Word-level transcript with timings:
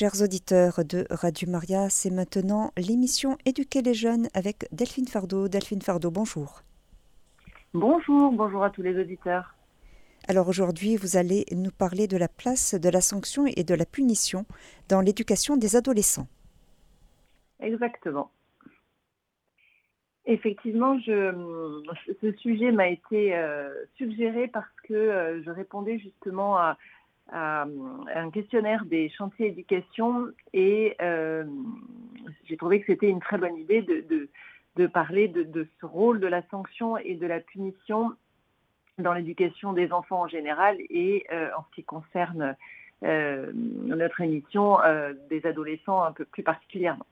Chers 0.00 0.22
auditeurs 0.22 0.82
de 0.82 1.04
Radio 1.10 1.50
Maria, 1.50 1.90
c'est 1.90 2.08
maintenant 2.08 2.70
l'émission 2.78 3.36
Éduquer 3.44 3.82
les 3.82 3.92
jeunes 3.92 4.28
avec 4.32 4.66
Delphine 4.72 5.06
Fardeau. 5.06 5.46
Delphine 5.48 5.82
Fardeau, 5.82 6.10
bonjour. 6.10 6.62
Bonjour, 7.74 8.32
bonjour 8.32 8.64
à 8.64 8.70
tous 8.70 8.80
les 8.80 8.98
auditeurs. 8.98 9.54
Alors 10.26 10.48
aujourd'hui, 10.48 10.96
vous 10.96 11.18
allez 11.18 11.44
nous 11.52 11.70
parler 11.70 12.06
de 12.06 12.16
la 12.16 12.28
place 12.28 12.74
de 12.74 12.88
la 12.88 13.02
sanction 13.02 13.44
et 13.44 13.62
de 13.62 13.74
la 13.74 13.84
punition 13.84 14.46
dans 14.88 15.02
l'éducation 15.02 15.58
des 15.58 15.76
adolescents. 15.76 16.28
Exactement. 17.60 18.30
Effectivement, 20.24 20.98
je, 21.00 21.82
ce 22.22 22.32
sujet 22.38 22.72
m'a 22.72 22.88
été 22.88 23.36
euh, 23.36 23.68
suggéré 23.98 24.48
parce 24.48 24.80
que 24.84 24.94
euh, 24.94 25.42
je 25.42 25.50
répondais 25.50 25.98
justement 25.98 26.56
à, 26.56 26.78
un 27.32 28.30
questionnaire 28.30 28.84
des 28.84 29.08
chantiers 29.10 29.48
éducation 29.48 30.26
et 30.52 30.96
euh, 31.00 31.44
j'ai 32.44 32.56
trouvé 32.56 32.80
que 32.80 32.86
c'était 32.86 33.08
une 33.08 33.20
très 33.20 33.38
bonne 33.38 33.56
idée 33.56 33.82
de, 33.82 34.28
de, 34.76 34.86
parler 34.86 35.28
de, 35.28 35.68
ce 35.80 35.86
rôle 35.86 36.20
de 36.20 36.26
la 36.26 36.42
sanction 36.50 36.96
et 36.96 37.14
de 37.14 37.26
la 37.26 37.40
punition 37.40 38.12
dans 38.98 39.12
l'éducation 39.12 39.72
des 39.72 39.92
enfants 39.92 40.22
en 40.22 40.28
général 40.28 40.76
et 40.90 41.26
en 41.56 41.62
ce 41.62 41.74
qui 41.74 41.84
concerne 41.84 42.56
notre 43.02 44.20
émission 44.20 44.78
des 45.30 45.46
adolescents 45.46 46.02
un 46.02 46.12
peu 46.12 46.24
plus 46.24 46.42
particulièrement. 46.42 47.06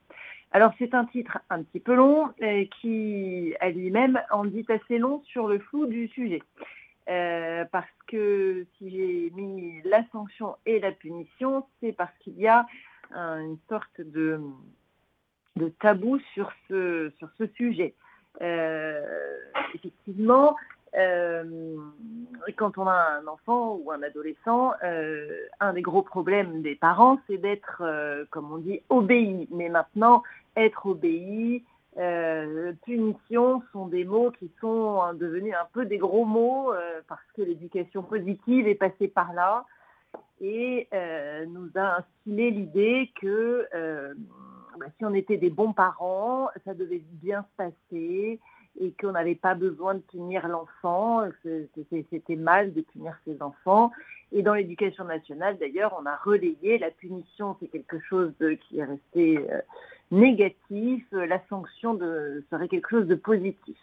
Alors 0.52 0.72
c'est 0.78 0.94
un 0.94 1.04
titre 1.04 1.38
un 1.50 1.62
petit 1.62 1.80
peu 1.80 1.94
long 1.94 2.30
euh, 2.42 2.64
qui 2.80 3.54
à 3.60 3.68
lui-même 3.68 4.20
en 4.30 4.44
dit 4.44 4.64
assez 4.68 4.98
long 4.98 5.22
sur 5.26 5.46
le 5.46 5.58
flou 5.58 5.86
du 5.86 6.08
sujet. 6.08 6.42
Euh, 7.08 7.64
parce 7.70 7.86
que 8.08 8.66
si 8.76 8.90
j'ai 8.90 9.30
mis 9.34 9.80
la 9.84 10.02
sanction 10.10 10.56
et 10.66 10.80
la 10.80 10.92
punition, 10.92 11.64
c'est 11.80 11.92
parce 11.92 12.16
qu'il 12.18 12.38
y 12.38 12.48
a 12.48 12.66
une 13.12 13.58
sorte 13.68 14.00
de, 14.00 14.40
tabou 15.80 16.18
sur 16.34 16.50
ce, 16.68 17.10
sujet. 17.56 17.94
Euh, 18.40 19.02
effectivement, 19.74 20.56
euh, 20.96 21.76
quand 22.56 22.78
on 22.78 22.86
a 22.86 23.20
un 23.20 23.26
enfant 23.26 23.76
ou 23.76 23.90
un 23.90 24.02
adolescent, 24.02 24.72
euh, 24.82 25.26
un 25.60 25.72
des 25.72 25.82
gros 25.82 26.02
problèmes 26.02 26.62
des 26.62 26.74
parents, 26.74 27.20
c'est 27.26 27.38
d'être, 27.38 27.82
comme 28.30 28.52
on 28.52 28.58
dit, 28.58 28.80
obéi. 28.88 29.48
Mais 29.50 29.68
maintenant, 29.68 30.22
être 30.56 30.86
obéi, 30.86 31.64
punition 32.84 33.62
sont 33.72 33.88
des 33.88 34.04
mots 34.04 34.30
qui 34.30 34.50
sont 34.60 35.12
devenus 35.14 35.54
un 35.54 35.66
peu 35.72 35.84
des 35.84 35.98
gros 35.98 36.24
mots 36.24 36.72
parce 37.08 37.26
que 37.34 37.42
l'éducation 37.42 38.02
positive 38.02 38.68
est 38.68 38.74
passée 38.74 39.08
par 39.08 39.32
là. 39.32 39.64
Et 40.40 40.88
nous 41.48 41.70
a 41.74 41.98
instillé 41.98 42.50
l'idée 42.50 43.10
que 43.20 43.66
bah, 44.78 44.86
si 44.96 45.04
on 45.04 45.12
était 45.14 45.36
des 45.36 45.50
bons 45.50 45.72
parents, 45.72 46.48
ça 46.64 46.74
devait 46.74 47.02
bien 47.14 47.42
se 47.42 47.56
passer, 47.56 48.38
et 48.80 48.92
qu'on 48.92 49.12
n'avait 49.12 49.34
pas 49.34 49.54
besoin 49.54 49.94
de 49.94 50.00
punir 50.00 50.46
l'enfant, 50.48 51.22
c'était 51.42 52.36
mal 52.36 52.72
de 52.72 52.82
punir 52.82 53.18
ses 53.24 53.40
enfants. 53.42 53.90
Et 54.32 54.42
dans 54.42 54.54
l'éducation 54.54 55.04
nationale, 55.04 55.58
d'ailleurs, 55.58 55.96
on 56.00 56.06
a 56.06 56.16
relayé 56.16 56.78
la 56.78 56.90
punition, 56.90 57.56
c'est 57.60 57.68
quelque 57.68 57.98
chose 58.00 58.32
qui 58.68 58.78
est 58.78 58.84
resté 58.84 59.38
euh, 59.38 59.60
négatif, 60.10 61.04
la 61.12 61.40
sanction 61.48 61.94
de, 61.94 62.44
serait 62.50 62.68
quelque 62.68 62.90
chose 62.90 63.06
de 63.06 63.14
positif. 63.14 63.78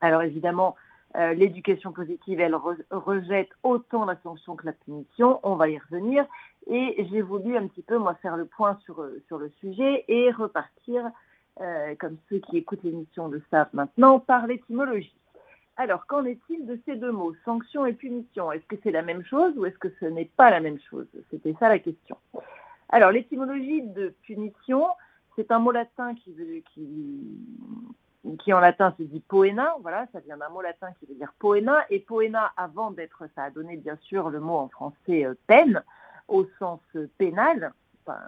Alors 0.00 0.22
évidemment, 0.22 0.74
euh, 1.16 1.34
l'éducation 1.34 1.92
positive, 1.92 2.40
elle 2.40 2.56
rejette 2.90 3.50
autant 3.62 4.04
la 4.04 4.16
sanction 4.22 4.56
que 4.56 4.66
la 4.66 4.72
punition, 4.72 5.40
on 5.42 5.56
va 5.56 5.68
y 5.68 5.78
revenir. 5.78 6.24
Et 6.68 7.06
j'ai 7.10 7.22
voulu 7.22 7.56
un 7.56 7.66
petit 7.68 7.82
peu, 7.82 7.98
moi, 7.98 8.14
faire 8.14 8.36
le 8.36 8.46
point 8.46 8.78
sur, 8.84 9.00
euh, 9.00 9.22
sur 9.26 9.38
le 9.38 9.50
sujet 9.60 10.04
et 10.08 10.30
repartir 10.30 11.04
euh, 11.60 11.94
comme 11.98 12.16
ceux 12.28 12.38
qui 12.38 12.56
écoutent 12.56 12.82
l'émission 12.82 13.28
le 13.28 13.42
savent 13.50 13.68
maintenant, 13.72 14.18
par 14.18 14.46
l'étymologie. 14.46 15.14
Alors, 15.76 16.06
qu'en 16.06 16.24
est-il 16.24 16.66
de 16.66 16.78
ces 16.84 16.96
deux 16.96 17.12
mots, 17.12 17.34
sanction 17.44 17.86
et 17.86 17.92
punition? 17.92 18.52
Est-ce 18.52 18.66
que 18.66 18.76
c'est 18.82 18.90
la 18.90 19.02
même 19.02 19.24
chose 19.24 19.56
ou 19.56 19.64
est-ce 19.64 19.78
que 19.78 19.92
ce 20.00 20.04
n'est 20.06 20.30
pas 20.36 20.50
la 20.50 20.60
même 20.60 20.78
chose? 20.90 21.06
C'était 21.30 21.54
ça 21.58 21.68
la 21.68 21.78
question. 21.78 22.16
Alors, 22.90 23.10
l'étymologie 23.10 23.82
de 23.82 24.14
punition, 24.22 24.86
c'est 25.36 25.50
un 25.50 25.58
mot 25.58 25.72
latin 25.72 26.14
qui, 26.14 26.34
qui, 26.74 28.36
qui 28.38 28.52
en 28.52 28.60
latin 28.60 28.94
se 28.98 29.02
dit 29.02 29.20
poena, 29.20 29.74
voilà, 29.80 30.06
ça 30.12 30.20
vient 30.20 30.36
d'un 30.36 30.50
mot 30.50 30.60
latin 30.60 30.88
qui 30.98 31.06
veut 31.06 31.14
dire 31.14 31.32
poena, 31.38 31.84
et 31.90 32.00
poena, 32.00 32.52
avant 32.56 32.90
d'être, 32.90 33.24
ça 33.34 33.44
a 33.44 33.50
donné 33.50 33.76
bien 33.76 33.96
sûr 34.02 34.28
le 34.28 34.40
mot 34.40 34.56
en 34.56 34.68
français 34.68 35.24
euh, 35.24 35.34
peine, 35.46 35.82
au 36.28 36.46
sens 36.58 36.80
pénal, 37.18 37.72
enfin, 38.06 38.20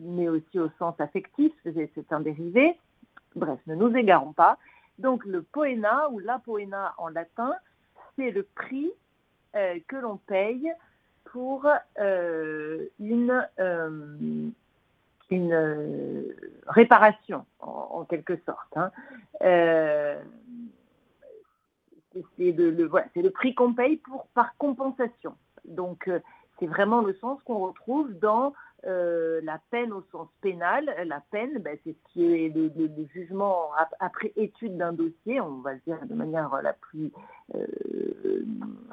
mais 0.00 0.28
aussi 0.28 0.58
au 0.58 0.70
sens 0.78 0.94
affectif, 1.00 1.52
c'est 1.64 2.12
un 2.12 2.20
dérivé. 2.20 2.78
Bref, 3.36 3.58
ne 3.66 3.74
nous 3.74 3.94
égarons 3.96 4.32
pas. 4.32 4.58
Donc 4.98 5.24
le 5.24 5.42
poena 5.42 6.08
ou 6.10 6.18
la 6.18 6.38
poena 6.38 6.94
en 6.98 7.08
latin, 7.08 7.54
c'est 8.16 8.30
le 8.30 8.42
prix 8.42 8.90
euh, 9.56 9.78
que 9.86 9.96
l'on 9.96 10.16
paye 10.16 10.70
pour 11.24 11.66
euh, 12.00 12.86
une, 12.98 13.46
euh, 15.30 16.22
réparation, 16.66 17.46
en, 17.60 18.04
quelque 18.04 18.36
sorte. 18.44 18.76
Hein. 18.76 18.90
c'est 22.36 22.52
le, 22.52 23.28
prix 23.30 23.54
qu'on 23.54 23.72
paye 23.72 24.02
par 24.34 24.56
compensation. 24.58 25.34
Donc 25.64 26.10
c'est 26.58 26.66
vraiment 26.66 27.02
le 27.02 27.14
sens 27.14 27.42
qu'on 27.44 27.58
retrouve 27.58 28.12
dans 28.18 28.52
euh, 28.86 29.40
la 29.42 29.60
peine 29.70 29.92
au 29.92 30.04
sens 30.12 30.28
pénal, 30.40 30.94
la 31.04 31.20
peine, 31.32 31.58
ben, 31.58 31.76
c'est 31.82 31.92
ce 31.92 32.12
qui 32.12 32.24
est 32.24 32.48
le, 32.54 32.70
jugement 33.12 33.70
après 33.98 34.32
étude 34.36 34.76
d'un 34.76 34.92
dossier, 34.92 35.40
on 35.40 35.60
va 35.62 35.72
le 35.72 35.80
dire 35.84 35.98
de 36.06 36.14
manière 36.14 36.62
la 36.62 36.74
plus, 36.74 37.10
euh, 37.56 37.66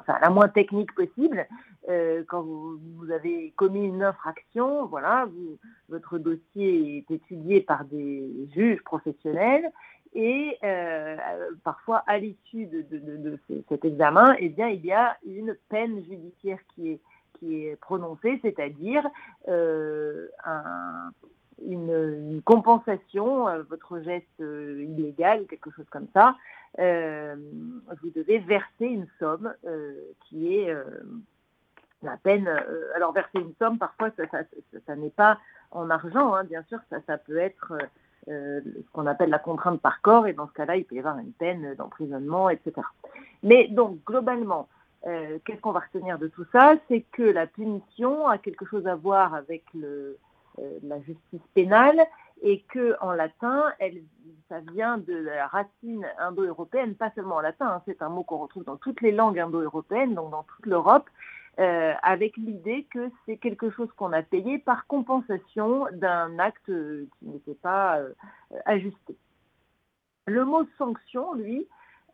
enfin 0.00 0.18
la 0.20 0.30
moins 0.30 0.48
technique 0.48 0.92
possible. 0.92 1.46
Euh, 1.88 2.24
quand 2.26 2.42
vous, 2.42 3.10
avez 3.12 3.52
commis 3.54 3.86
une 3.86 4.02
infraction, 4.02 4.86
voilà, 4.86 5.28
votre 5.88 6.18
dossier 6.18 6.98
est 6.98 7.10
étudié 7.14 7.60
par 7.60 7.84
des 7.84 8.48
juges 8.52 8.82
professionnels 8.82 9.70
et 10.14 10.58
parfois 11.62 12.02
à 12.08 12.18
l'issue 12.18 12.66
de, 12.66 12.82
de, 12.90 13.38
cet 13.68 13.84
examen, 13.84 14.34
eh 14.40 14.48
bien 14.48 14.68
il 14.68 14.84
y 14.84 14.92
a 14.92 15.16
une 15.24 15.54
peine 15.68 16.02
judiciaire 16.04 16.58
qui 16.74 16.90
est 16.90 17.00
qui 17.38 17.66
est 17.66 17.76
prononcé, 17.76 18.38
c'est-à-dire 18.42 19.06
euh, 19.48 20.28
une, 21.64 22.42
compensation, 22.44 23.48
euh, 23.48 23.62
votre 23.68 24.00
geste 24.00 24.26
euh, 24.40 24.84
illégal, 24.84 25.46
quelque 25.46 25.70
chose 25.70 25.86
comme 25.90 26.08
ça, 26.14 26.36
vous 26.78 28.10
devez 28.14 28.38
verser 28.38 28.84
une 28.84 29.06
somme 29.18 29.54
qui 30.28 30.58
est 30.58 30.76
la 32.02 32.18
peine. 32.18 32.46
alors 32.94 33.12
verser 33.12 33.38
une 33.38 33.54
somme, 33.58 33.78
parfois 33.78 34.10
ça, 34.86 34.96
n'est 34.96 35.08
pas 35.08 35.38
en 35.70 35.88
argent, 35.88 36.34
hein, 36.34 36.44
bien 36.44 36.62
sûr, 36.64 36.78
ça 36.90 37.16
peut 37.16 37.38
être 37.38 37.78
ce 38.26 38.90
qu'on 38.92 39.06
appelle 39.06 39.30
la 39.30 39.38
contrainte 39.38 39.80
par 39.80 40.02
corps, 40.02 40.26
et 40.26 40.34
dans 40.34 40.48
ce 40.48 40.52
cas-là, 40.52 40.76
il 40.76 40.84
peut 40.84 40.96
y 40.96 40.98
avoir 40.98 41.16
une 41.16 41.32
peine 41.32 41.74
d'emprisonnement, 41.76 42.50
etc. 42.50 42.74
Mais 43.42 43.68
donc, 43.68 44.04
globalement, 44.04 44.68
euh, 45.06 45.38
qu'est-ce 45.44 45.60
qu'on 45.60 45.72
va 45.72 45.80
retenir 45.80 46.18
de 46.18 46.26
tout 46.26 46.44
ça? 46.50 46.74
C'est 46.88 47.02
que 47.12 47.22
la 47.22 47.46
punition 47.46 48.26
a 48.26 48.38
quelque 48.38 48.64
chose 48.64 48.86
à 48.86 48.96
voir 48.96 49.34
avec 49.34 49.62
le, 49.72 50.18
euh, 50.58 50.78
la 50.82 51.00
justice 51.00 51.42
pénale 51.54 52.00
et 52.42 52.62
que 52.62 52.96
en 53.00 53.12
latin, 53.12 53.72
elle, 53.78 54.02
ça 54.48 54.60
vient 54.72 54.98
de 54.98 55.14
la 55.14 55.46
racine 55.46 56.06
indo-européenne, 56.18 56.96
pas 56.96 57.10
seulement 57.14 57.36
en 57.36 57.40
latin, 57.40 57.66
hein, 57.66 57.82
c'est 57.86 58.02
un 58.02 58.08
mot 58.08 58.24
qu'on 58.24 58.38
retrouve 58.38 58.64
dans 58.64 58.76
toutes 58.76 59.00
les 59.00 59.12
langues 59.12 59.38
indo-européennes, 59.38 60.14
donc 60.14 60.30
dans 60.30 60.42
toute 60.42 60.66
l'Europe, 60.66 61.08
euh, 61.60 61.94
avec 62.02 62.36
l'idée 62.36 62.86
que 62.90 63.10
c'est 63.24 63.38
quelque 63.38 63.70
chose 63.70 63.90
qu'on 63.96 64.12
a 64.12 64.22
payé 64.22 64.58
par 64.58 64.86
compensation 64.86 65.86
d'un 65.92 66.38
acte 66.38 66.66
qui 66.66 67.26
n'était 67.26 67.54
pas 67.54 68.00
ajusté. 68.66 69.16
Le 70.26 70.44
mot 70.44 70.66
sanction, 70.76 71.32
lui, 71.32 71.66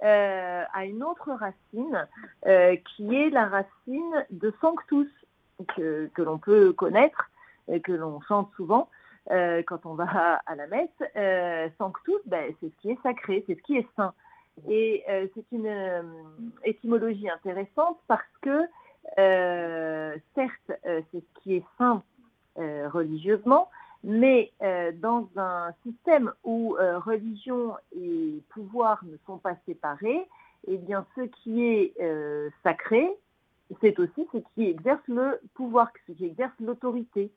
euh, 0.02 0.64
a 0.72 0.84
une 0.84 1.04
autre 1.04 1.30
racine 1.32 2.08
euh, 2.46 2.76
qui 2.96 3.14
est 3.14 3.30
la 3.30 3.46
racine 3.46 4.26
de 4.30 4.52
sanctus, 4.60 5.08
que, 5.76 6.10
que 6.12 6.22
l'on 6.22 6.38
peut 6.38 6.72
connaître 6.72 7.30
et 7.68 7.80
que 7.80 7.92
l'on 7.92 8.20
chante 8.22 8.50
souvent 8.56 8.88
euh, 9.30 9.62
quand 9.64 9.86
on 9.86 9.94
va 9.94 10.40
à 10.44 10.54
la 10.56 10.66
messe. 10.66 11.72
sanctus, 11.78 12.16
ben, 12.26 12.52
c'est 12.60 12.68
ce 12.68 12.76
qui 12.80 12.90
est 12.90 13.02
sacré, 13.02 13.44
c'est 13.46 13.54
ce 13.54 13.62
qui 13.62 13.76
est 13.76 13.86
saint. 13.96 14.12
Et 14.68 15.04
c'est 15.34 15.46
une 15.52 15.70
étymologie 16.64 17.30
intéressante 17.30 17.98
parce 18.06 18.22
que, 18.42 18.66
certes, 20.34 20.72
c'est 20.84 21.20
ce 21.20 21.40
qui 21.42 21.56
est 21.56 21.64
saint 21.78 22.02
religieusement, 22.56 23.70
mais 24.04 24.50
euh, 24.62 24.92
dans 24.94 25.28
un 25.36 25.72
système 25.84 26.32
où 26.44 26.76
euh, 26.76 26.98
religion 26.98 27.76
et 27.96 28.42
pouvoir 28.50 29.02
ne 29.04 29.16
sont 29.26 29.38
pas 29.38 29.54
séparés, 29.66 30.26
eh 30.66 30.76
bien, 30.76 31.06
ce 31.16 31.22
qui 31.22 31.64
est 31.64 31.92
euh, 32.00 32.50
sacré, 32.62 33.08
c'est 33.80 33.98
aussi 33.98 34.26
ce 34.32 34.38
qui 34.54 34.68
exerce 34.68 35.02
le 35.08 35.40
pouvoir, 35.54 35.88
ce 36.06 36.12
qui 36.12 36.26
exerce 36.26 36.52
l'autorité. 36.60 37.30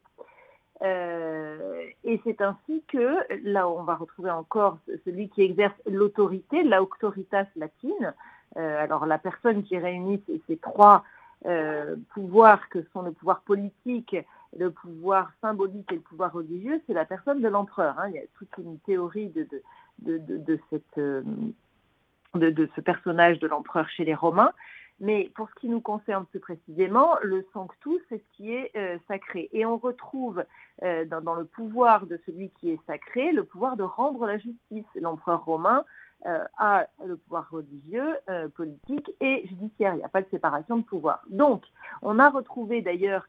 et 0.82 2.22
c'est 2.24 2.42
ainsi 2.42 2.84
que 2.88 3.18
là, 3.44 3.70
on 3.70 3.84
va 3.84 3.96
retrouver 3.96 4.32
encore 4.32 4.78
celui 5.06 5.30
qui 5.30 5.44
exerce 5.44 5.76
l'autorité, 5.86 6.64
l'autoritas 6.64 7.48
latine. 7.56 8.14
alors 8.56 9.06
la 9.06 9.18
personne 9.18 9.64
qui 9.64 9.78
réunit 9.78 10.22
ces, 10.48 10.58
trois 10.58 11.06
pouvoirs 12.10 12.68
que 12.68 12.84
sont 12.92 13.04
le 13.04 13.14
pouvoir 13.14 13.40
politique, 13.42 14.18
le 14.58 14.72
pouvoir 14.72 15.32
symbolique 15.42 15.92
et 15.92 15.96
le 15.96 16.02
pouvoir 16.02 16.34
religieux, 16.34 16.82
c'est 16.88 16.94
la 16.94 17.06
personne 17.06 17.42
de 17.42 17.48
l'empereur. 17.48 18.00
Hein. 18.00 18.10
Il 18.10 18.16
y 18.16 18.20
a 18.20 18.24
toute 18.36 18.56
une 18.58 18.80
théorie 18.80 19.30
de, 19.30 19.48
de, 20.00 20.18
de, 20.18 20.60
cette, 20.70 21.00
de, 22.36 22.70
ce 22.76 22.82
personnage 22.82 23.40
de 23.40 23.48
l'empereur 23.48 23.90
chez 23.90 24.06
les 24.06 24.16
Romains. 24.16 24.52
Mais 25.02 25.30
pour 25.36 25.50
ce 25.50 25.56
qui 25.56 25.68
nous 25.68 25.82
concerne 25.82 26.26
plus 26.26 26.40
précisément, 26.40 27.16
le 27.22 27.46
sanctus, 27.52 28.00
c'est 28.08 28.18
ce 28.18 28.38
qui 28.38 28.54
est 28.54 28.72
euh, 28.78 28.98
sacré. 29.10 29.50
Et 29.52 29.66
on 29.66 29.78
retrouve 29.78 30.46
euh, 30.84 31.04
dans, 31.06 31.36
le 31.36 31.46
pouvoir 31.46 32.06
de 32.06 32.20
celui 32.26 32.50
qui 32.62 32.72
est 32.72 32.80
sacré 32.88 33.34
le 33.34 33.44
pouvoir 33.44 33.76
de 33.76 33.84
rendre 33.84 34.26
la 34.26 34.38
justice. 34.38 34.86
L'empereur 34.96 35.44
romain 35.44 35.84
euh, 36.26 36.46
a 36.58 36.88
le 37.06 37.18
pouvoir 37.18 37.50
religieux, 37.52 38.16
politique 38.56 39.12
et 39.20 39.46
judiciaire. 39.48 39.96
Il 39.96 39.98
n'y 39.98 40.04
a 40.04 40.10
pas 40.10 40.22
de 40.22 40.30
séparation 40.30 40.78
de 40.78 40.84
pouvoir. 40.84 41.24
Donc, 41.30 41.64
on 42.02 42.18
a 42.18 42.30
retrouvé 42.30 42.82
d'ailleurs 42.82 43.28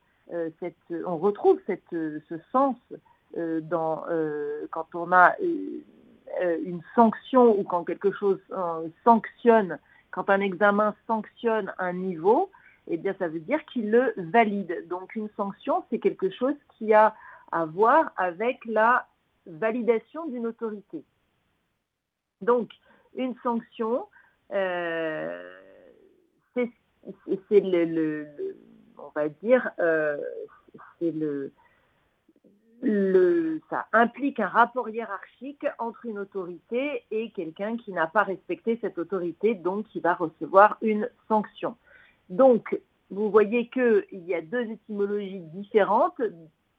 cette, 0.60 0.76
on 1.06 1.16
retrouve 1.18 1.58
cette, 1.66 1.88
ce 1.90 2.38
sens 2.52 2.76
quand 3.34 4.94
on 4.94 5.12
a 5.12 5.34
une 5.40 6.82
sanction 6.94 7.58
ou 7.58 7.62
quand 7.64 7.84
quelque 7.84 8.12
chose 8.12 8.40
sanctionne 9.04 9.78
quand 10.16 10.30
un 10.30 10.40
examen 10.40 10.94
sanctionne 11.06 11.74
un 11.78 11.92
niveau, 11.92 12.50
eh 12.88 12.96
bien, 12.96 13.14
ça 13.18 13.28
veut 13.28 13.38
dire 13.38 13.62
qu'il 13.66 13.90
le 13.90 14.14
valide. 14.16 14.86
Donc, 14.88 15.14
une 15.14 15.28
sanction, 15.36 15.84
c'est 15.90 15.98
quelque 15.98 16.30
chose 16.30 16.54
qui 16.70 16.94
a 16.94 17.14
à 17.52 17.66
voir 17.66 18.12
avec 18.16 18.64
la 18.64 19.06
validation 19.46 20.26
d'une 20.26 20.46
autorité. 20.46 21.04
Donc, 22.40 22.70
une 23.14 23.34
sanction, 23.42 24.06
euh, 24.52 25.58
c'est 26.54 27.60
le, 27.60 28.26
on 28.98 29.10
va 29.14 29.28
dire, 29.28 29.70
euh, 29.78 30.16
c'est 30.98 31.12
le, 31.12 31.52
ça 33.70 33.86
implique 33.92 34.40
un 34.40 34.48
rapport 34.48 34.88
hiérarchique 34.88 35.66
entre 35.78 36.06
une 36.06 36.18
autorité 36.18 37.02
et 37.10 37.30
quelqu'un 37.30 37.76
qui 37.76 37.92
n'a 37.92 38.06
pas 38.06 38.22
respecté 38.22 38.78
cette 38.80 38.98
autorité, 38.98 39.54
donc 39.54 39.86
qui 39.88 40.00
va 40.00 40.14
recevoir 40.14 40.76
une 40.82 41.08
sanction. 41.28 41.76
Donc, 42.28 42.78
vous 43.10 43.30
voyez 43.30 43.68
qu'il 43.68 44.04
y 44.12 44.34
a 44.34 44.42
deux 44.42 44.70
étymologies 44.70 45.40
différentes. 45.54 46.20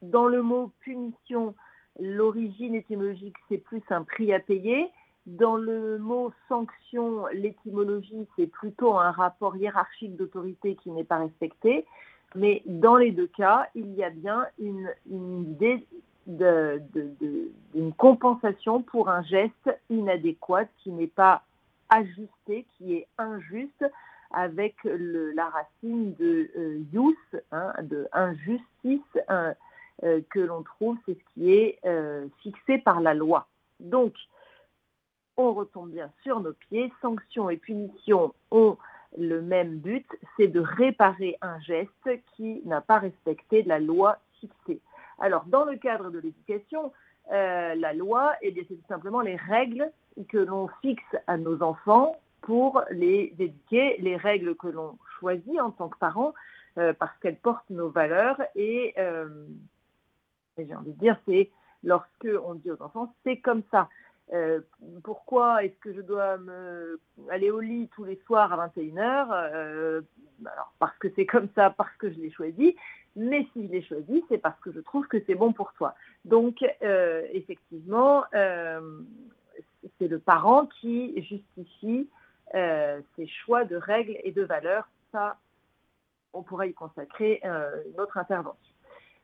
Dans 0.02 0.26
le 0.26 0.42
mot 0.42 0.70
punition, 0.80 1.54
l'origine 1.98 2.74
étymologique, 2.74 3.36
c'est 3.48 3.58
plus 3.58 3.82
un 3.90 4.04
prix 4.04 4.32
à 4.32 4.38
payer. 4.38 4.90
Dans 5.28 5.56
le 5.56 5.98
mot 5.98 6.32
sanction, 6.48 7.26
l'étymologie, 7.34 8.26
c'est 8.34 8.46
plutôt 8.46 8.96
un 8.96 9.10
rapport 9.10 9.54
hiérarchique 9.58 10.16
d'autorité 10.16 10.74
qui 10.76 10.90
n'est 10.90 11.04
pas 11.04 11.18
respecté. 11.18 11.84
Mais 12.34 12.62
dans 12.64 12.96
les 12.96 13.10
deux 13.10 13.26
cas, 13.26 13.68
il 13.74 13.92
y 13.94 14.02
a 14.02 14.08
bien 14.08 14.46
une, 14.58 14.90
idée 15.06 15.86
d'une 16.26 17.92
compensation 17.98 18.80
pour 18.80 19.10
un 19.10 19.22
geste 19.22 19.78
inadéquat 19.90 20.64
qui 20.78 20.92
n'est 20.92 21.06
pas 21.06 21.42
ajusté, 21.90 22.64
qui 22.78 22.94
est 22.94 23.06
injuste, 23.18 23.84
avec 24.30 24.76
la 24.84 25.50
racine 25.50 26.14
de 26.14 26.50
euh, 26.56 27.34
hein, 27.52 27.72
de 27.82 28.08
injustice, 28.12 29.18
hein, 29.28 29.52
euh, 30.04 30.22
que 30.30 30.40
l'on 30.40 30.62
trouve, 30.62 30.96
c'est 31.04 31.18
ce 31.18 31.34
qui 31.34 31.52
est 31.52 31.78
euh, 31.84 32.28
fixé 32.42 32.78
par 32.78 33.02
la 33.02 33.12
loi. 33.12 33.46
Donc, 33.80 34.14
on 35.38 35.52
retombe 35.52 35.90
bien 35.90 36.10
sur 36.22 36.40
nos 36.40 36.52
pieds. 36.52 36.92
Sanctions 37.00 37.48
et 37.48 37.56
punitions 37.56 38.34
ont 38.50 38.76
le 39.16 39.40
même 39.40 39.78
but, 39.78 40.06
c'est 40.36 40.48
de 40.48 40.60
réparer 40.60 41.38
un 41.40 41.58
geste 41.60 42.10
qui 42.36 42.60
n'a 42.66 42.82
pas 42.82 42.98
respecté 42.98 43.62
la 43.62 43.78
loi 43.78 44.18
fixée. 44.40 44.80
Alors, 45.18 45.44
dans 45.46 45.64
le 45.64 45.76
cadre 45.76 46.10
de 46.10 46.18
l'éducation, 46.18 46.92
euh, 47.32 47.74
la 47.74 47.94
loi, 47.94 48.34
eh 48.42 48.52
c'est 48.54 48.74
tout 48.74 48.88
simplement 48.88 49.20
les 49.20 49.36
règles 49.36 49.90
que 50.28 50.38
l'on 50.38 50.68
fixe 50.82 51.16
à 51.26 51.38
nos 51.38 51.62
enfants 51.62 52.16
pour 52.42 52.82
les 52.90 53.34
éduquer, 53.38 53.96
les 53.98 54.16
règles 54.16 54.54
que 54.56 54.68
l'on 54.68 54.98
choisit 55.18 55.60
en 55.60 55.70
tant 55.70 55.88
que 55.88 55.98
parents, 55.98 56.34
euh, 56.76 56.92
parce 56.92 57.16
qu'elles 57.18 57.38
portent 57.38 57.70
nos 57.70 57.88
valeurs. 57.88 58.40
Et, 58.56 58.94
euh, 58.98 59.46
et 60.58 60.66
j'ai 60.66 60.74
envie 60.74 60.92
de 60.92 60.98
dire, 60.98 61.16
c'est 61.26 61.50
lorsque 61.82 62.28
on 62.44 62.54
dit 62.54 62.70
aux 62.70 62.82
enfants, 62.82 63.14
c'est 63.24 63.38
comme 63.38 63.62
ça. 63.70 63.88
Euh, 64.32 64.60
pourquoi 65.04 65.64
est-ce 65.64 65.78
que 65.78 65.94
je 65.94 66.02
dois 66.02 66.36
me, 66.38 67.00
aller 67.30 67.50
au 67.50 67.60
lit 67.60 67.88
tous 67.94 68.04
les 68.04 68.20
soirs 68.26 68.52
à 68.52 68.68
21h 68.68 69.28
euh, 69.30 70.02
Alors, 70.44 70.74
parce 70.78 70.96
que 70.98 71.08
c'est 71.16 71.24
comme 71.24 71.48
ça, 71.54 71.70
parce 71.70 71.94
que 71.96 72.10
je 72.10 72.18
l'ai 72.18 72.30
choisi. 72.30 72.76
Mais 73.16 73.46
si 73.52 73.66
je 73.66 73.72
l'ai 73.72 73.82
choisi, 73.82 74.22
c'est 74.28 74.38
parce 74.38 74.58
que 74.60 74.70
je 74.70 74.80
trouve 74.80 75.06
que 75.08 75.16
c'est 75.26 75.34
bon 75.34 75.52
pour 75.52 75.72
toi. 75.72 75.94
Donc, 76.24 76.62
euh, 76.82 77.26
effectivement, 77.32 78.24
c'est 79.98 80.08
le 80.08 80.18
parent 80.18 80.66
qui 80.80 81.20
justifie 81.22 82.08
ses 82.52 83.26
choix 83.26 83.64
de 83.64 83.76
règles 83.76 84.18
et 84.22 84.30
de 84.30 84.42
valeurs. 84.42 84.88
Ça, 85.10 85.38
on 86.32 86.42
pourrait 86.42 86.70
y 86.70 86.74
consacrer 86.74 87.40
une 87.42 88.00
autre 88.00 88.18
intervention. 88.18 88.74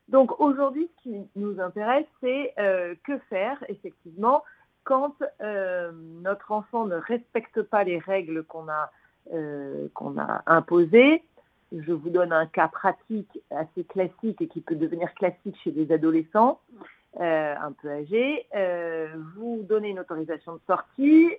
Donc, 0.09 0.39
aujourd'hui, 0.41 0.89
ce 0.97 1.03
qui 1.03 1.29
nous 1.35 1.61
intéresse, 1.61 2.07
c'est 2.21 2.53
que 3.03 3.17
faire, 3.29 3.63
effectivement, 3.69 4.43
quand 4.85 5.15
euh, 5.41 5.91
notre 6.21 6.53
enfant 6.53 6.85
ne 6.85 6.95
respecte 6.95 7.61
pas 7.61 7.83
les 7.83 7.99
règles 7.99 8.43
qu'on 8.45 8.69
a, 8.69 8.91
euh, 9.33 9.87
a 10.17 10.43
imposées, 10.45 11.23
je 11.75 11.91
vous 11.91 12.09
donne 12.09 12.31
un 12.31 12.45
cas 12.45 12.69
pratique 12.69 13.41
assez 13.51 13.83
classique 13.83 14.41
et 14.41 14.47
qui 14.47 14.61
peut 14.61 14.75
devenir 14.75 15.13
classique 15.15 15.57
chez 15.63 15.71
des 15.71 15.91
adolescents 15.91 16.61
euh, 17.19 17.55
un 17.59 17.71
peu 17.73 17.89
âgés. 17.89 18.47
vous 19.35 19.65
donnez 19.67 19.89
une 19.89 19.99
autorisation 19.99 20.53
de 20.53 20.61
sortie 20.67 21.29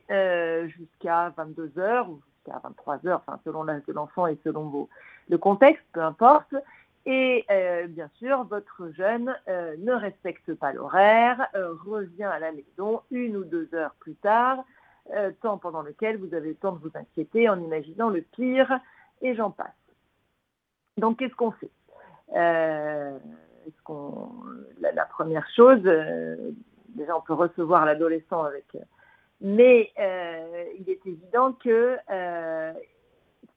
jusqu'à 0.76 1.32
22 1.36 1.78
heures 1.78 2.10
ou 2.10 2.20
jusqu'à 2.26 2.60
23 2.62 3.06
heures, 3.06 3.22
enfin, 3.26 3.38
selon 3.44 3.62
l'âge 3.62 3.82
de 3.86 3.92
l'enfant 3.92 4.26
et 4.26 4.36
selon 4.44 4.64
vos, 4.64 4.88
le 5.28 5.38
contexte, 5.38 5.84
peu 5.92 6.02
importe. 6.02 6.54
Et 7.06 7.44
euh, 7.50 7.86
bien 7.86 8.10
sûr, 8.18 8.42
votre 8.44 8.90
jeune 8.90 9.34
euh, 9.46 9.76
ne 9.78 9.92
respecte 9.92 10.52
pas 10.54 10.72
l'horaire, 10.72 11.46
euh, 11.54 11.72
revient 11.86 12.24
à 12.24 12.40
la 12.40 12.50
maison 12.50 13.00
une 13.12 13.36
ou 13.36 13.44
deux 13.44 13.68
heures 13.74 13.94
plus 14.00 14.16
tard, 14.16 14.64
temps 15.40 15.56
pendant 15.56 15.82
lequel 15.82 16.16
vous 16.16 16.34
avez 16.34 16.48
le 16.48 16.56
temps 16.56 16.72
de 16.72 16.80
vous 16.80 16.90
inquiéter 16.96 17.48
en 17.48 17.60
imaginant 17.60 18.10
le 18.10 18.22
pire, 18.22 18.80
et 19.22 19.36
j'en 19.36 19.52
passe. 19.52 19.68
Donc, 20.96 21.20
qu'est-ce 21.20 21.36
qu'on 21.36 21.52
fait? 21.52 21.70
La, 22.34 23.20
première 25.08 25.48
chose, 25.54 25.80
déjà, 26.88 27.16
on 27.16 27.20
peut 27.20 27.34
recevoir 27.34 27.84
l'adolescent 27.84 28.42
avec... 28.42 28.64
mais 29.40 29.92
il 30.76 30.90
est 30.90 31.06
évident 31.06 31.52
que 31.52 31.96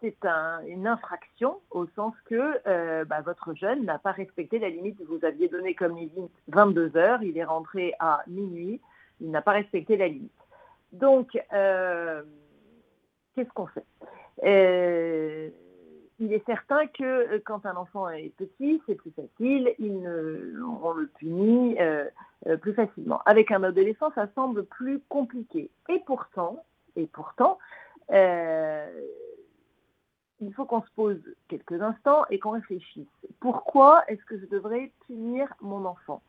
c'est 0.01 0.25
une 0.67 0.87
infraction 0.87 1.59
au 1.71 1.85
sens 1.95 2.13
que 2.25 2.59
euh, 2.67 3.05
bah, 3.05 3.21
votre 3.21 3.53
jeune 3.53 3.85
n'a 3.85 3.99
pas 3.99 4.11
respecté 4.11 4.59
la 4.59 4.69
limite 4.69 4.97
que 4.97 5.03
vous 5.03 5.23
aviez 5.23 5.47
donnée 5.47 5.73
comme 5.73 5.97
limite 5.97 6.31
22 6.47 6.95
heures. 6.97 7.21
Il 7.23 7.37
est 7.37 7.43
rentré 7.43 7.93
à 7.99 8.21
minuit. 8.27 8.79
Il 9.21 9.31
n'a 9.31 9.41
pas 9.41 9.51
respecté 9.51 9.97
la 9.97 10.07
limite. 10.07 10.31
Donc, 10.93 11.37
euh, 11.53 12.23
qu'est-ce 13.35 13.49
qu'on 13.49 13.67
fait? 13.67 13.85
Euh, 14.43 15.49
Il 16.19 16.33
est 16.33 16.45
certain 16.45 16.87
que 16.87 17.37
quand 17.39 17.65
un 17.65 17.75
enfant 17.75 18.09
est 18.09 18.33
petit, 18.37 18.81
c'est 18.87 18.95
plus 18.95 19.11
facile. 19.11 19.73
on 19.79 20.93
le 20.93 21.07
punit 21.19 21.77
plus 22.61 22.73
facilement. 22.73 23.21
Avec 23.25 23.51
un 23.51 23.63
adolescent, 23.63 24.11
ça 24.15 24.27
semble 24.33 24.63
plus 24.63 25.01
compliqué. 25.09 25.69
Et 25.89 25.99
pourtant, 26.05 26.63
et 26.95 27.07
pourtant, 27.07 27.57
il 30.41 30.53
faut 30.53 30.65
qu'on 30.65 30.81
se 30.81 30.91
pose 30.95 31.21
quelques 31.47 31.81
instants 31.81 32.23
et 32.29 32.39
qu'on 32.39 32.51
réfléchisse. 32.51 33.07
Pourquoi 33.39 34.03
est-ce 34.07 34.23
que 34.25 34.39
je 34.39 34.45
devrais 34.45 34.91
punir 35.07 35.47
mon 35.61 35.85
enfant? 35.85 36.21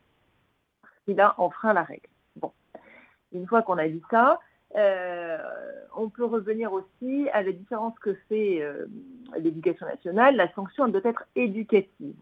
Qu'il 1.04 1.20
a 1.20 1.34
enfreint 1.38 1.72
la 1.72 1.82
règle. 1.82 2.08
Bon, 2.36 2.52
une 3.32 3.46
fois 3.46 3.62
qu'on 3.62 3.78
a 3.78 3.88
dit 3.88 4.02
ça, 4.10 4.40
euh, 4.76 5.38
on 5.96 6.08
peut 6.08 6.24
revenir 6.24 6.72
aussi 6.72 7.28
à 7.32 7.42
la 7.42 7.52
différence 7.52 7.98
que 7.98 8.14
fait 8.28 8.62
euh, 8.62 8.86
l'éducation 9.38 9.86
nationale. 9.86 10.36
La 10.36 10.52
sanction 10.52 10.88
doit 10.88 11.00
être 11.04 11.24
éducative. 11.34 12.14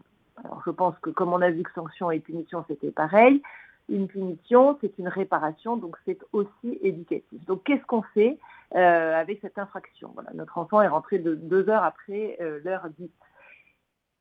Alors 0.43 0.61
je 0.65 0.71
pense 0.71 0.97
que 0.99 1.09
comme 1.09 1.33
on 1.33 1.41
a 1.41 1.51
vu 1.51 1.63
que 1.63 1.73
sanction 1.73 2.11
et 2.11 2.19
punition 2.19 2.63
c'était 2.67 2.91
pareil, 2.91 3.41
une 3.89 4.07
punition, 4.07 4.77
c'est 4.81 4.97
une 4.99 5.07
réparation, 5.07 5.75
donc 5.75 5.97
c'est 6.05 6.19
aussi 6.31 6.79
éducatif. 6.81 7.45
Donc 7.45 7.63
qu'est-ce 7.63 7.85
qu'on 7.85 8.03
fait? 8.13 8.37
Euh, 8.75 9.19
avec 9.19 9.39
cette 9.41 9.57
infraction 9.57 10.11
voilà, 10.13 10.29
Notre 10.33 10.59
enfant 10.59 10.81
est 10.81 10.87
rentré 10.87 11.17
de, 11.17 11.33
deux 11.33 11.69
heures 11.69 11.83
après 11.83 12.37
euh, 12.39 12.59
l'heure 12.63 12.87
dite. 12.99 13.13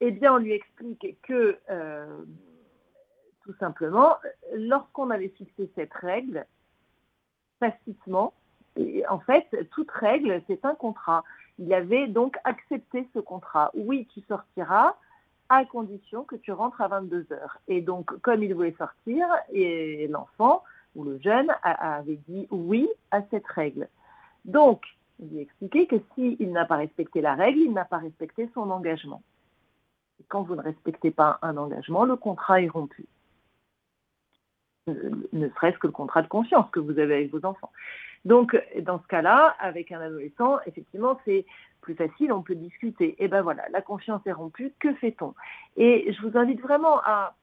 Eh 0.01 0.11
bien, 0.11 0.35
on 0.35 0.39
lui 0.39 0.53
explique 0.53 1.19
que 1.23 1.59
euh, 1.71 2.25
tout 3.45 3.55
simplement, 3.61 4.17
lorsqu'on 4.55 5.11
avait 5.11 5.29
fixé 5.29 5.71
cette 5.75 5.93
règle, 5.93 6.47
tacitement, 7.61 8.33
en 9.11 9.19
fait, 9.19 9.47
toute 9.71 9.91
règle, 9.91 10.41
c'est 10.47 10.65
un 10.65 10.75
contrat. 10.75 11.25
Il 11.59 11.75
avait 11.75 12.07
donc 12.07 12.37
accepté 12.45 13.09
ce 13.13 13.19
contrat. 13.19 13.71
Oui, 13.75 14.09
tu 14.15 14.21
sortiras 14.29 14.95
à 15.49 15.65
condition 15.65 16.25
que 16.25 16.37
tu 16.37 16.53
rentres 16.53 16.81
à 16.81 16.89
22 16.89 17.27
heures. 17.33 17.59
Et 17.67 17.81
donc, 17.81 18.17
comme 18.21 18.43
il 18.43 18.55
voulait 18.55 18.77
sortir, 18.79 19.27
et 19.53 20.07
l'enfant 20.09 20.63
ou 20.95 21.05
le 21.05 21.19
jeune 21.19 21.53
avait 21.63 22.21
dit 22.29 22.47
oui 22.51 22.89
à 23.11 23.23
cette 23.31 23.47
règle. 23.47 23.89
Donc, 24.49 24.83
il 25.21 25.29
lui 25.29 25.39
a 25.39 25.43
expliqué 25.43 25.87
que 25.87 25.97
s'il 26.15 26.51
n'a 26.53 26.65
pas 26.65 26.77
respecté 26.77 27.21
la 27.21 27.35
règle, 27.35 27.61
il 27.61 27.73
n'a 27.73 27.85
pas 27.85 27.99
respecté 27.99 28.49
son 28.55 28.71
engagement. 28.71 29.23
Quand 30.29 30.43
vous 30.43 30.57
ne 30.57 30.63
respectez 30.63 31.11
pas 31.11 31.39
un 31.43 31.57
engagement, 31.57 32.05
le 32.05 32.17
contrat 32.17 32.61
est 32.63 32.69
rompu. 32.69 33.07
Euh, 34.89 35.11
ne 35.33 35.49
serait-ce 35.51 35.79
que 35.79 35.87
le 35.87 35.93
contrat 35.93 36.23
de 36.23 36.29
confiance 36.29 36.71
que 36.71 36.81
vous 36.81 36.99
avez 36.99 37.15
avec 37.17 37.31
vos 37.31 37.45
enfants. 37.45 37.71
Donc, 38.25 38.61
dans 38.81 39.01
ce 39.01 39.07
cas-là, 39.07 39.55
avec 39.61 39.93
un 39.93 40.01
adolescent, 40.01 40.59
effectivement, 40.67 41.21
c'est 41.27 41.45
plus 41.83 41.95
facile, 41.95 42.33
on 42.33 42.43
peut 42.43 42.55
discuter. 42.55 43.15
Et 43.23 43.29
ben 43.29 43.43
voilà, 43.43 43.69
la 43.71 43.83
confiance 43.83 44.27
est 44.27 44.33
rompue, 44.33 44.73
que 44.81 44.95
fait-on? 44.95 45.35
Et 45.77 46.13
je 46.13 46.27
vous 46.27 46.37
invite 46.39 46.61
vraiment 46.61 47.01
à, 47.05 47.37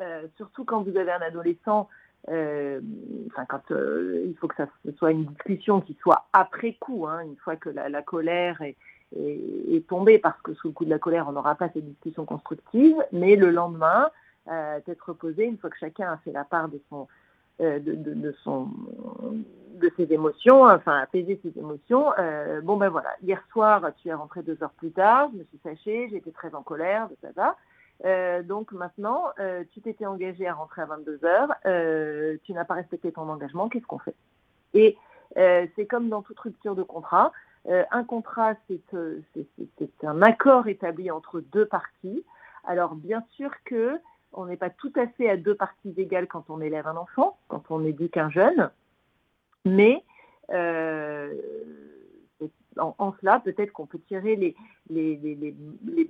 euh, 0.00 0.26
surtout 0.36 0.64
quand 0.64 0.82
vous 0.82 0.96
avez 0.96 1.12
un 1.12 1.22
adolescent, 1.22 1.88
euh, 2.28 2.80
enfin 3.28 3.44
quand 3.46 3.70
euh, 3.70 4.24
il 4.26 4.36
faut 4.36 4.48
que 4.48 4.56
ça 4.56 4.68
soit 4.96 5.10
une 5.10 5.24
discussion 5.24 5.80
qui 5.80 5.96
soit 6.00 6.26
après 6.32 6.74
coup, 6.74 7.06
hein, 7.06 7.20
une 7.20 7.36
fois 7.36 7.56
que 7.56 7.68
la, 7.68 8.02
colère 8.02 8.60
est, 8.62 8.76
est, 9.16 9.86
tombée, 9.88 10.18
parce 10.18 10.40
que 10.42 10.54
sous 10.54 10.68
le 10.68 10.72
coup 10.72 10.84
de 10.84 10.90
la 10.90 10.98
colère, 10.98 11.26
on 11.28 11.32
n'aura 11.32 11.54
pas 11.54 11.68
cette 11.70 11.86
discussion 11.86 12.24
constructive, 12.24 12.96
mais 13.12 13.36
le 13.36 13.50
lendemain, 13.50 14.10
être 14.46 15.08
reposé, 15.08 15.44
une 15.44 15.58
fois 15.58 15.70
que 15.70 15.78
chacun 15.78 16.12
a 16.12 16.16
fait 16.18 16.32
la 16.32 16.44
part 16.44 16.68
de 16.68 16.80
son, 16.88 17.08
de, 17.58 17.78
de, 17.78 18.32
son, 18.42 18.68
de 19.82 19.92
ses 19.96 20.12
émotions, 20.12 20.64
enfin 20.64 20.98
apaiser 20.98 21.40
ses 21.42 21.58
émotions. 21.58 22.12
Euh, 22.18 22.60
bon 22.60 22.76
ben 22.76 22.88
voilà, 22.88 23.10
hier 23.22 23.42
soir 23.50 23.90
tu 24.00 24.08
es 24.08 24.14
rentré 24.14 24.42
deux 24.42 24.62
heures 24.62 24.72
plus 24.72 24.92
tard, 24.92 25.28
je 25.32 25.38
me 25.38 25.44
suis 25.44 25.58
fâchée, 25.58 26.08
j'étais 26.10 26.30
très 26.30 26.54
en 26.54 26.62
colère, 26.62 27.08
de 27.08 27.16
ça, 27.34 27.56
euh, 28.04 28.42
donc 28.42 28.72
maintenant, 28.72 29.26
euh, 29.38 29.64
tu 29.72 29.80
t'étais 29.80 30.06
engagé 30.06 30.46
à 30.46 30.54
rentrer 30.54 30.82
à 30.82 30.86
22 30.86 31.24
heures, 31.24 31.54
tu 32.44 32.52
n'as 32.52 32.64
pas 32.64 32.74
respecté 32.74 33.12
ton 33.12 33.28
engagement, 33.28 33.68
qu'est-ce 33.68 33.86
qu'on 33.86 33.98
fait? 33.98 34.16
Et 34.74 34.96
c'est 35.34 35.86
comme 35.86 36.08
dans 36.08 36.22
toute 36.22 36.38
rupture 36.38 36.74
de 36.74 36.82
contrat. 36.82 37.32
un 37.66 38.04
contrat, 38.04 38.54
c'est 38.68 40.04
un 40.04 40.22
accord 40.22 40.68
établi 40.68 41.10
entre 41.10 41.40
deux 41.40 41.66
parties. 41.66 42.24
Alors 42.64 42.94
bien 42.94 43.24
sûr 43.30 43.50
que 43.64 43.98
on 44.34 44.46
n'est 44.46 44.56
pas 44.56 44.70
tout 44.70 44.92
à 44.96 45.06
fait 45.06 45.28
à 45.28 45.36
deux 45.36 45.54
parties 45.54 45.92
égales 45.96 46.26
quand 46.26 46.48
on 46.48 46.60
élève 46.60 46.86
un 46.86 46.96
enfant, 46.96 47.38
quand 47.48 47.70
on 47.70 47.84
éduque 47.84 48.16
un 48.16 48.30
jeune. 48.30 48.70
Mais 49.64 50.02
en, 52.78 53.14
cela, 53.20 53.40
peut-être 53.40 53.72
qu'on 53.72 53.86
peut 53.86 54.00
tirer 54.08 54.36
les, 54.36 54.54
les, 54.90 55.54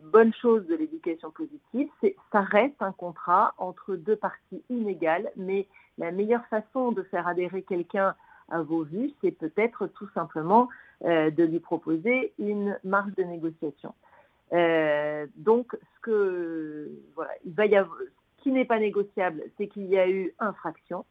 bonnes 0.05 0.33
choses 0.35 0.67
de 0.67 0.75
l'éducation 0.75 1.31
positive. 1.31 1.89
Ça 2.31 2.41
reste 2.41 2.81
un 2.81 2.93
contrat 2.93 3.55
entre 3.59 3.97
deux 3.97 4.17
parties 4.17 4.63
inégales, 4.71 5.31
mais 5.37 5.67
la 5.99 6.11
meilleure 6.11 6.47
façon 6.47 6.93
de 6.93 7.03
faire 7.03 7.27
adhérer 7.27 7.63
quelqu'un 7.63 8.15
à 8.51 8.63
vos 8.63 8.85
vues, 8.85 9.13
c'est 9.21 9.31
peut-être 9.31 9.87
tout 9.89 10.09
simplement 10.15 10.69
euh, 11.05 11.31
de 11.31 11.45
lui 11.45 11.61
proposer 11.61 12.33
une 12.39 12.79
marge 12.85 13.15
de 13.17 13.23
négociation. 13.23 13.95
Euh, 14.53 15.27
donc, 15.37 15.73
ce 15.73 16.01
que 16.03 16.91
voilà, 17.15 17.33
il 17.45 17.55
va 17.55 17.67
y 17.67 17.77
avoir, 17.77 17.97
ce 17.99 18.43
qui 18.43 18.53
n'est 18.53 18.65
pas 18.65 18.79
négociable, 18.79 19.43
c'est 19.57 19.69
qu'il 19.69 19.87
y 19.87 19.99
a 19.99 20.09
eu 20.09 20.35
infraction. 20.39 21.05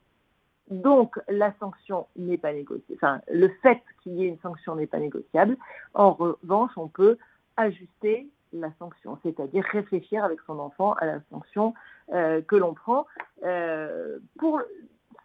Donc, 0.69 1.19
la 1.27 1.53
sanction 1.59 2.07
n'est 2.15 2.37
pas 2.37 2.53
négociable. 2.53 2.95
Enfin, 2.95 3.21
le 3.29 3.49
fait 3.61 3.81
qu'il 4.01 4.13
y 4.13 4.23
ait 4.23 4.27
une 4.27 4.39
sanction 4.39 4.75
n'est 4.75 4.87
pas 4.87 4.99
négociable. 4.99 5.57
En 5.93 6.13
revanche, 6.13 6.71
on 6.77 6.87
peut 6.87 7.17
ajuster 7.57 8.29
la 8.53 8.69
sanction, 8.79 9.17
c'est-à-dire 9.23 9.63
réfléchir 9.71 10.23
avec 10.23 10.39
son 10.45 10.59
enfant 10.59 10.93
à 10.93 11.05
la 11.05 11.19
sanction 11.29 11.73
euh, 12.13 12.41
que 12.41 12.55
l'on 12.55 12.73
prend. 12.73 13.05
Euh, 13.43 14.19
pour, 14.39 14.61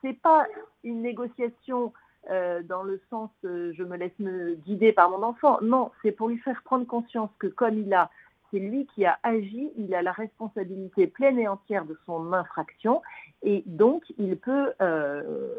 c'est 0.02 0.20
pas 0.20 0.46
une 0.84 1.02
négociation 1.02 1.92
euh, 2.30 2.62
dans 2.62 2.82
le 2.82 3.00
sens 3.10 3.30
je 3.42 3.82
me 3.82 3.96
laisse 3.96 4.18
me 4.18 4.54
guider 4.54 4.92
par 4.92 5.10
mon 5.10 5.22
enfant. 5.22 5.58
Non, 5.62 5.90
c'est 6.02 6.12
pour 6.12 6.28
lui 6.28 6.38
faire 6.38 6.60
prendre 6.64 6.86
conscience 6.86 7.30
que 7.38 7.46
comme 7.46 7.78
il 7.78 7.92
a 7.94 8.10
c'est 8.50 8.58
lui 8.58 8.86
qui 8.94 9.04
a 9.04 9.18
agi, 9.22 9.70
il 9.76 9.94
a 9.94 10.02
la 10.02 10.12
responsabilité 10.12 11.06
pleine 11.06 11.38
et 11.38 11.48
entière 11.48 11.84
de 11.84 11.98
son 12.06 12.32
infraction 12.32 13.02
et 13.42 13.62
donc 13.66 14.04
il 14.18 14.36
peut, 14.36 14.72
euh, 14.80 15.52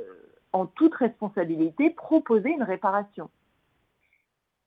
en 0.54 0.66
toute 0.66 0.96
responsabilité, 0.96 1.90
proposer 1.90 2.50
une 2.50 2.64
réparation. 2.64 3.30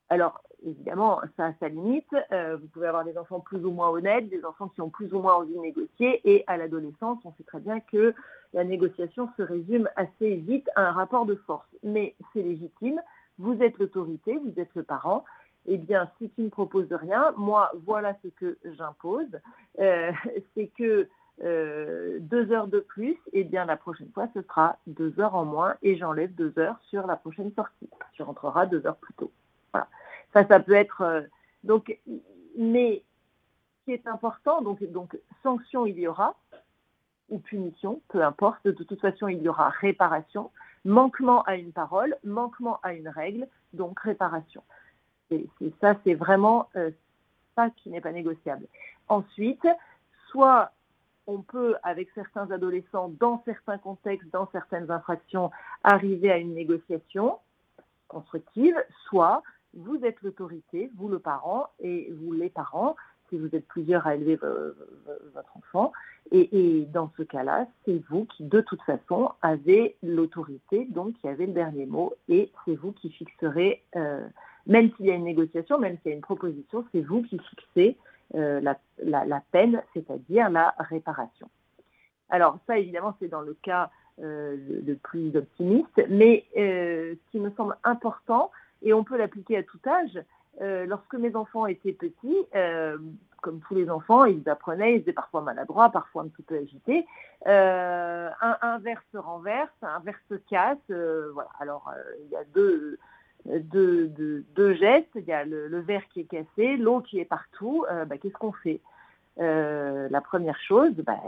Alors, 0.08 0.42
évidemment, 0.66 1.20
ça 1.36 1.46
a 1.46 1.52
sa 1.60 1.68
limite. 1.68 2.14
Euh, 2.32 2.56
vous 2.56 2.66
pouvez 2.68 2.88
avoir 2.88 3.04
des 3.04 3.16
enfants 3.16 3.40
plus 3.40 3.64
ou 3.64 3.70
moins 3.70 3.88
honnêtes, 3.88 4.28
des 4.28 4.44
enfants 4.44 4.68
qui 4.68 4.80
ont 4.80 4.90
plus 4.90 5.12
ou 5.14 5.20
moins 5.20 5.36
envie 5.36 5.54
de 5.54 5.60
négocier. 5.60 6.20
Et 6.24 6.44
à 6.46 6.56
l'adolescence, 6.56 7.18
on 7.24 7.32
sait 7.38 7.44
très 7.44 7.60
bien 7.60 7.80
que 7.80 8.14
la 8.52 8.64
négociation 8.64 9.28
se 9.36 9.42
résume 9.42 9.88
assez 9.96 10.34
vite 10.36 10.68
à 10.74 10.88
un 10.88 10.92
rapport 10.92 11.26
de 11.26 11.36
force. 11.36 11.68
Mais 11.82 12.14
c'est 12.32 12.42
légitime. 12.42 13.00
Vous 13.38 13.62
êtes 13.62 13.78
l'autorité, 13.78 14.36
vous 14.36 14.60
êtes 14.60 14.74
le 14.74 14.82
parent 14.82 15.24
eh 15.66 15.78
bien, 15.78 16.10
si 16.18 16.30
tu 16.30 16.42
ne 16.42 16.48
proposes 16.48 16.92
rien, 16.92 17.32
moi, 17.36 17.70
voilà 17.84 18.16
ce 18.22 18.28
que 18.28 18.58
j'impose, 18.64 19.40
euh, 19.78 20.12
c'est 20.54 20.68
que 20.68 21.08
euh, 21.42 22.18
deux 22.20 22.52
heures 22.52 22.66
de 22.66 22.80
plus, 22.80 23.16
eh 23.32 23.44
bien, 23.44 23.64
la 23.64 23.76
prochaine 23.76 24.10
fois, 24.12 24.28
ce 24.34 24.42
sera 24.42 24.76
deux 24.86 25.18
heures 25.20 25.34
en 25.34 25.44
moins 25.44 25.74
et 25.82 25.96
j'enlève 25.96 26.34
deux 26.34 26.52
heures 26.58 26.78
sur 26.88 27.06
la 27.06 27.16
prochaine 27.16 27.52
sortie. 27.54 27.88
Tu 28.12 28.22
rentreras 28.22 28.66
deux 28.66 28.86
heures 28.86 28.96
plus 28.96 29.14
tôt. 29.14 29.32
Voilà. 29.72 29.88
Ça, 30.32 30.46
ça 30.46 30.60
peut 30.60 30.72
être... 30.72 31.02
Euh, 31.02 31.22
donc, 31.64 31.98
mais 32.56 33.02
ce 33.80 33.84
qui 33.84 33.92
est 33.92 34.06
important, 34.06 34.60
donc, 34.62 34.82
donc 34.90 35.18
sanction, 35.42 35.86
il 35.86 35.98
y 35.98 36.06
aura, 36.06 36.34
ou 37.28 37.38
punition, 37.38 38.00
peu 38.08 38.22
importe, 38.22 38.64
de 38.64 38.72
toute 38.72 39.00
façon, 39.00 39.28
il 39.28 39.42
y 39.42 39.48
aura 39.48 39.68
réparation, 39.68 40.50
manquement 40.84 41.42
à 41.42 41.56
une 41.56 41.72
parole, 41.72 42.16
manquement 42.24 42.80
à 42.82 42.92
une 42.92 43.08
règle, 43.08 43.46
donc 43.72 44.00
réparation 44.00 44.62
ça, 45.80 45.96
c'est 46.04 46.14
vraiment 46.14 46.68
euh, 46.76 46.90
ça 47.56 47.70
qui 47.70 47.90
n'est 47.90 48.00
pas 48.00 48.12
négociable. 48.12 48.66
Ensuite, 49.08 49.66
soit 50.28 50.72
on 51.26 51.42
peut, 51.42 51.76
avec 51.82 52.08
certains 52.14 52.50
adolescents, 52.50 53.12
dans 53.20 53.42
certains 53.44 53.78
contextes, 53.78 54.28
dans 54.32 54.48
certaines 54.52 54.90
infractions, 54.90 55.50
arriver 55.84 56.30
à 56.30 56.38
une 56.38 56.54
négociation 56.54 57.38
constructive, 58.08 58.74
soit 59.08 59.42
vous 59.74 60.04
êtes 60.04 60.20
l'autorité, 60.22 60.90
vous 60.96 61.08
le 61.08 61.20
parent, 61.20 61.68
et 61.78 62.12
vous 62.20 62.32
les 62.32 62.48
parents, 62.48 62.96
si 63.28 63.38
vous 63.38 63.54
êtes 63.54 63.66
plusieurs 63.68 64.06
à 64.06 64.16
élever 64.16 64.36
votre 64.36 65.56
enfant. 65.56 65.92
Et, 66.32 66.86
dans 66.92 67.10
ce 67.16 67.22
cas-là, 67.22 67.66
c'est 67.84 68.02
vous 68.08 68.24
qui, 68.24 68.44
de 68.44 68.60
toute 68.60 68.82
façon, 68.82 69.30
avez 69.42 69.96
l'autorité, 70.02 70.86
donc 70.86 71.14
qui 71.14 71.28
avez 71.28 71.46
le 71.46 71.52
dernier 71.52 71.86
mot, 71.86 72.12
et 72.28 72.50
c'est 72.64 72.74
vous 72.74 72.92
qui 72.92 73.10
fixerez 73.10 73.82
euh, 73.94 74.26
même 74.70 74.90
s'il 74.96 75.06
y 75.06 75.10
a 75.10 75.14
une 75.14 75.24
négociation, 75.24 75.78
même 75.78 75.98
s'il 75.98 76.12
y 76.12 76.14
a 76.14 76.16
une 76.16 76.22
proposition, 76.22 76.84
c'est 76.92 77.00
vous 77.00 77.22
qui 77.22 77.38
fixez 77.38 77.98
euh, 78.36 78.60
la, 78.60 79.42
peine, 79.50 79.82
c'est-à-dire 79.92 80.48
la 80.48 80.74
réparation. 80.78 81.50
Alors 82.28 82.56
ça, 82.68 82.78
évidemment, 82.78 83.16
c'est 83.18 83.26
dans 83.26 83.40
le 83.40 83.54
cas 83.62 83.90
euh, 84.22 84.56
le, 84.86 84.94
plus 84.94 85.36
optimiste, 85.36 86.00
mais 86.08 86.44
euh, 86.56 87.14
ce 87.14 87.30
qui 87.32 87.40
me 87.40 87.50
semble 87.56 87.76
important, 87.82 88.52
et 88.82 88.94
on 88.94 89.02
peut 89.02 89.18
l'appliquer 89.18 89.56
à 89.58 89.64
tout 89.64 89.80
âge, 89.86 90.22
lorsque 90.60 91.14
mes 91.14 91.34
enfants 91.36 91.66
étaient 91.66 91.92
petits, 91.92 92.36
comme 93.40 93.60
tous 93.66 93.74
les 93.74 93.88
enfants, 93.88 94.26
ils 94.26 94.46
apprenaient, 94.48 94.94
ils 94.94 95.00
étaient 95.00 95.12
parfois 95.12 95.40
maladroits, 95.40 95.90
parfois 95.90 96.22
un 96.22 96.28
petit 96.28 96.42
peu 96.42 96.58
agités. 96.58 97.06
un, 97.46 98.56
un, 98.60 98.78
verre 98.78 99.02
se 99.10 99.16
renverse, 99.16 99.70
un 99.80 100.00
verre 100.00 100.20
se 100.28 100.34
casse. 100.34 100.78
voilà. 100.88 101.48
Alors, 101.60 101.90
il 102.24 102.30
y 102.30 102.36
a 102.36 102.44
deux, 102.52 102.98
deux, 103.46 104.74
gestes. 104.74 105.10
Il 105.14 105.24
y 105.24 105.32
a 105.32 105.44
le, 105.44 105.80
verre 105.80 106.06
qui 106.12 106.20
est 106.20 106.24
cassé, 106.24 106.76
l'eau 106.76 107.00
qui 107.00 107.18
est 107.18 107.24
partout. 107.24 107.84
Euh, 107.90 108.04
bah, 108.04 108.18
qu'est-ce 108.18 108.34
qu'on 108.34 108.52
fait 108.52 108.80
euh, 109.40 110.08
La 110.10 110.20
première 110.20 110.58
chose, 110.60 110.92
bah, 110.96 111.18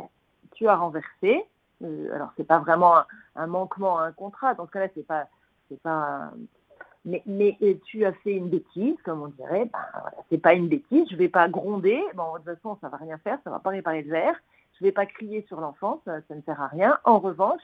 tu 0.54 0.69
as 0.69 0.76
renversé. 0.76 1.45
Euh, 1.83 2.14
alors, 2.14 2.33
c'est 2.37 2.47
pas 2.47 2.59
vraiment 2.59 2.97
un, 3.37 3.47
manquement 3.47 3.99
à 3.99 4.04
un 4.04 4.12
contrat. 4.12 4.54
Dans 4.54 4.66
ce 4.66 4.71
cas-là, 4.73 4.88
c'est 4.95 5.07
pas, 5.07 5.26
pas. 5.83 6.31
Mais, 7.04 7.23
mais 7.26 7.59
tu 7.85 8.04
as 8.04 8.12
fait 8.12 8.35
une 8.35 8.49
bêtise, 8.49 8.97
comme 9.04 9.23
on 9.23 9.28
dirait. 9.28 9.69
Bah, 9.73 10.12
c'est 10.31 10.38
pas 10.38 10.54
une 10.54 10.69
bêtise. 10.69 11.09
Je 11.11 11.16
vais 11.16 11.28
pas 11.28 11.49
gronder. 11.49 12.02
Bon, 12.14 12.35
de 12.35 12.38
toute 12.38 12.57
façon, 12.57 12.78
ça 12.81 12.88
va 12.88 12.99
rien 12.99 13.19
faire. 13.19 13.38
Ça 13.45 13.50
va 13.50 13.59
pas 13.59 13.71
réparer 13.71 14.02
le 14.02 14.11
verre. 14.11 14.37
Je 14.78 14.85
vais 14.85 14.92
pas 14.92 15.07
crier 15.07 15.45
sur 15.49 15.61
l'enfant. 15.61 16.00
Ça 16.04 16.21
ne 16.31 16.42
sert 16.42 16.61
à 16.61 16.69
rien. 16.69 16.99
En 17.04 17.19
revanche, 17.19 17.62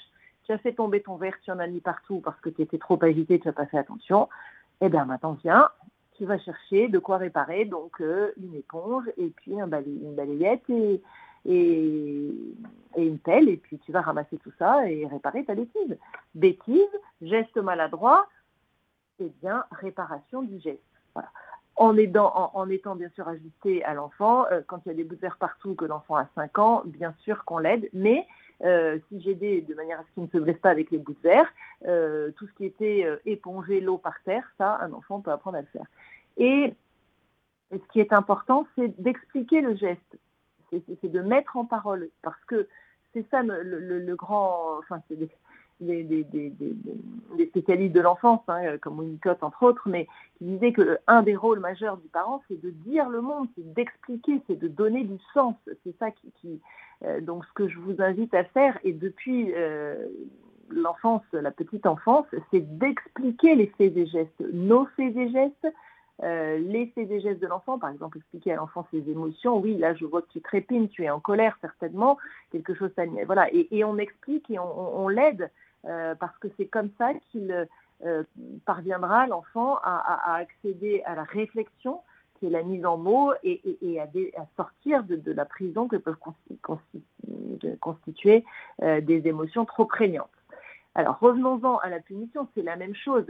tu 0.48 0.54
as 0.54 0.58
fait 0.58 0.72
tomber 0.72 1.02
ton 1.02 1.16
verre, 1.16 1.36
tu 1.42 1.50
en 1.50 1.58
as 1.58 1.66
mis 1.66 1.80
partout 1.80 2.20
parce 2.20 2.40
que 2.40 2.48
tu 2.48 2.62
étais 2.62 2.78
trop 2.78 2.98
agité, 3.04 3.38
tu 3.38 3.46
n'as 3.46 3.52
pas 3.52 3.66
fait 3.66 3.76
attention, 3.76 4.30
eh 4.80 4.88
bien 4.88 5.04
maintenant 5.04 5.36
viens, 5.44 5.68
tu 6.14 6.24
vas 6.24 6.38
chercher 6.38 6.88
de 6.88 6.98
quoi 6.98 7.18
réparer, 7.18 7.66
donc 7.66 8.00
euh, 8.00 8.32
une 8.42 8.54
éponge 8.54 9.04
et 9.18 9.28
puis 9.28 9.60
un 9.60 9.70
une 9.82 10.14
balayette 10.14 10.68
et, 10.70 11.02
et, 11.44 12.32
une 12.96 13.18
pelle, 13.18 13.50
et 13.50 13.58
puis 13.58 13.78
tu 13.78 13.92
vas 13.92 14.00
ramasser 14.00 14.38
tout 14.38 14.52
ça 14.58 14.90
et 14.90 15.06
réparer 15.06 15.44
ta 15.44 15.54
bêtise. 15.54 15.98
Bêtise, 16.34 16.88
geste 17.20 17.58
maladroit, 17.58 18.26
eh 19.20 19.30
bien, 19.42 19.64
réparation 19.70 20.42
du 20.42 20.58
geste. 20.60 20.80
En, 21.76 21.96
aidant, 21.96 22.50
en, 22.54 22.68
étant 22.70 22.96
bien 22.96 23.10
sûr 23.10 23.28
ajusté 23.28 23.84
à 23.84 23.92
l'enfant, 23.92 24.46
euh, 24.50 24.62
quand 24.66 24.80
il 24.84 24.88
y 24.88 24.92
a 24.92 24.94
des 24.94 25.04
bouts 25.04 25.14
de 25.14 25.20
verre 25.20 25.36
partout, 25.36 25.74
que 25.74 25.84
l'enfant 25.84 26.16
a 26.16 26.26
5 26.34 26.58
ans, 26.58 26.82
bien 26.86 27.14
sûr 27.22 27.44
qu'on 27.44 27.58
l'aide, 27.58 27.88
mais 27.92 28.26
euh, 28.64 28.98
si 29.08 29.20
j'aidais 29.20 29.60
de 29.60 29.74
manière 29.74 30.00
à 30.00 30.04
ce 30.04 30.14
qu'il 30.14 30.24
ne 30.24 30.28
se 30.28 30.38
blesse 30.38 30.58
pas 30.58 30.70
avec 30.70 30.90
les 30.90 30.98
bouts 30.98 31.14
de 31.14 31.28
verre, 31.28 31.52
euh, 31.86 32.30
tout 32.32 32.46
ce 32.46 32.52
qui 32.54 32.64
était 32.64 33.06
éponger 33.26 33.80
l'eau 33.80 33.98
par 33.98 34.20
terre, 34.24 34.44
ça, 34.58 34.78
un 34.80 34.92
enfant 34.92 35.20
peut 35.20 35.30
apprendre 35.30 35.58
à 35.58 35.60
le 35.60 35.66
faire. 35.68 35.86
Et 36.36 36.74
ce 37.70 37.92
qui 37.92 38.00
est 38.00 38.12
important, 38.12 38.66
c'est 38.76 39.00
d'expliquer 39.00 39.60
le 39.60 39.74
geste, 39.76 40.18
c'est 40.70 41.10
de 41.10 41.20
mettre 41.20 41.56
en 41.56 41.64
parole, 41.64 42.08
parce 42.22 42.42
que 42.46 42.68
c'est 43.12 43.26
ça 43.30 43.42
le, 43.42 44.14
grand, 44.14 44.78
enfin 44.78 45.00
c'est 45.08 45.16
des, 45.16 45.28
spécialistes 47.46 47.94
de 47.94 48.00
l'enfance, 48.00 48.40
hein, 48.48 48.78
comme 48.78 48.98
Winnicott 48.98 49.42
entre 49.42 49.62
autres, 49.62 49.88
mais 49.88 50.06
qui 50.38 50.44
disaient 50.44 50.72
que 50.72 50.98
un 51.06 51.22
des 51.22 51.36
rôles 51.36 51.60
majeurs 51.60 51.96
du 51.96 52.08
parent, 52.08 52.42
c'est 52.48 52.60
de 52.60 52.70
dire 52.70 53.08
le 53.08 53.20
monde, 53.20 53.48
c'est 53.56 53.72
d'expliquer, 53.74 54.42
c'est 54.46 54.58
de 54.58 54.68
donner 54.68 55.04
du 55.04 55.18
sens. 55.32 55.54
C'est 55.84 55.96
ça 55.98 56.10
qui, 56.10 56.32
euh, 56.44 56.56
donc 57.20 57.44
ce 57.44 57.52
que 57.52 57.68
je 57.68 57.78
vous 57.78 58.00
invite 58.00 58.34
à 58.34 58.44
faire, 58.44 58.78
et 58.84 58.92
depuis 58.92 59.52
euh, 59.54 60.06
l'enfance, 60.70 61.22
la 61.32 61.50
petite 61.50 61.86
enfance, 61.86 62.26
c'est 62.50 62.78
d'expliquer 62.78 63.54
les 63.54 63.68
faits 63.78 63.96
et 63.96 64.06
gestes, 64.06 64.44
nos 64.52 64.86
faits 64.96 65.16
et 65.16 65.30
gestes, 65.30 65.68
euh, 66.24 66.58
laisser 66.58 67.04
des 67.04 67.20
gestes 67.20 67.40
de 67.40 67.46
l'enfant, 67.46 67.78
par 67.78 67.90
exemple 67.90 68.18
expliquer 68.18 68.52
à 68.52 68.56
l'enfant 68.56 68.86
ses 68.90 69.08
émotions. 69.08 69.58
Oui, 69.58 69.78
là 69.78 69.94
je 69.94 70.04
vois 70.04 70.22
que 70.22 70.28
tu 70.32 70.40
trépines, 70.40 70.88
tu 70.88 71.04
es 71.04 71.10
en 71.10 71.20
colère 71.20 71.56
certainement, 71.60 72.18
quelque 72.50 72.74
chose. 72.74 72.90
Voilà, 73.26 73.46
et, 73.52 73.84
on 73.84 73.98
explique 73.98 74.50
et 74.50 74.58
on, 74.58 75.08
l'aide 75.08 75.48
euh, 75.84 76.16
parce 76.16 76.36
que 76.38 76.48
c'est 76.56 76.66
comme 76.66 76.90
ça 76.98 77.12
qu'il 77.30 77.68
euh, 78.04 78.24
parviendra 78.64 79.28
l'enfant 79.28 79.78
à, 79.84 80.34
accéder 80.34 81.02
à 81.04 81.14
la 81.14 81.22
réflexion, 81.22 82.00
qui 82.38 82.46
est 82.46 82.50
la 82.50 82.62
mise 82.62 82.84
en 82.84 82.96
mots, 82.96 83.32
et, 83.42 83.60
à, 84.00 84.06
sortir 84.56 85.04
de, 85.04 85.32
la 85.32 85.44
prison 85.44 85.88
que 85.88 85.96
peuvent 85.96 86.18
constituer 87.80 88.44
des 88.80 89.22
émotions 89.26 89.64
trop 89.64 89.84
prégnantes. 89.84 90.30
Alors 90.94 91.18
revenons-en 91.18 91.76
à 91.76 91.88
la 91.88 92.00
punition, 92.00 92.48
c'est 92.54 92.62
la 92.62 92.76
même 92.76 92.94
chose 92.94 93.26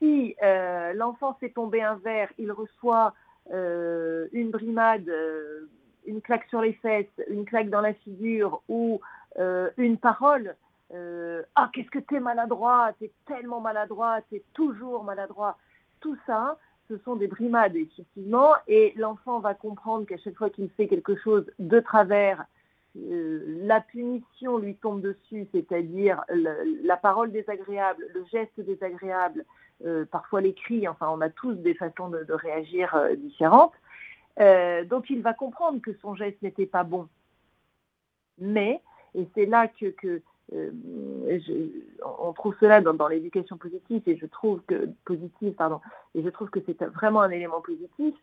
si 0.00 0.34
euh, 0.42 0.92
l'enfant 0.94 1.34
fait 1.34 1.50
tomber 1.50 1.82
un 1.82 1.96
verre, 1.96 2.30
il 2.38 2.50
reçoit 2.50 3.14
euh, 3.52 4.26
une 4.32 4.50
brimade, 4.50 5.08
euh, 5.08 5.68
une 6.06 6.20
claque 6.20 6.46
sur 6.48 6.62
les 6.62 6.72
fesses, 6.74 7.06
une 7.28 7.44
claque 7.44 7.68
dans 7.68 7.80
la 7.80 7.94
figure 7.94 8.62
ou 8.68 9.00
une 9.76 9.96
parole, 9.96 10.56
ah 10.92 11.70
qu'est-ce 11.72 11.90
que 11.90 12.00
t'es 12.00 12.18
maladroit, 12.18 12.90
t'es 12.98 13.12
tellement 13.26 13.60
maladroit, 13.60 14.18
t'es 14.28 14.42
toujours 14.54 15.04
maladroit, 15.04 15.56
tout 16.00 16.16
ça, 16.26 16.58
ce 16.90 16.98
sont 17.04 17.16
des 17.16 17.28
brimades 17.28 17.76
effectivement, 17.76 18.50
et 18.66 18.92
l'enfant 18.96 19.38
va 19.38 19.54
comprendre 19.54 20.04
qu'à 20.06 20.18
chaque 20.18 20.34
fois 20.34 20.50
qu'il 20.50 20.68
fait 20.70 20.88
quelque 20.88 21.16
chose 21.16 21.46
de 21.58 21.80
travers, 21.80 22.44
la 22.96 23.80
punition 23.80 24.58
lui 24.58 24.74
tombe 24.74 25.00
dessus, 25.00 25.46
c'est-à-dire 25.52 26.24
la 26.82 26.96
parole 26.96 27.30
désagréable, 27.30 28.04
le 28.12 28.24
geste 28.24 28.60
désagréable, 28.60 29.44
euh, 29.84 30.04
parfois 30.04 30.40
les 30.40 30.54
cris, 30.54 30.88
enfin 30.88 31.08
on 31.08 31.20
a 31.20 31.30
tous 31.30 31.54
des 31.54 31.74
façons 31.74 32.08
de, 32.08 32.32
réagir 32.32 32.94
euh, 32.94 33.14
différentes. 33.14 33.72
Euh, 34.40 34.84
donc 34.84 35.08
il 35.08 35.22
va 35.22 35.32
comprendre 35.34 35.80
que 35.80 35.94
son 36.02 36.14
geste 36.16 36.42
n'était 36.42 36.66
pas 36.66 36.82
bon. 36.82 37.08
Mais, 38.38 38.82
et 39.14 39.28
c'est 39.34 39.46
là 39.46 39.68
que, 39.68 40.22
on 40.52 42.32
trouve 42.32 42.54
cela 42.60 42.80
dans, 42.80 43.08
l'éducation 43.08 43.56
positive 43.56 44.02
et 44.06 44.16
je 44.16 44.26
trouve 44.26 44.60
que 44.66 44.88
positive 45.04 45.52
pardon 45.54 45.80
et 46.14 46.22
je 46.22 46.28
trouve 46.28 46.50
que 46.50 46.60
c'est 46.66 46.82
vraiment 46.84 47.20
un 47.20 47.30
élément 47.30 47.60
positif 47.60 48.14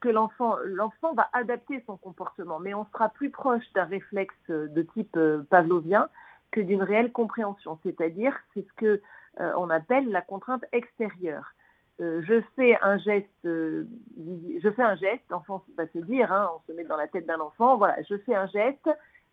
que 0.00 0.08
l'enfant 0.08 0.56
l'enfant 0.64 1.14
va 1.14 1.28
adapter 1.32 1.82
son 1.86 1.96
comportement 1.96 2.58
mais 2.58 2.74
on 2.74 2.84
sera 2.92 3.08
plus 3.08 3.30
proche 3.30 3.64
d'un 3.74 3.84
réflexe 3.84 4.34
de 4.48 4.82
type 4.82 5.18
pavlovien 5.48 6.08
que 6.50 6.60
d'une 6.60 6.82
réelle 6.82 7.12
compréhension. 7.12 7.78
C'est-à-dire, 7.82 8.36
c'est 8.54 8.66
ce 8.66 8.72
que 8.74 9.00
euh, 9.40 9.52
on 9.56 9.70
appelle 9.70 10.08
la 10.10 10.22
contrainte 10.22 10.64
extérieure. 10.72 11.54
Euh, 12.00 12.22
je 12.26 12.40
fais 12.56 12.78
un 12.82 12.98
geste, 12.98 13.28
euh, 13.44 13.84
je 14.16 14.70
fais 14.70 14.82
un 14.82 14.96
geste, 14.96 15.22
l'enfant 15.28 15.64
va 15.76 15.86
se 15.88 15.98
dire, 15.98 16.32
hein, 16.32 16.50
on 16.56 16.60
se 16.66 16.76
met 16.76 16.84
dans 16.84 16.96
la 16.96 17.08
tête 17.08 17.26
d'un 17.26 17.40
enfant, 17.40 17.76
voilà, 17.76 17.96
je 18.08 18.16
fais 18.18 18.34
un 18.34 18.46
geste, 18.46 18.88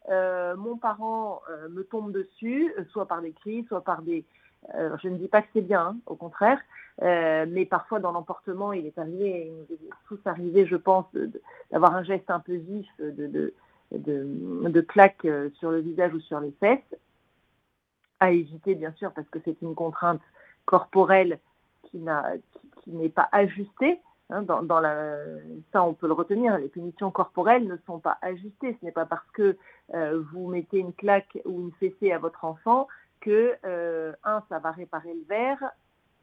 mon 0.10 0.78
parent 0.78 1.42
me 1.70 1.84
tombe 1.84 2.12
dessus, 2.12 2.74
soit 2.92 3.08
par 3.08 3.22
des 3.22 3.32
cris, 3.32 3.66
soit 3.68 3.82
par 3.84 4.02
des, 4.02 4.26
je 4.74 5.10
ne 5.10 5.18
dis 5.18 5.28
pas 5.28 5.42
que 5.42 5.50
c'est 5.54 5.62
bien, 5.62 5.82
hein, 5.82 5.98
au 6.06 6.16
contraire, 6.16 6.60
mais 7.02 7.66
parfois 7.66 8.00
dans 8.00 8.12
l'emportement, 8.12 8.74
il 8.74 8.86
est 8.86 8.98
arrivé, 8.98 9.48
il 9.48 9.54
nous 9.54 9.76
est 9.76 9.90
tous 10.08 10.20
arrivé, 10.26 10.66
je 10.66 10.76
pense, 10.78 11.06
d'avoir 11.72 11.96
un 11.96 12.04
geste 12.04 12.30
un 12.30 12.40
peu 12.40 12.56
vif, 12.56 12.88
de, 13.00 13.54
de 13.92 14.82
claque 14.82 15.28
sur 15.56 15.72
le 15.72 15.80
visage 15.80 16.14
ou 16.14 16.20
sur 16.20 16.40
les 16.40 16.52
fesses 16.60 16.96
à 18.20 18.32
éviter, 18.32 18.76
bien 18.76 18.94
sûr, 18.94 19.12
parce 19.12 19.28
que 19.30 19.40
c'est 19.46 19.62
une 19.62 19.76
contrainte 19.76 20.22
corporelle 20.66 21.40
qui 21.84 22.00
n'est 22.00 23.10
pas 23.10 23.30
ajustée. 23.32 24.00
Hein, 24.30 24.42
dans, 24.42 24.82
ça, 25.72 25.84
on 25.84 25.94
peut 25.94 26.08
le 26.08 26.14
retenir. 26.14 26.58
Les 26.58 26.68
punitions 26.68 27.12
corporelles 27.12 27.66
ne 27.66 27.78
sont 27.86 28.00
pas 28.00 28.18
ajustées. 28.22 28.78
Ce 28.80 28.86
n'est 28.86 28.92
pas 28.92 29.06
parce 29.06 29.30
que 29.32 29.58
euh, 29.94 30.22
vous 30.34 30.50
mettez 30.50 30.80
une 30.80 30.94
claque 30.94 31.40
ou 31.46 31.62
une 31.62 31.72
fessée 31.74 32.12
à 32.12 32.20
votre 32.20 32.44
enfant 32.44 32.88
que, 33.22 33.56
euh, 33.66 34.14
un, 34.24 34.44
ça 34.50 34.60
va 34.60 34.72
réparer 34.72 35.14
le 35.14 35.24
verre 35.28 35.72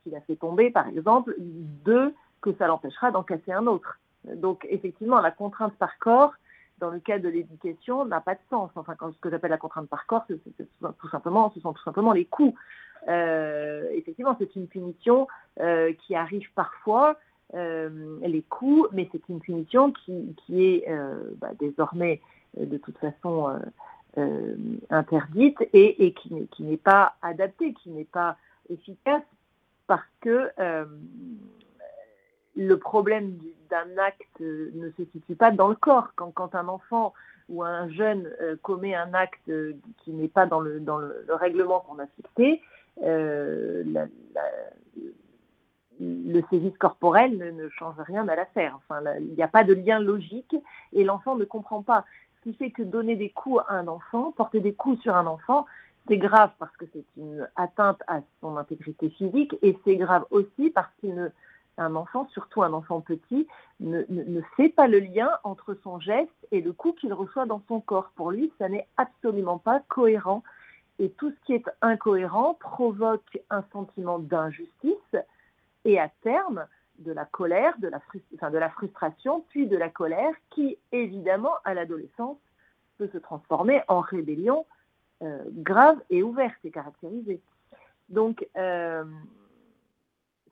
qu'il 0.02 0.14
a 0.14 0.20
fait 0.20 0.36
tomber, 0.36 0.70
par 0.70 0.86
exemple. 0.86 1.34
Deux, 1.38 2.14
que 2.42 2.52
ça 2.54 2.66
l'empêchera 2.66 3.10
d'en 3.10 3.22
casser 3.22 3.52
un 3.52 3.66
autre. 3.66 3.98
Donc, 4.24 4.66
effectivement, 4.68 5.20
la 5.20 5.30
contrainte 5.30 5.74
par 5.76 5.98
corps 5.98 6.34
dans 6.78 6.90
le 6.90 6.98
cas 6.98 7.20
de 7.20 7.28
l'éducation, 7.28 8.04
n'a 8.04 8.20
pas 8.20 8.34
de 8.34 8.40
sens. 8.50 8.70
Enfin, 8.74 8.96
ce 9.00 9.18
que 9.20 9.30
j'appelle 9.30 9.52
la 9.52 9.58
contrainte 9.58 9.88
par 9.88 10.06
corps, 10.06 10.26
tout 10.26 11.08
simplement, 11.08 11.50
ce 11.54 11.60
sont 11.60 11.72
tout 11.72 11.82
simplement 11.84 12.12
les 12.12 12.24
coups. 12.24 12.58
Euh, 13.06 13.88
effectivement, 13.92 14.34
c'est 14.38 14.56
une 14.56 14.66
punition 14.66 15.28
qui 16.00 16.16
arrive 16.16 16.52
parfois, 16.54 17.16
les 17.54 18.42
coups, 18.48 18.88
mais 18.92 19.08
c'est 19.12 19.28
une 19.28 19.40
punition 19.40 19.92
qui, 19.92 20.34
est 20.50 20.84
bah, 21.40 21.50
désormais 21.58 22.20
de 22.58 22.76
toute 22.78 22.98
façon 22.98 23.60
interdite 24.90 25.58
et, 25.72 26.06
et 26.06 26.12
qui, 26.12 26.62
n'est 26.62 26.76
pas 26.76 27.14
adaptée, 27.22 27.74
qui 27.74 27.90
n'est 27.90 28.04
pas 28.04 28.36
efficace 28.68 29.22
parce 29.86 30.02
que 30.20 30.50
le 32.56 32.78
problème 32.78 33.38
d'un 33.70 33.98
acte 33.98 34.40
ne 34.40 34.90
se 34.96 35.04
situe 35.12 35.34
pas 35.34 35.50
dans 35.50 35.68
le 35.68 35.74
corps. 35.74 36.12
Quand, 36.14 36.54
un 36.54 36.68
enfant 36.68 37.12
ou 37.48 37.62
un 37.62 37.88
jeune 37.90 38.30
euh, 38.40 38.56
commet 38.62 38.94
un 38.94 39.12
acte 39.12 39.50
qui 39.98 40.12
n'est 40.12 40.28
pas 40.28 40.46
dans 40.46 40.60
le, 40.60 40.80
dans 40.80 40.98
le, 40.98 41.26
règlement 41.28 41.80
qu'on 41.80 41.98
a 41.98 42.06
fixé, 42.06 42.62
euh, 43.02 43.84
le 46.00 46.42
sévice 46.50 46.76
corporel 46.78 47.36
ne, 47.36 47.68
change 47.68 47.96
rien 47.98 48.26
à 48.28 48.36
l'affaire. 48.36 48.76
Enfin, 48.76 49.00
il 49.20 49.34
n'y 49.34 49.42
a 49.42 49.48
pas 49.48 49.64
de 49.64 49.74
lien 49.74 49.98
logique 49.98 50.56
et 50.92 51.04
l'enfant 51.04 51.36
ne 51.36 51.44
comprend 51.44 51.82
pas. 51.82 52.04
Ce 52.36 52.50
qui 52.50 52.56
fait 52.56 52.70
que 52.70 52.82
donner 52.82 53.16
des 53.16 53.30
coups 53.30 53.62
à 53.68 53.74
un 53.74 53.88
enfant, 53.88 54.32
porter 54.32 54.60
des 54.60 54.74
coups 54.74 55.00
sur 55.02 55.16
un 55.16 55.26
enfant, 55.26 55.66
c'est 56.08 56.18
grave 56.18 56.50
parce 56.58 56.76
que 56.76 56.84
c'est 56.92 57.04
une 57.16 57.48
atteinte 57.56 58.02
à 58.06 58.20
son 58.40 58.56
intégrité 58.56 59.08
physique 59.10 59.56
et 59.62 59.78
c'est 59.84 59.96
grave 59.96 60.24
aussi 60.30 60.70
parce 60.70 60.90
qu'il 61.00 61.14
ne 61.14 61.28
un 61.78 61.96
enfant, 61.96 62.28
surtout 62.32 62.62
un 62.62 62.72
enfant 62.72 63.00
petit, 63.00 63.46
ne, 63.80 64.02
ne, 64.08 64.40
fait 64.56 64.68
pas 64.68 64.86
le 64.86 65.00
lien 65.00 65.28
entre 65.42 65.76
son 65.82 65.98
geste 65.98 66.30
et 66.52 66.60
le 66.60 66.72
coup 66.72 66.92
qu'il 66.92 67.12
reçoit 67.12 67.46
dans 67.46 67.62
son 67.68 67.80
corps. 67.80 68.12
Pour 68.14 68.30
lui, 68.30 68.52
ça 68.58 68.68
n'est 68.68 68.86
absolument 68.96 69.58
pas 69.58 69.80
cohérent. 69.88 70.42
Et 70.98 71.10
tout 71.10 71.30
ce 71.30 71.46
qui 71.46 71.54
est 71.54 71.68
incohérent 71.82 72.54
provoque 72.54 73.40
un 73.50 73.64
sentiment 73.72 74.18
d'injustice 74.18 74.93
et 75.84 75.98
à 75.98 76.08
terme 76.22 76.66
de 76.98 77.12
la 77.12 77.24
colère, 77.24 77.74
de 77.78 77.88
la, 77.88 78.50
de 78.50 78.58
la 78.58 78.70
frustration, 78.70 79.44
puis 79.48 79.66
de 79.66 79.76
la 79.76 79.88
colère 79.88 80.34
qui, 80.50 80.78
évidemment, 80.92 81.54
à 81.64 81.74
l'adolescence, 81.74 82.38
peut 82.98 83.08
se 83.12 83.18
transformer 83.18 83.82
en 83.88 84.00
rébellion 84.00 84.66
euh, 85.22 85.42
grave 85.48 85.98
et 86.10 86.22
ouverte 86.22 86.56
et 86.64 86.70
caractérisée. 86.70 87.40
Donc, 88.08 88.46
euh, 88.56 89.04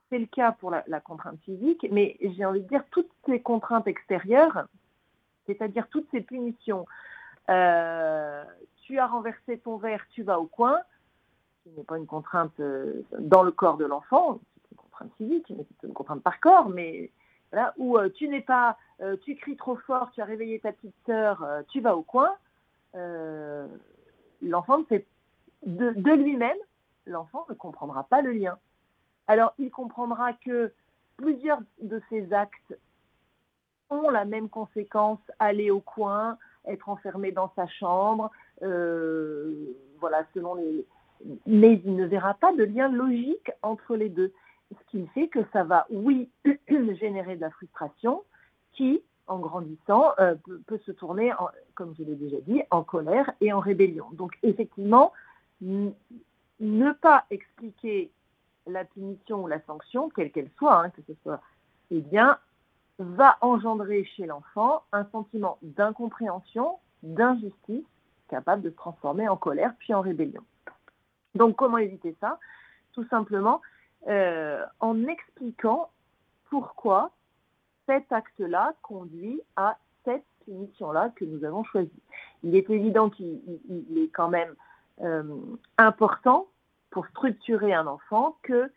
c'est 0.09 0.18
le 0.18 0.27
cas 0.27 0.53
pour 0.53 0.71
la, 0.71 1.01
contrainte 1.01 1.40
physique, 1.40 1.87
mais 1.90 2.16
j'ai 2.21 2.45
envie 2.45 2.62
de 2.62 2.68
dire 2.68 2.85
toutes 2.90 3.11
ces 3.27 3.40
contraintes 3.40 3.87
extérieures, 3.87 4.66
c'est-à-dire 5.47 5.88
toutes 5.88 6.09
ces 6.11 6.21
punitions. 6.21 6.87
Euh, 7.51 8.45
tu 8.83 8.99
as 8.99 9.07
renversé 9.07 9.59
ton 9.59 9.77
verre, 9.77 10.05
tu 10.11 10.23
vas 10.23 10.38
au 10.38 10.47
coin, 10.47 10.79
ce 11.64 11.71
n'est 11.71 11.85
pas 11.85 11.99
une 11.99 12.07
contrainte 12.07 12.61
dans 13.18 13.42
le 13.42 13.53
corps 13.53 13.77
de 13.77 13.85
l'enfant, 13.85 14.40
physique, 15.17 15.53
mais 15.57 15.65
c'est 15.81 15.87
une 15.87 15.95
contrainte 15.95 16.23
par 16.23 16.41
corps, 16.41 16.69
mais 16.69 17.11
voilà, 17.51 17.75
ou 17.77 17.99
tu 18.15 18.29
n'es 18.29 18.41
pas, 18.41 18.79
tu 19.23 19.37
cries 19.37 19.57
trop 19.57 19.77
fort, 19.77 20.11
tu 20.12 20.23
as 20.23 20.25
réveillé 20.25 20.59
ta 20.61 20.73
petite 20.73 20.95
sœur, 21.05 21.47
tu 21.69 21.81
vas 21.81 21.97
au 21.97 22.03
coin. 22.03 22.31
l'enfant 24.41 24.85
fait 24.88 25.07
de, 25.67 25.91
de 25.91 26.12
lui-même, 26.12 26.57
l'enfant 27.07 27.45
ne 27.51 27.55
comprendra 27.55 28.05
pas 28.05 28.23
le 28.23 28.33
lien. 28.33 28.59
Alors 29.27 29.53
il 29.59 29.71
comprendra 29.71 30.33
que 30.33 30.73
plusieurs 31.17 31.61
de 31.81 32.01
ces 32.09 32.33
actes 32.33 32.75
ont 33.91 34.11
la 34.11 34.25
même 34.25 34.49
conséquence, 34.49 35.21
aller 35.38 35.71
au 35.71 35.81
coin, 35.81 36.38
être 36.67 36.88
enfermé 36.88 37.33
dans 37.33 37.53
sa 37.55 37.67
chambre, 37.67 38.31
euh, 38.62 39.53
voilà, 40.01 40.25
selon 40.35 40.55
les. 40.55 40.87
Mais 41.47 41.81
il 41.85 41.95
ne 41.95 42.05
verra 42.05 42.35
pas 42.35 42.53
de 42.53 42.65
lien 42.65 42.88
logique 42.88 43.53
entre 43.62 43.95
les 43.95 44.09
deux. 44.09 44.33
Ce 44.72 44.90
qui 44.90 45.06
fait 45.08 45.28
que 45.28 45.40
ça 45.52 45.64
va, 45.64 45.87
oui, 45.90 46.30
générer 46.68 47.37
de 47.37 47.40
la 47.40 47.50
frustration 47.50 48.22
qui, 48.72 49.02
en 49.26 49.38
grandissant, 49.38 50.12
euh, 50.18 50.35
peut, 50.66 50.80
se 50.87 50.92
tourner, 50.92 51.32
comme 51.74 51.94
je 51.98 52.04
l'ai 52.04 52.14
déjà 52.14 52.40
dit, 52.40 52.62
en 52.70 52.82
colère 52.82 53.30
et 53.40 53.52
en 53.52 53.61
rébellion. 53.61 54.06
Donc, 54.12 54.38
effectivement, 54.42 55.12
ne 55.61 56.92
pas 56.92 57.24
expliquer 57.30 58.11
la 58.66 58.85
punition 58.85 59.44
ou 59.44 59.46
la 59.48 59.61
sanction, 59.62 60.08
quelle 60.08 60.30
qu'elle 60.30 60.50
soit, 60.56 60.85
hein, 60.85 60.90
que 60.90 61.02
ce 61.06 61.14
soit, 61.22 61.40
eh 61.90 62.00
bien, 62.00 62.38
va 62.98 63.37
engendrer 63.40 64.04
chez 64.04 64.26
l'enfant 64.26 64.85
un 64.92 65.04
sentiment 65.06 65.58
d'incompréhension, 65.62 66.78
d'injustice, 67.02 67.85
capable 68.28 68.62
de 68.62 68.70
se 68.70 68.76
transformer 68.76 69.28
en 69.28 69.37
colère 69.37 69.74
puis 69.78 69.92
en 69.92 70.00
rébellion. 70.00 70.42
Donc 71.35 71.56
comment 71.56 71.78
éviter 71.78 72.16
ça? 72.20 72.38
Tout 72.92 73.06
simplement 73.08 73.61
euh, 74.09 74.65
en 74.81 75.07
expliquant 75.07 75.91
pourquoi 76.51 77.12
cet 77.87 78.11
acte-là 78.11 78.75
conduit 78.83 79.41
à 79.55 79.79
cette 80.05 80.25
punition-là 80.45 81.11
que 81.15 81.25
nous 81.25 81.45
avons 81.45 81.62
choisie. 81.62 82.03
Il 82.43 82.57
est 82.57 82.69
évident 82.69 83.11
qu'il 83.11 83.38
est 83.97 84.09
quand 84.12 84.29
même 84.29 84.55
euh, 85.03 85.23
important 85.79 86.49
pour 86.91 87.07
structurer 87.07 87.73
un 87.73 87.87
enfant 87.87 88.37
que 88.43 88.73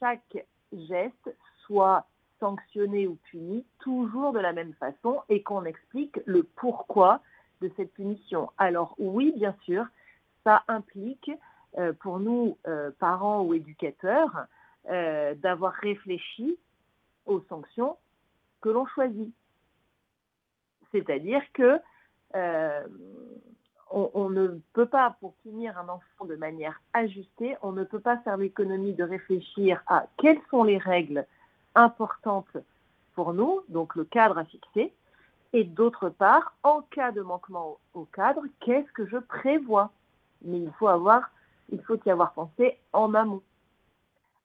chaque 0.00 0.44
geste 0.72 1.32
soit 1.64 2.06
sanctionné 2.40 3.06
ou 3.06 3.16
puni 3.30 3.64
toujours 3.78 4.32
de 4.32 4.40
la 4.40 4.52
même 4.52 4.74
façon 4.74 5.22
et 5.28 5.44
qu'on 5.44 5.64
explique 5.64 6.18
le 6.26 6.42
pourquoi 6.42 7.20
de 7.62 7.70
cette 7.76 7.92
punition. 7.92 8.50
Alors 8.58 8.96
oui, 8.98 9.32
bien 9.36 9.54
sûr, 9.62 9.86
ça 10.42 10.64
implique 10.66 11.30
euh, 11.78 11.92
pour 11.92 12.18
nous, 12.18 12.58
parents 12.98 13.42
ou 13.42 13.54
éducateurs, 13.54 14.48
euh, 14.90 15.34
d'avoir 15.34 15.72
réfléchi 15.72 16.58
aux 17.26 17.40
sanctions 17.48 17.96
que 18.60 18.68
l'on 18.68 18.86
choisit. 18.86 19.32
C'est-à-dire 20.92 21.42
que 21.52 21.80
on, 23.90 24.30
ne 24.30 24.60
peut 24.72 24.86
pas, 24.86 25.16
pour 25.20 25.34
punir 25.36 25.78
un 25.78 25.88
enfant 25.88 26.24
de 26.24 26.36
manière 26.36 26.80
ajustée, 26.92 27.56
on 27.62 27.72
ne 27.72 27.84
peut 27.84 28.00
pas 28.00 28.18
faire 28.18 28.36
l'économie 28.36 28.94
de 28.94 29.04
réfléchir 29.04 29.82
à 29.86 30.06
quelles 30.18 30.40
sont 30.50 30.64
les 30.64 30.78
règles 30.78 31.26
importantes 31.74 32.56
pour 33.14 33.32
nous, 33.32 33.62
donc 33.68 33.94
le 33.94 34.04
cadre 34.04 34.38
à 34.38 34.44
fixer, 34.44 34.92
et 35.52 35.64
d'autre 35.64 36.08
part, 36.08 36.54
en 36.64 36.82
cas 36.82 37.12
de 37.12 37.22
manquement 37.22 37.78
au, 37.94 38.04
cadre, 38.04 38.42
qu'est-ce 38.60 38.90
que 38.92 39.06
je 39.06 39.18
prévois? 39.18 39.90
Mais 40.42 40.58
il 40.58 40.72
faut 40.72 40.88
avoir, 40.88 41.30
il 41.70 41.80
faut 41.82 41.98
y 42.04 42.10
avoir 42.10 42.32
pensé 42.32 42.76
en 42.92 43.14
amont. 43.14 43.42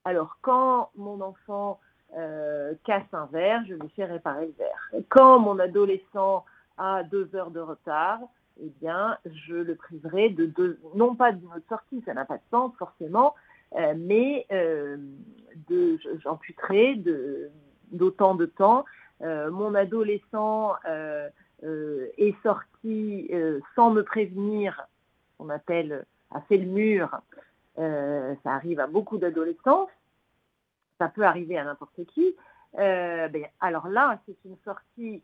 Alors, 0.04 0.38
quand 0.42 0.90
mon 0.96 1.22
enfant 1.22 1.80
euh, 2.18 2.74
casse 2.84 3.04
un 3.14 3.28
verre, 3.28 3.64
je 3.68 3.76
lui 3.76 3.90
fais 3.96 4.06
réparer 4.06 4.48
le 4.48 4.54
verre. 4.58 5.04
Quand 5.10 5.40
mon 5.40 5.60
adolescent 5.60 6.44
a 6.78 7.04
deux 7.04 7.30
heures 7.36 7.52
de 7.52 7.60
retard, 7.60 8.20
eh 8.60 8.72
bien, 8.82 9.18
je 9.26 9.56
le 9.56 9.76
priverai 9.76 10.30
de 10.30 10.46
deux, 10.46 10.80
non 10.96 11.16
pas 11.16 11.32
d'une 11.32 11.48
autre 11.48 11.68
sortie, 11.70 12.02
ça 12.06 12.14
n'a 12.14 12.26
pas 12.26 12.38
de 12.38 12.44
sens 12.50 12.74
forcément, 12.78 13.36
euh, 13.76 13.94
mais 13.96 14.46
euh, 14.52 14.98
j'amputerai 16.24 17.02
d'autant 17.92 18.36
de 18.36 18.46
temps. 18.46 18.86
Euh, 19.22 19.52
mon 19.52 19.76
adolescent 19.76 20.76
est 20.84 22.36
sorti 22.44 23.32
sans 23.76 23.92
me 23.92 24.04
prévenir, 24.04 24.88
on 25.40 25.50
appelle 25.50 26.06
a 26.34 26.42
fait 26.42 26.58
le 26.58 26.66
mur. 26.66 27.22
Ça 27.76 28.52
arrive 28.52 28.80
à 28.80 28.88
beaucoup 28.88 29.18
d'adolescents. 29.18 29.88
Ça 31.00 31.08
peut 31.10 31.24
arriver 31.24 31.58
à 31.58 31.64
n'importe 31.64 32.06
qui. 32.14 32.36
Ben, 32.74 33.48
alors 33.60 33.88
là, 33.88 34.20
c'est 34.26 34.38
une 34.46 34.58
sortie 34.64 35.24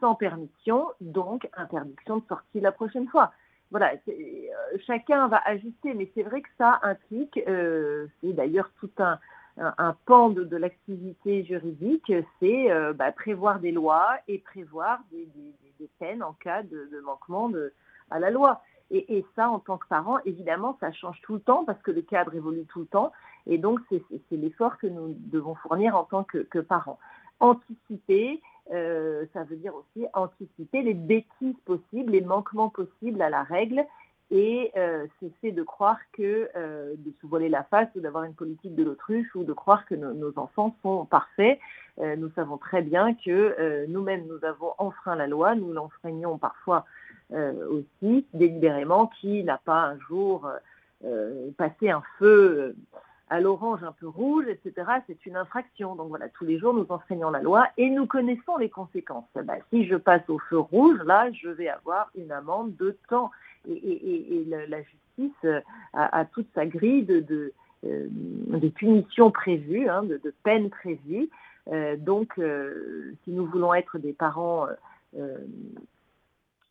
sans 0.00 0.14
permission, 0.14 0.88
donc 1.00 1.48
interdiction 1.54 2.18
de 2.18 2.24
sortie 2.28 2.60
la 2.60 2.72
prochaine 2.72 3.08
fois. 3.08 3.32
Voilà, 3.70 3.94
euh, 4.08 4.46
chacun 4.86 5.26
va 5.28 5.40
ajuster, 5.44 5.94
mais 5.94 6.10
c'est 6.14 6.22
vrai 6.22 6.42
que 6.42 6.48
ça 6.58 6.78
implique, 6.82 7.40
euh, 7.48 8.06
c'est 8.20 8.32
d'ailleurs 8.32 8.70
tout 8.78 8.90
un, 8.98 9.18
un, 9.56 9.96
pan 10.06 10.30
de, 10.30 10.56
l'activité 10.56 11.44
juridique, 11.44 12.12
c'est 12.38 12.70
euh, 12.70 12.92
bah, 12.92 13.10
prévoir 13.10 13.58
des 13.58 13.72
lois 13.72 14.16
et 14.28 14.38
prévoir 14.38 15.00
des, 15.10 15.26
peines 15.98 16.22
en 16.22 16.32
cas 16.32 16.62
de, 16.62 17.00
manquement 17.04 17.48
de, 17.48 17.72
à 18.10 18.18
la 18.18 18.30
loi. 18.30 18.62
Et, 18.96 19.26
ça, 19.34 19.50
en 19.50 19.58
tant 19.58 19.76
que 19.76 19.88
parent, 19.88 20.18
évidemment, 20.24 20.76
ça 20.78 20.92
change 20.92 21.20
tout 21.22 21.34
le 21.34 21.40
temps 21.40 21.64
parce 21.64 21.82
que 21.82 21.90
le 21.90 22.02
cadre 22.02 22.32
évolue 22.34 22.64
tout 22.66 22.80
le 22.80 22.86
temps. 22.86 23.10
Et 23.46 23.58
donc, 23.58 23.80
c'est 23.90 24.36
l'effort 24.36 24.78
que 24.78 24.86
nous 24.86 25.16
devons 25.18 25.56
fournir 25.56 25.96
en 25.96 26.04
tant 26.04 26.22
que, 26.22 26.60
parents. 26.60 27.00
Anticiper, 27.40 28.40
euh, 28.72 29.26
ça 29.32 29.42
veut 29.42 29.56
dire 29.56 29.74
aussi 29.74 30.06
anticiper 30.14 30.82
les 30.82 30.94
bêtises 30.94 31.58
possibles, 31.64 32.12
les 32.12 32.20
manquements 32.20 32.70
possibles 32.70 33.20
à 33.20 33.30
la 33.30 33.42
règle 33.42 33.84
et 34.30 34.70
euh, 34.76 35.06
cesser 35.20 35.50
de 35.50 35.62
croire 35.64 35.98
que 36.12 36.48
euh, 36.56 36.94
de 36.96 37.12
se 37.20 37.26
voiler 37.26 37.48
la 37.48 37.64
face 37.64 37.88
ou 37.96 38.00
d'avoir 38.00 38.24
une 38.24 38.34
politique 38.34 38.76
de 38.76 38.84
l'autruche 38.84 39.34
ou 39.34 39.42
de 39.42 39.52
croire 39.52 39.84
que 39.86 39.96
nos 39.96 40.38
enfants 40.38 40.74
sont 40.82 41.04
parfaits. 41.04 41.58
nous 41.98 42.30
savons 42.36 42.56
très 42.56 42.82
bien 42.82 43.14
que 43.14 43.86
nous-mêmes, 43.86 44.26
nous 44.26 44.42
avons 44.44 44.72
enfreint 44.78 45.16
la 45.16 45.26
loi, 45.26 45.56
nous 45.56 45.72
l'enfreignons 45.72 46.38
parfois 46.38 46.86
aussi 47.32 48.26
délibérément, 48.34 49.08
qui 49.20 49.42
n'a 49.44 49.58
pas 49.58 49.86
un 49.86 49.98
jour 50.08 50.48
passé 51.56 51.90
un 51.90 52.02
feu 52.18 52.74
à 53.30 53.40
l'orange 53.40 53.82
un 53.82 53.92
peu 53.92 54.06
rouge, 54.06 54.44
etc., 54.48 54.86
c'est 55.06 55.26
une 55.26 55.36
infraction. 55.36 55.96
Donc 55.96 56.08
voilà, 56.08 56.28
tous 56.28 56.44
les 56.44 56.58
jours, 56.58 56.74
nous 56.74 56.86
enseignons 56.88 57.30
la 57.30 57.40
loi 57.40 57.66
et 57.76 57.90
nous 57.90 58.06
connaissons 58.06 58.56
les 58.58 58.68
conséquences. 58.68 59.24
Bah, 59.34 59.54
si 59.70 59.86
je 59.86 59.96
passe 59.96 60.28
au 60.28 60.38
feu 60.38 60.58
rouge, 60.58 60.98
là, 61.04 61.30
je 61.32 61.48
vais 61.48 61.68
avoir 61.68 62.10
une 62.14 62.32
amende 62.32 62.76
de 62.76 62.96
temps. 63.08 63.30
Et, 63.68 64.44
la, 64.46 64.82
justice 64.82 65.32
euh, 65.44 65.60
a, 65.94 66.24
toute 66.26 66.46
sa 66.54 66.66
grille 66.66 67.04
de, 67.04 67.52
euh, 67.86 68.08
punitions 68.74 69.30
prévues, 69.30 69.88
hein, 69.88 70.02
de, 70.02 70.20
peines 70.42 70.68
prévues. 70.68 71.30
Euh, 71.72 71.96
donc, 71.96 72.34
si 73.24 73.30
nous 73.30 73.46
voulons 73.46 73.72
être 73.72 73.98
des 73.98 74.12
parents 74.12 74.66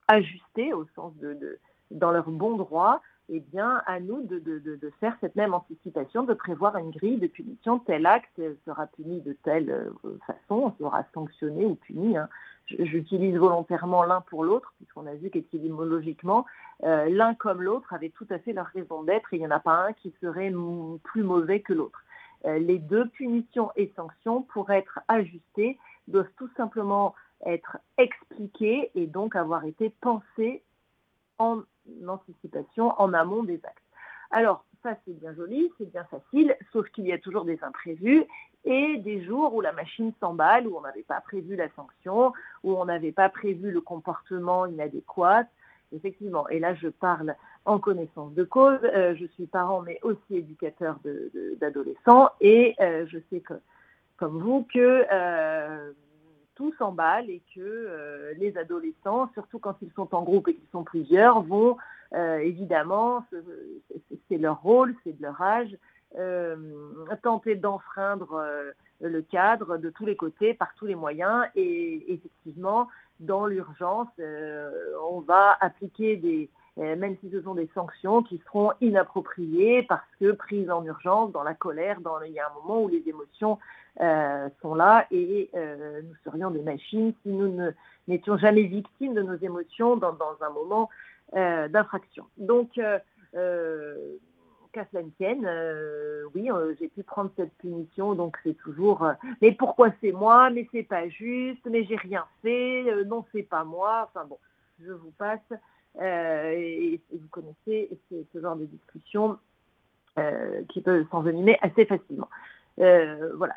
ajustés 0.07 0.73
au 0.73 0.85
sens 0.95 1.13
de, 1.17 1.59
dans 1.91 2.11
leur 2.11 2.29
bon 2.29 2.55
droit, 2.57 3.01
eh 3.29 3.39
bien, 3.39 3.81
à 3.85 3.99
nous 3.99 4.21
de, 4.23 4.91
faire 4.99 5.15
cette 5.21 5.35
même 5.35 5.53
anticipation, 5.53 6.23
de 6.23 6.33
prévoir 6.33 6.77
une 6.77 6.91
grille 6.91 7.17
de 7.17 7.27
punition. 7.27 7.79
Tel 7.79 8.05
acte 8.05 8.41
sera 8.65 8.87
puni 8.87 9.21
de 9.21 9.33
telle 9.43 9.69
euh, 9.69 10.17
façon, 10.27 10.73
sera 10.77 11.05
sanctionné 11.13 11.65
ou 11.65 11.75
puni. 11.75 12.17
Hein. 12.17 12.27
J'utilise 12.67 13.35
volontairement 13.35 14.03
l'un 14.03 14.21
pour 14.21 14.43
l'autre, 14.43 14.73
puisqu'on 14.77 15.05
a 15.07 15.15
vu 15.15 15.29
qu'étymologiquement, 15.29 16.45
euh, 16.83 17.09
l'un 17.09 17.33
comme 17.33 17.61
l'autre 17.61 17.93
avait 17.93 18.09
tout 18.09 18.27
à 18.29 18.39
fait 18.39 18.53
leur 18.53 18.67
raison 18.67 19.03
d'être 19.03 19.33
et 19.33 19.37
il 19.37 19.39
n'y 19.39 19.47
en 19.47 19.51
a 19.51 19.59
pas 19.59 19.87
un 19.87 19.93
qui 19.93 20.13
serait 20.21 20.51
plus 21.03 21.23
mauvais 21.23 21.61
que 21.61 21.73
l'autre. 21.73 22.03
Euh, 22.45 22.59
les 22.59 22.77
deux 22.77 23.07
punitions 23.09 23.71
et 23.75 23.91
sanctions, 23.95 24.41
pour 24.41 24.69
être 24.71 24.99
ajustées, 25.07 25.77
doivent 26.07 26.31
tout 26.37 26.49
simplement 26.57 27.15
être 27.45 27.77
expliquées 27.97 28.91
et 28.95 29.07
donc 29.07 29.35
avoir 29.35 29.65
été 29.65 29.89
pensées 30.01 30.63
en 31.37 31.61
anticipation 32.07 32.99
en 32.99 33.13
amont 33.13 33.43
des 33.43 33.59
actes. 33.63 33.77
Alors, 34.31 34.65
ça 34.81 34.95
c'est 35.05 35.17
bien 35.19 35.33
joli, 35.33 35.71
c'est 35.77 35.91
bien 35.91 36.03
facile, 36.05 36.55
sauf 36.71 36.89
qu'il 36.89 37.05
y 37.05 37.13
a 37.13 37.17
toujours 37.17 37.45
des 37.45 37.57
imprévus 37.63 38.25
et 38.65 38.97
des 38.97 39.23
jours 39.23 39.53
où 39.53 39.61
la 39.61 39.71
machine 39.71 40.13
s'emballe, 40.19 40.67
où 40.67 40.77
on 40.77 40.81
n'avait 40.81 41.03
pas 41.03 41.21
prévu 41.21 41.55
la 41.55 41.69
sanction, 41.75 42.33
où 42.63 42.73
on 42.73 42.85
n'avait 42.85 43.11
pas 43.11 43.29
prévu 43.29 43.71
le 43.71 43.81
comportement 43.81 44.65
inadéquat. 44.65 45.45
Effectivement, 45.93 46.47
et 46.49 46.59
là 46.59 46.73
je 46.73 46.87
parle 46.87 47.35
en 47.65 47.79
connaissance 47.79 48.33
de 48.33 48.43
cause, 48.43 48.79
euh, 48.83 49.15
je 49.15 49.25
suis 49.27 49.45
parent 49.45 49.81
mais 49.81 49.99
aussi 50.01 50.37
éducateur 50.37 50.97
d'adolescents 51.59 52.31
et 52.41 52.75
euh, 52.81 53.05
je 53.07 53.19
sais 53.29 53.41
que, 53.41 53.53
comme 54.17 54.39
vous 54.39 54.67
que 54.73 55.05
euh, 55.11 55.91
tout 56.55 56.73
s'emballe 56.77 57.29
et 57.29 57.41
que 57.55 57.61
euh, 57.61 58.33
les 58.37 58.57
adolescents, 58.57 59.29
surtout 59.33 59.59
quand 59.59 59.75
ils 59.81 59.91
sont 59.95 60.13
en 60.13 60.23
groupe 60.23 60.47
et 60.47 60.55
qu'ils 60.55 60.69
sont 60.71 60.83
plusieurs, 60.83 61.41
vont 61.41 61.77
euh, 62.13 62.37
évidemment, 62.37 63.25
c'est 64.29 64.37
leur 64.37 64.61
rôle, 64.61 64.95
c'est 65.03 65.17
de 65.17 65.23
leur 65.23 65.41
âge, 65.41 65.75
tenter 67.23 67.55
d'enfreindre 67.55 68.43
le 69.01 69.21
cadre 69.23 69.77
de 69.77 69.89
tous 69.89 70.05
les 70.05 70.15
côtés, 70.15 70.53
par 70.53 70.75
tous 70.75 70.85
les 70.85 70.93
moyens. 70.93 71.45
Et 71.55 72.13
effectivement, 72.13 72.87
dans 73.19 73.47
l'urgence, 73.47 74.09
on 75.09 75.21
va 75.21 75.57
appliquer 75.59 76.17
des, 76.17 76.51
même 76.77 77.15
si 77.21 77.29
ce 77.31 77.41
sont 77.41 77.55
des 77.55 77.69
sanctions 77.73 78.23
qui 78.23 78.41
seront 78.45 78.71
inappropriées 78.81 79.83
parce 79.83 80.05
que 80.19 80.31
prises 80.31 80.69
en 80.69 80.83
urgence, 80.85 81.31
dans 81.31 81.43
la 81.43 81.53
colère, 81.53 82.01
dans 82.01 82.21
il 82.21 82.33
y 82.33 82.39
a 82.39 82.47
un 82.47 82.53
moment 82.53 82.83
où 82.83 82.89
les 82.89 83.03
émotions 83.07 83.59
euh, 84.01 84.49
sont 84.63 84.73
là 84.73 85.05
et 85.11 85.51
euh, 85.53 86.01
nous 86.01 86.15
serions 86.23 86.49
des 86.49 86.63
machines 86.63 87.13
si 87.21 87.29
nous 87.29 87.59
n'étions 88.07 88.39
jamais 88.39 88.63
victimes 88.63 89.13
de 89.13 89.21
nos 89.21 89.35
émotions 89.35 89.97
dans, 89.97 90.17
un 90.41 90.49
moment 90.49 90.89
euh, 91.35 91.67
d'infraction. 91.67 92.25
Donc, 92.37 92.71
qu'à 92.73 92.99
cela 94.91 95.03
ne 95.03 95.09
tienne, 95.17 95.47
oui, 96.33 96.49
j'ai 96.79 96.87
pu 96.87 97.03
prendre 97.03 97.29
cette 97.35 97.53
punition, 97.59 98.15
donc 98.15 98.35
c'est 98.43 98.57
toujours 98.57 99.07
mais 99.43 99.51
pourquoi 99.51 99.91
c'est 100.01 100.11
moi, 100.11 100.49
mais 100.49 100.67
c'est 100.71 100.81
pas 100.81 101.07
juste, 101.09 101.63
mais 101.69 101.83
j'ai 101.83 101.97
rien 101.97 102.25
fait, 102.41 102.85
non 103.05 103.23
c'est 103.31 103.43
pas 103.43 103.63
moi, 103.63 104.09
enfin 104.09 104.25
bon, 104.25 104.39
je 104.83 104.91
vous 104.91 105.11
passe. 105.11 105.53
Et, 106.01 106.99
vous 107.11 107.27
connaissez 107.29 107.91
ce 108.09 108.39
genre 108.39 108.55
de 108.55 108.65
discussion 108.65 109.37
qui 110.69 110.81
peut 110.81 111.05
s'envenimer 111.11 111.59
assez 111.61 111.85
facilement. 111.85 112.29
Voilà, 112.77 113.53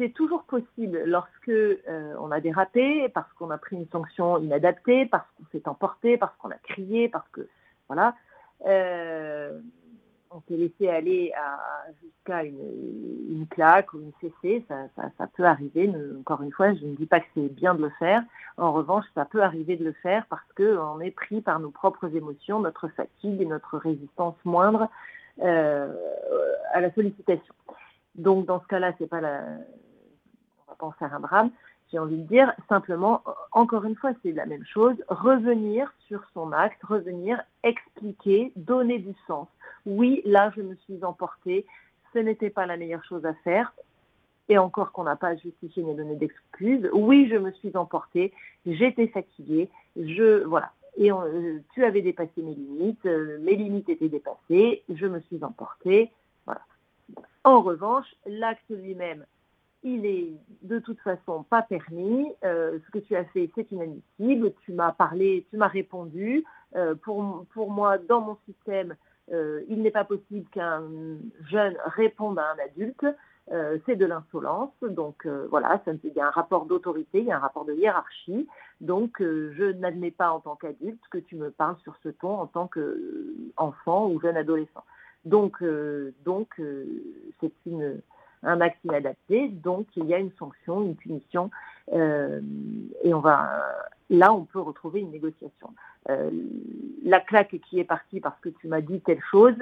c'est 0.00 0.14
toujours 0.14 0.44
possible 0.44 1.02
lorsque 1.04 1.52
on 2.18 2.30
a 2.30 2.40
dérapé, 2.40 3.08
parce 3.10 3.30
qu'on 3.34 3.50
a 3.50 3.58
pris 3.58 3.76
une 3.76 3.88
sanction 3.88 4.38
inadaptée, 4.38 5.04
parce 5.06 5.26
qu'on 5.36 5.44
s'est 5.52 5.68
emporté, 5.68 6.16
parce 6.16 6.34
qu'on 6.38 6.50
a 6.50 6.58
crié, 6.58 7.08
parce 7.08 7.28
que 7.28 7.46
voilà 7.88 8.14
on 10.32 10.40
s'est 10.42 10.56
laissé 10.56 10.88
aller 10.88 11.32
jusqu'à 12.02 12.44
une, 12.44 13.46
claque 13.50 13.92
ou 13.92 13.98
une 13.98 14.12
CC, 14.20 14.64
ça, 14.68 15.26
peut 15.36 15.44
arriver. 15.44 15.90
encore 16.20 16.42
une 16.42 16.52
fois, 16.52 16.72
je 16.74 16.84
ne 16.84 16.94
dis 16.94 17.06
pas 17.06 17.20
que 17.20 17.26
c'est 17.34 17.48
bien 17.48 17.74
de 17.74 17.82
le 17.82 17.90
faire. 17.98 18.22
En 18.56 18.72
revanche, 18.72 19.04
ça 19.14 19.24
peut 19.24 19.42
arriver 19.42 19.76
de 19.76 19.84
le 19.84 19.92
faire 19.92 20.24
parce 20.28 20.46
qu'on 20.56 21.00
est 21.00 21.10
pris 21.10 21.40
par 21.40 21.58
nos 21.58 21.70
propres 21.70 22.14
émotions, 22.14 22.60
notre 22.60 22.88
fatigue 22.88 23.42
et 23.42 23.46
notre 23.46 23.76
résistance 23.78 24.36
moindre 24.44 24.88
euh, 25.42 25.92
à 26.72 26.80
la 26.80 26.92
sollicitation. 26.92 27.54
Donc, 28.14 28.46
dans 28.46 28.60
ce 28.60 28.66
cas-là, 28.68 28.92
c'est 28.98 29.08
pas 29.08 29.20
la... 29.20 29.42
on 30.82 30.86
en 30.86 30.92
faire 30.92 31.14
un 31.14 31.20
drame 31.20 31.50
j'ai 31.90 31.98
envie 31.98 32.16
de 32.16 32.26
dire, 32.26 32.52
simplement, 32.68 33.22
encore 33.52 33.84
une 33.84 33.96
fois, 33.96 34.12
c'est 34.22 34.32
la 34.32 34.46
même 34.46 34.64
chose, 34.64 34.94
revenir 35.08 35.92
sur 36.06 36.22
son 36.34 36.52
acte, 36.52 36.82
revenir, 36.84 37.42
expliquer, 37.64 38.52
donner 38.56 38.98
du 38.98 39.12
sens. 39.26 39.48
Oui, 39.86 40.22
là, 40.24 40.52
je 40.56 40.62
me 40.62 40.76
suis 40.76 41.04
emportée, 41.04 41.66
ce 42.12 42.18
n'était 42.18 42.50
pas 42.50 42.66
la 42.66 42.76
meilleure 42.76 43.04
chose 43.04 43.24
à 43.26 43.34
faire, 43.34 43.72
et 44.48 44.58
encore 44.58 44.92
qu'on 44.92 45.04
n'a 45.04 45.16
pas 45.16 45.36
justifié 45.36 45.82
ni 45.82 45.94
donné 45.94 46.16
d'excuses. 46.16 46.88
Oui, 46.92 47.28
je 47.30 47.36
me 47.36 47.50
suis 47.52 47.76
emportée, 47.76 48.32
j'étais 48.66 49.08
fatiguée, 49.08 49.68
je, 49.96 50.44
voilà. 50.44 50.72
Et 50.96 51.10
euh, 51.12 51.58
tu 51.72 51.84
avais 51.84 52.02
dépassé 52.02 52.42
mes 52.42 52.54
limites, 52.54 53.06
euh, 53.06 53.38
mes 53.40 53.54
limites 53.54 53.88
étaient 53.88 54.08
dépassées, 54.08 54.82
je 54.92 55.06
me 55.06 55.20
suis 55.20 55.42
emportée, 55.42 56.10
voilà. 56.46 56.62
En 57.42 57.62
revanche, 57.62 58.06
l'acte 58.26 58.70
lui-même, 58.70 59.24
il 59.82 60.04
est 60.06 60.32
de 60.62 60.78
toute 60.78 61.00
façon 61.00 61.42
pas 61.44 61.62
permis. 61.62 62.26
Euh, 62.44 62.78
ce 62.84 62.90
que 62.90 62.98
tu 62.98 63.16
as 63.16 63.24
fait, 63.26 63.50
c'est 63.54 63.70
inadmissible. 63.72 64.52
Tu 64.64 64.72
m'as 64.72 64.92
parlé, 64.92 65.46
tu 65.50 65.56
m'as 65.56 65.68
répondu. 65.68 66.44
Euh, 66.76 66.94
pour, 66.94 67.46
pour, 67.52 67.70
moi, 67.70 67.98
dans 67.98 68.20
mon 68.20 68.36
système, 68.46 68.94
euh, 69.32 69.62
il 69.68 69.82
n'est 69.82 69.90
pas 69.90 70.04
possible 70.04 70.48
qu'un 70.50 70.82
jeune 71.48 71.76
réponde 71.84 72.38
à 72.38 72.52
un 72.52 72.64
adulte. 72.64 73.06
c'est 73.86 73.96
de 73.96 74.06
l'insolence. 74.06 74.72
Donc 74.82 75.26
voilà, 75.26 75.80
ça, 75.84 75.92
il 76.04 76.12
y 76.12 76.20
a 76.20 76.28
un 76.28 76.30
rapport 76.30 76.66
d'autorité, 76.66 77.18
il 77.20 77.26
y 77.26 77.32
a 77.32 77.36
un 77.36 77.40
rapport 77.40 77.64
de 77.64 77.74
hiérarchie. 77.74 78.46
Donc 78.80 79.16
je 79.18 79.72
n'admets 79.72 80.12
pas 80.12 80.30
en 80.30 80.40
tant 80.40 80.56
qu'adulte 80.56 81.02
que 81.10 81.18
tu 81.18 81.34
me 81.36 81.50
parles 81.50 81.76
sur 81.82 81.96
ce 82.04 82.10
ton 82.10 82.38
en 82.38 82.46
tant 82.46 82.68
qu'enfant 82.68 84.08
ou 84.08 84.20
jeune 84.20 84.36
adolescent. 84.36 84.84
Donc, 85.24 85.64
donc 86.24 86.60
c'est 87.40 87.52
une 87.66 88.00
un 88.42 88.60
acte 88.60 88.78
inadapté, 88.84 89.48
donc 89.48 89.86
il 89.96 90.06
y 90.06 90.14
a 90.14 90.18
une 90.18 90.32
sanction, 90.38 90.82
une 90.82 90.96
punition, 90.96 91.50
euh, 91.92 92.40
et 93.02 93.12
on 93.12 93.20
va 93.20 93.62
là 94.08 94.32
on 94.32 94.44
peut 94.44 94.60
retrouver 94.60 95.00
une 95.00 95.10
négociation. 95.10 95.74
Euh, 96.08 96.30
la 97.04 97.20
claque 97.20 97.56
qui 97.68 97.78
est 97.78 97.84
partie 97.84 98.20
parce 98.20 98.38
que 98.40 98.48
tu 98.48 98.68
m'as 98.68 98.80
dit 98.80 99.00
telle 99.00 99.20
chose, 99.30 99.54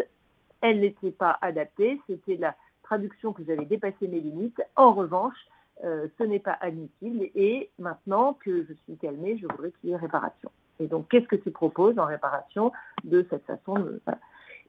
elle 0.60 0.80
n'était 0.80 1.10
pas 1.10 1.38
adaptée, 1.40 2.00
c'était 2.08 2.36
la 2.36 2.54
traduction 2.82 3.32
que 3.32 3.44
j'avais 3.44 3.66
dépassé 3.66 4.08
mes 4.08 4.20
limites. 4.20 4.62
En 4.76 4.92
revanche, 4.92 5.36
euh, 5.84 6.08
ce 6.18 6.24
n'est 6.24 6.38
pas 6.38 6.56
admissible 6.60 7.28
et 7.34 7.70
maintenant 7.78 8.34
que 8.34 8.64
je 8.64 8.72
suis 8.84 8.96
calmée, 8.96 9.38
je 9.38 9.46
voudrais 9.46 9.70
qu'il 9.72 9.90
y 9.90 9.92
ait 9.92 9.96
réparation. 9.96 10.50
Et 10.80 10.86
donc, 10.86 11.08
qu'est-ce 11.08 11.26
que 11.26 11.36
tu 11.36 11.50
proposes 11.50 11.98
en 11.98 12.06
réparation 12.06 12.72
de 13.04 13.26
cette 13.30 13.44
façon 13.44 13.74
de... 13.74 14.00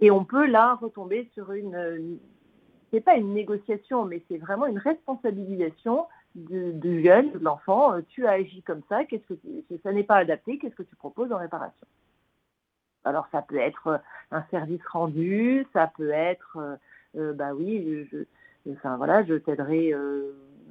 Et 0.02 0.12
on 0.12 0.24
peut 0.24 0.46
là 0.46 0.76
retomber 0.76 1.30
sur 1.34 1.52
une, 1.52 2.20
c'est 2.92 3.02
pas 3.02 3.16
une 3.16 3.34
négociation, 3.34 4.06
mais 4.06 4.22
c'est 4.28 4.38
vraiment 4.38 4.66
une 4.66 4.78
responsabilisation 4.78 6.08
du, 6.36 7.04
jeune, 7.04 7.32
de 7.32 7.40
l'enfant. 7.40 7.94
Euh, 7.94 8.02
tu 8.10 8.26
as 8.28 8.32
agi 8.32 8.62
comme 8.64 8.82
ça, 8.90 9.06
qu'est-ce 9.06 9.34
que 9.34 9.78
ça 9.84 9.92
n'est 9.92 10.04
pas 10.04 10.18
adapté, 10.18 10.58
qu'est-ce 10.58 10.76
que 10.76 10.84
tu 10.84 10.96
proposes 10.96 11.32
en 11.32 11.38
réparation? 11.38 11.88
Alors 13.06 13.28
ça 13.32 13.42
peut 13.42 13.58
être 13.58 13.88
euh, 13.88 13.98
un 14.32 14.44
service 14.52 14.86
rendu, 14.88 15.66
ça 15.74 15.92
peut 15.96 16.12
être, 16.12 16.58
euh, 17.16 17.34
bah 17.34 17.54
oui, 17.54 18.08
je, 18.12 18.74
voilà, 18.84 19.24
je 19.24 19.36
t'aiderai 19.36 19.94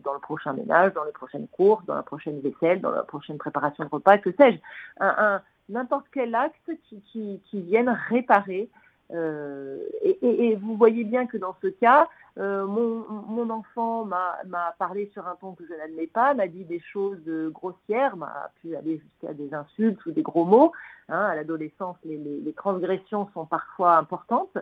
dans 0.04 0.12
le 0.12 0.20
prochain 0.20 0.52
ménage, 0.52 0.92
dans 0.92 1.04
les 1.04 1.12
prochaines 1.12 1.48
courses, 1.48 1.84
dans 1.86 1.96
la 1.96 2.02
prochaine 2.02 2.40
vaisselle, 2.40 2.80
dans 2.80 2.92
la 2.92 3.02
prochaine 3.02 3.38
préparation 3.38 3.84
de 3.84 3.88
repas, 3.88 4.18
que 4.18 4.30
sais-je, 4.32 4.58
un, 5.00 5.40
n'importe 5.68 6.06
quel 6.12 6.34
acte 6.34 6.70
qui 6.84 7.40
vienne 7.52 7.88
réparer 8.08 8.70
euh, 9.12 9.78
et, 10.02 10.56
vous 10.56 10.76
voyez 10.76 11.04
bien 11.04 11.26
que 11.26 11.36
dans 11.38 11.56
ce 11.62 11.68
cas, 11.68 12.08
euh, 12.38 12.66
mon, 12.66 13.50
enfant 13.50 14.04
m'a 14.04 14.74
parlé 14.78 15.10
sur 15.12 15.26
un 15.26 15.36
ton 15.36 15.52
que 15.54 15.64
je 15.66 15.74
n'admets 15.74 16.06
pas, 16.06 16.34
m'a 16.34 16.46
dit 16.46 16.64
des 16.64 16.80
choses 16.80 17.22
grossières, 17.50 18.16
m'a 18.16 18.50
pu 18.60 18.76
aller 18.76 18.98
jusqu'à 18.98 19.32
des 19.32 19.54
insultes 19.54 20.04
ou 20.06 20.12
des 20.12 20.22
gros 20.22 20.44
mots. 20.44 20.72
Hein. 21.10 21.24
à 21.24 21.34
l'adolescence, 21.34 21.96
les, 22.04 22.52
transgressions 22.54 23.30
sont 23.32 23.46
parfois 23.46 23.96
importantes. 23.96 24.58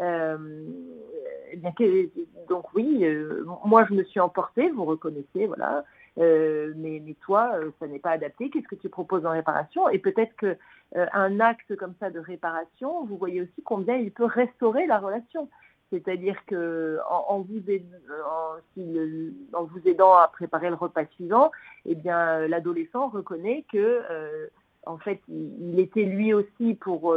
Euh, 0.00 0.64
eh 1.52 1.56
donc 2.48 2.74
oui, 2.74 3.04
moi 3.66 3.84
je 3.84 3.92
me 3.92 4.04
suis 4.04 4.20
emportée, 4.20 4.70
vous 4.70 4.84
reconnaissez, 4.84 5.46
voilà. 5.46 5.84
Euh, 6.18 6.72
mais, 6.76 7.00
toi, 7.20 7.52
euh, 7.54 7.70
ça 7.78 7.86
n'est 7.86 7.98
pas 7.98 8.10
adapté. 8.10 8.50
Qu'est-ce 8.50 8.68
que 8.68 8.74
tu 8.74 8.88
proposes 8.88 9.24
en 9.26 9.30
réparation? 9.30 9.88
Et 9.88 9.98
peut-être 9.98 10.34
que 10.36 10.46
euh, 10.46 10.54
un 10.94 11.40
acte 11.40 11.76
comme 11.76 11.94
ça 12.00 12.10
de 12.10 12.18
réparation, 12.18 13.04
vous 13.04 13.16
voyez 13.16 13.42
aussi 13.42 13.62
combien 13.64 13.96
il 13.96 14.10
peut 14.10 14.24
restaurer 14.24 14.86
la 14.86 14.98
relation. 14.98 15.48
C'est-à-dire 15.90 16.44
que 16.46 16.98
en, 17.08 17.40
vous 17.40 17.60
aidant, 19.84 20.14
à 20.14 20.28
préparer 20.28 20.68
le 20.68 20.76
repas 20.76 21.04
suivant, 21.14 21.50
eh 21.84 21.94
bien 21.94 22.46
l'adolescent 22.46 23.08
reconnaît 23.08 23.64
que 23.72 24.02
en 24.86 24.98
fait, 24.98 25.20
il, 25.28 25.78
était 25.78 26.04
lui 26.04 26.32
aussi 26.32 26.74
pour 26.74 27.14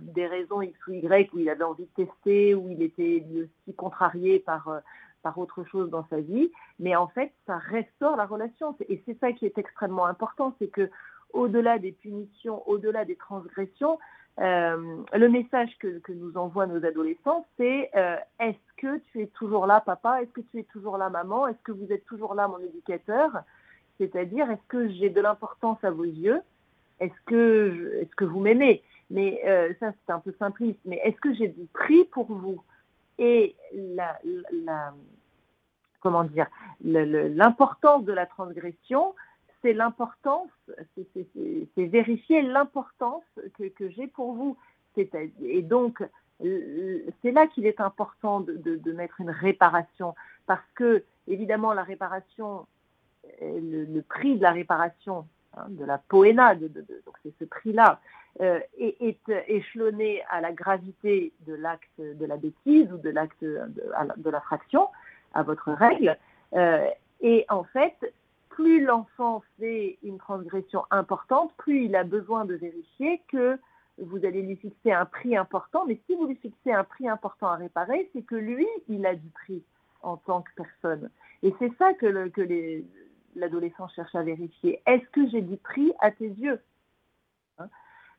des 0.00 0.26
raisons 0.26 0.62
X 0.62 0.78
ou 0.88 0.92
Y 0.92 1.32
où 1.32 1.38
il 1.38 1.48
avait 1.48 1.64
envie 1.64 1.88
de 1.96 2.04
tester, 2.04 2.54
où 2.54 2.68
il 2.70 2.82
était 2.82 3.24
lui 3.28 3.42
aussi 3.42 3.74
contrarié 3.74 4.38
par 4.38 4.82
par 5.24 5.38
autre 5.38 5.64
chose 5.64 5.90
dans 5.90 6.06
sa 6.10 6.20
vie, 6.20 6.52
mais 6.78 6.94
en 6.94 7.08
fait, 7.08 7.32
ça 7.46 7.56
restaure 7.56 8.14
la 8.16 8.26
relation. 8.26 8.76
Et 8.88 9.02
c'est 9.06 9.18
ça 9.18 9.32
qui 9.32 9.46
est 9.46 9.58
extrêmement 9.58 10.06
important, 10.06 10.54
c'est 10.60 10.68
que 10.68 10.88
au-delà 11.34 11.78
des 11.78 11.92
punitions, 11.92 12.66
au-delà 12.68 13.04
des 13.04 13.16
transgressions, 13.16 13.98
euh, 14.40 14.96
le 15.12 15.28
message 15.28 15.70
que, 15.78 16.00
nous 16.08 16.36
envoient 16.36 16.66
nos 16.66 16.84
adolescents, 16.84 17.46
c'est 17.56 17.90
euh, 17.94 18.16
est-ce 18.40 18.80
que 18.80 18.98
tu 19.12 19.22
es 19.22 19.26
toujours 19.28 19.66
là, 19.66 19.80
papa? 19.80 20.22
Est-ce 20.22 20.30
que 20.30 20.40
tu 20.40 20.58
es 20.58 20.64
toujours 20.64 20.96
là, 20.96 21.08
maman? 21.10 21.46
Est-ce 21.46 21.62
que 21.62 21.72
vous 21.72 21.92
êtes 21.92 22.04
toujours 22.06 22.34
là, 22.34 22.48
mon 22.48 22.58
éducateur? 22.58 23.30
C'est-à-dire, 23.98 24.50
est-ce 24.50 24.66
que 24.68 24.88
j'ai 24.88 25.10
de 25.10 25.20
l'importance 25.20 25.78
à 25.84 25.90
vos 25.90 26.04
yeux? 26.04 26.40
Est-ce 26.98 27.14
que, 27.26 28.24
vous 28.24 28.40
m'aimez? 28.40 28.82
Mais 29.10 29.40
euh, 29.46 29.72
ça, 29.78 29.92
c'est 29.92 30.12
un 30.12 30.18
peu 30.18 30.34
simpliste. 30.38 30.80
Mais 30.84 31.00
est-ce 31.04 31.20
que 31.20 31.32
j'ai 31.34 31.48
du 31.48 31.66
prix 31.66 32.04
pour 32.04 32.26
vous? 32.26 32.62
Et 33.18 33.54
comment 36.00 36.24
dire, 36.24 36.48
l'importance 36.82 38.04
de 38.04 38.12
la 38.12 38.26
transgression, 38.26 39.14
c'est 39.64 39.72
l'importance, 39.72 40.50
c'est 40.84 41.86
vérifier 41.86 42.42
l'importance 42.42 43.24
que, 43.58 43.88
j'ai 43.88 44.06
pour 44.06 44.34
vous. 44.34 44.58
Et 45.42 45.62
donc, 45.62 46.04
c'est 46.38 47.30
là 47.32 47.46
qu'il 47.46 47.64
est 47.64 47.80
important 47.80 48.40
de, 48.40 48.92
mettre 48.92 49.22
une 49.22 49.30
réparation, 49.30 50.14
parce 50.46 50.68
que, 50.74 51.02
évidemment, 51.28 51.72
la 51.72 51.82
réparation, 51.82 52.66
le, 53.40 54.00
prix 54.02 54.36
de 54.36 54.42
la 54.42 54.52
réparation 54.52 55.26
hein, 55.56 55.64
de 55.70 55.84
la 55.86 55.96
poéna, 55.96 56.54
donc 56.54 57.16
c'est 57.22 57.32
ce 57.38 57.44
prix-là, 57.46 58.00
euh, 58.42 58.60
est, 58.78 59.16
échelonné 59.48 60.22
à 60.28 60.42
la 60.42 60.52
gravité 60.52 61.32
de 61.46 61.54
l'acte 61.54 61.98
de 61.98 62.26
la 62.26 62.36
bêtise 62.36 62.92
ou 62.92 62.98
de 62.98 63.08
l'acte 63.08 63.42
de, 63.42 63.62
de, 64.16 64.30
la 64.30 64.40
fraction, 64.42 64.88
à 65.32 65.42
votre 65.42 65.72
règle. 65.72 66.18
Euh, 66.52 66.86
et 67.22 67.46
en 67.48 67.64
fait, 67.64 67.94
plus 68.54 68.84
l'enfant 68.84 69.42
fait 69.58 69.98
une 70.04 70.18
transgression 70.18 70.84
importante, 70.92 71.52
plus 71.56 71.86
il 71.86 71.96
a 71.96 72.04
besoin 72.04 72.44
de 72.44 72.54
vérifier 72.54 73.20
que 73.26 73.58
vous 73.98 74.24
allez 74.24 74.42
lui 74.42 74.54
fixer 74.54 74.92
un 74.92 75.06
prix 75.06 75.36
important, 75.36 75.84
mais 75.86 75.98
si 76.06 76.14
vous 76.14 76.26
lui 76.26 76.36
fixez 76.36 76.70
un 76.72 76.84
prix 76.84 77.08
important 77.08 77.48
à 77.48 77.56
réparer, 77.56 78.08
c'est 78.12 78.22
que 78.22 78.36
lui, 78.36 78.68
il 78.88 79.04
a 79.06 79.16
du 79.16 79.28
prix 79.30 79.60
en 80.02 80.16
tant 80.18 80.42
que 80.42 80.50
personne. 80.54 81.10
Et 81.42 81.52
c'est 81.58 81.72
ça 81.78 81.94
que, 81.94 82.06
l'adolescent 83.34 83.88
cherche 83.88 84.14
à 84.14 84.22
vérifier. 84.22 84.80
Est-ce 84.86 85.06
que 85.10 85.28
j'ai 85.30 85.42
du 85.42 85.56
prix 85.56 85.92
à 85.98 86.12
tes 86.12 86.28
yeux 86.28 86.60
hein? 87.58 87.68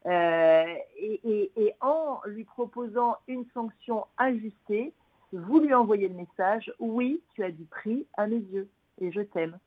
Euh, 0.05 0.75
et, 0.97 1.73
en 1.79 2.19
lui 2.25 2.43
proposant 2.43 3.15
une 3.29 3.45
sanction 3.53 4.05
ajustée, 4.17 4.91
vous 5.31 5.61
lui 5.61 5.73
envoyez 5.73 6.09
le 6.09 6.15
message, 6.15 6.73
oui, 6.79 7.21
tu 7.35 7.43
as 7.43 7.51
du 7.51 7.63
prix 7.63 8.05
à 8.17 8.27
mes 8.27 8.39
yeux 8.51 8.67
et 8.99 9.13
je 9.13 9.21
t'aime. 9.21 9.57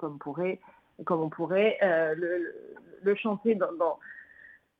Comme, 0.00 0.18
comme 1.04 1.20
on 1.20 1.28
pourrait 1.28 1.76
euh, 1.82 2.14
le, 3.02 3.14
chanter 3.16 3.54
dans 3.54 3.98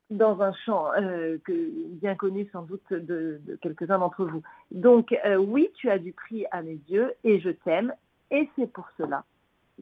dans 0.09 0.41
un 0.41 0.51
chant 0.65 0.91
euh, 0.97 1.37
bien 1.47 2.15
connu 2.15 2.49
sans 2.51 2.63
doute 2.63 2.91
de, 2.91 3.39
quelques-uns 3.61 3.99
d'entre 3.99 4.25
vous. 4.25 4.41
Donc 4.71 5.15
euh, 5.25 5.37
oui, 5.37 5.69
tu 5.75 5.89
as 5.89 5.99
du 5.99 6.11
prix 6.11 6.45
à 6.51 6.63
mes 6.63 6.79
yeux 6.89 7.13
et 7.23 7.39
je 7.39 7.49
t'aime 7.49 7.93
et 8.31 8.49
c'est 8.55 8.67
pour 8.67 8.89
cela 8.97 9.23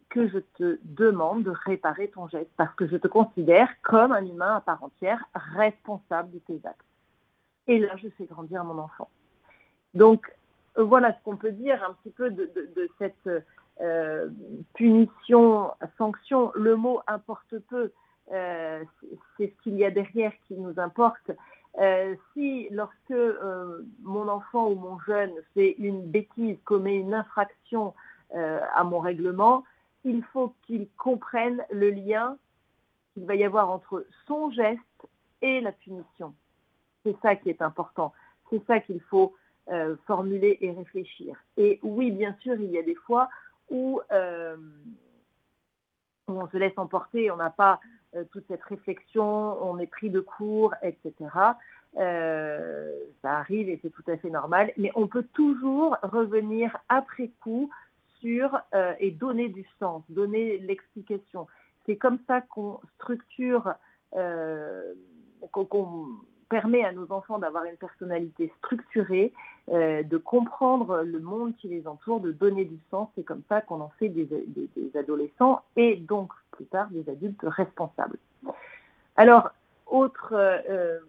que 0.10 0.28
je 0.28 0.40
te 0.58 0.80
demande 0.84 1.44
de 1.44 1.52
réparer 1.66 2.10
ton 2.10 2.28
geste 2.28 2.52
parce 2.58 2.74
que 2.76 2.88
je 2.88 2.98
te 2.98 3.08
considère 3.08 3.70
comme 3.82 4.12
un 4.12 4.26
humain 4.26 4.58
à 4.58 4.62
part 4.62 4.84
entière 4.84 5.24
responsable 5.34 6.32
de 6.32 6.40
tes 6.40 6.60
actes. 6.66 6.86
Et 7.68 7.80
là, 7.80 7.96
je 7.96 8.10
fais 8.10 8.26
grandir 8.26 8.64
mon 8.66 8.78
enfant. 8.78 9.10
Donc 9.94 10.32
voilà 10.76 11.14
ce 11.14 11.24
qu'on 11.24 11.38
peut 11.38 11.52
dire 11.52 11.84
un 11.84 11.94
petit 11.94 12.12
peu 12.12 12.30
de, 12.30 12.52
cette 13.00 13.30
euh, 13.82 14.28
punition, 14.74 15.72
sanction. 15.98 16.52
Le 16.54 16.76
mot 16.76 17.00
importe 17.08 17.58
peu 17.70 17.92
euh, 18.32 18.84
c'est 19.38 19.48
ce 19.48 19.64
qu'il 19.64 19.76
y 19.76 19.86
a 19.86 19.92
derrière 19.92 20.34
qui 20.48 20.56
nous 20.56 20.78
importe. 20.80 21.32
Euh, 21.80 22.16
si 22.34 22.68
lorsque 22.72 23.14
mon 24.04 24.28
enfant 24.28 24.68
ou 24.68 24.76
mon 24.76 25.00
jeune 25.00 25.32
fait 25.54 25.76
une 25.80 26.06
bêtise, 26.06 26.58
commet 26.66 26.96
une 26.96 27.14
infraction 27.14 27.94
à 28.32 28.84
mon 28.84 29.00
règlement, 29.00 29.64
il 30.04 30.24
faut 30.26 30.54
qu'il 30.68 30.88
comprenne 30.98 31.64
le 31.72 31.90
lien 31.90 32.38
qu'il 33.14 33.26
va 33.26 33.34
y 33.34 33.44
avoir 33.44 33.72
entre 33.72 34.06
son 34.28 34.52
geste 34.52 35.08
et 35.42 35.62
la 35.62 35.72
punition. 35.72 36.36
C'est 37.04 37.16
ça 37.24 37.36
qui 37.36 37.50
est 37.50 37.62
important. 37.64 38.14
C'est 38.52 38.64
ça 38.68 38.80
qu'il 38.82 39.02
faut 39.02 39.34
formuler 40.06 40.60
et 40.62 40.72
réfléchir. 40.72 41.38
Et 41.58 41.80
oui, 41.82 42.12
bien 42.12 42.36
sûr, 42.42 42.54
il 42.60 42.70
y 42.70 42.78
a 42.78 42.84
des 42.84 42.96
fois 42.96 43.30
où 43.70 44.02
on 46.28 46.48
se 46.48 46.58
laisse 46.58 46.78
emporter, 46.78 47.32
on 47.32 47.38
n'a 47.38 47.50
pas 47.50 47.80
euh, 48.16 48.24
toute 48.32 48.46
cette 48.48 48.64
réflexion, 48.64 49.24
on 49.64 49.78
est 49.78 49.88
pris 49.88 50.10
de 50.10 50.20
court, 50.20 50.74
etc. 50.82 51.14
Euh, 51.98 52.92
ça 53.22 53.38
arrive 53.38 53.70
et 53.70 53.80
c'est 53.82 53.92
tout 53.92 54.04
à 54.08 54.18
fait 54.18 54.30
normal, 54.30 54.72
mais 54.78 54.92
on 54.96 55.08
peut 55.08 55.26
toujours 55.34 55.96
revenir 56.02 56.76
après 56.88 57.30
coup 57.42 57.70
sur 58.20 58.60
euh, 58.74 58.94
et 59.00 59.12
donner 59.12 59.50
du 59.50 59.66
sens, 59.80 60.04
donner 60.10 60.58
l'explication. 60.58 61.48
C'est 61.86 61.98
comme 61.98 62.20
ça 62.28 62.42
qu'on 62.42 62.80
structure, 62.96 63.74
qu'on 65.52 66.08
permet 66.50 66.84
à 66.84 66.92
nos 66.92 67.12
enfants 67.12 67.40
d'avoir 67.40 67.66
une 67.66 67.78
personnalité 67.78 68.52
structurée, 68.58 69.34
de 69.68 70.18
comprendre 70.18 71.04
le 71.04 71.20
monde 71.20 71.56
qui 71.58 71.68
les 71.68 71.88
entoure, 71.88 72.20
de 72.20 72.32
donner 72.32 72.66
du 72.66 72.80
sens. 72.90 73.08
C'est 73.16 73.24
comme 73.24 73.44
ça 73.48 73.62
qu'on 73.62 73.82
en 73.82 73.92
fait 74.00 74.10
des, 74.10 74.28
adolescents 74.96 75.62
et 75.76 75.96
donc 75.96 76.32
plus 76.52 76.66
tard 76.66 76.88
des 76.90 77.08
adultes 77.10 77.44
responsables. 77.44 78.18
Alors, 79.16 79.52
autre 79.90 80.34
euh, 80.34 81.00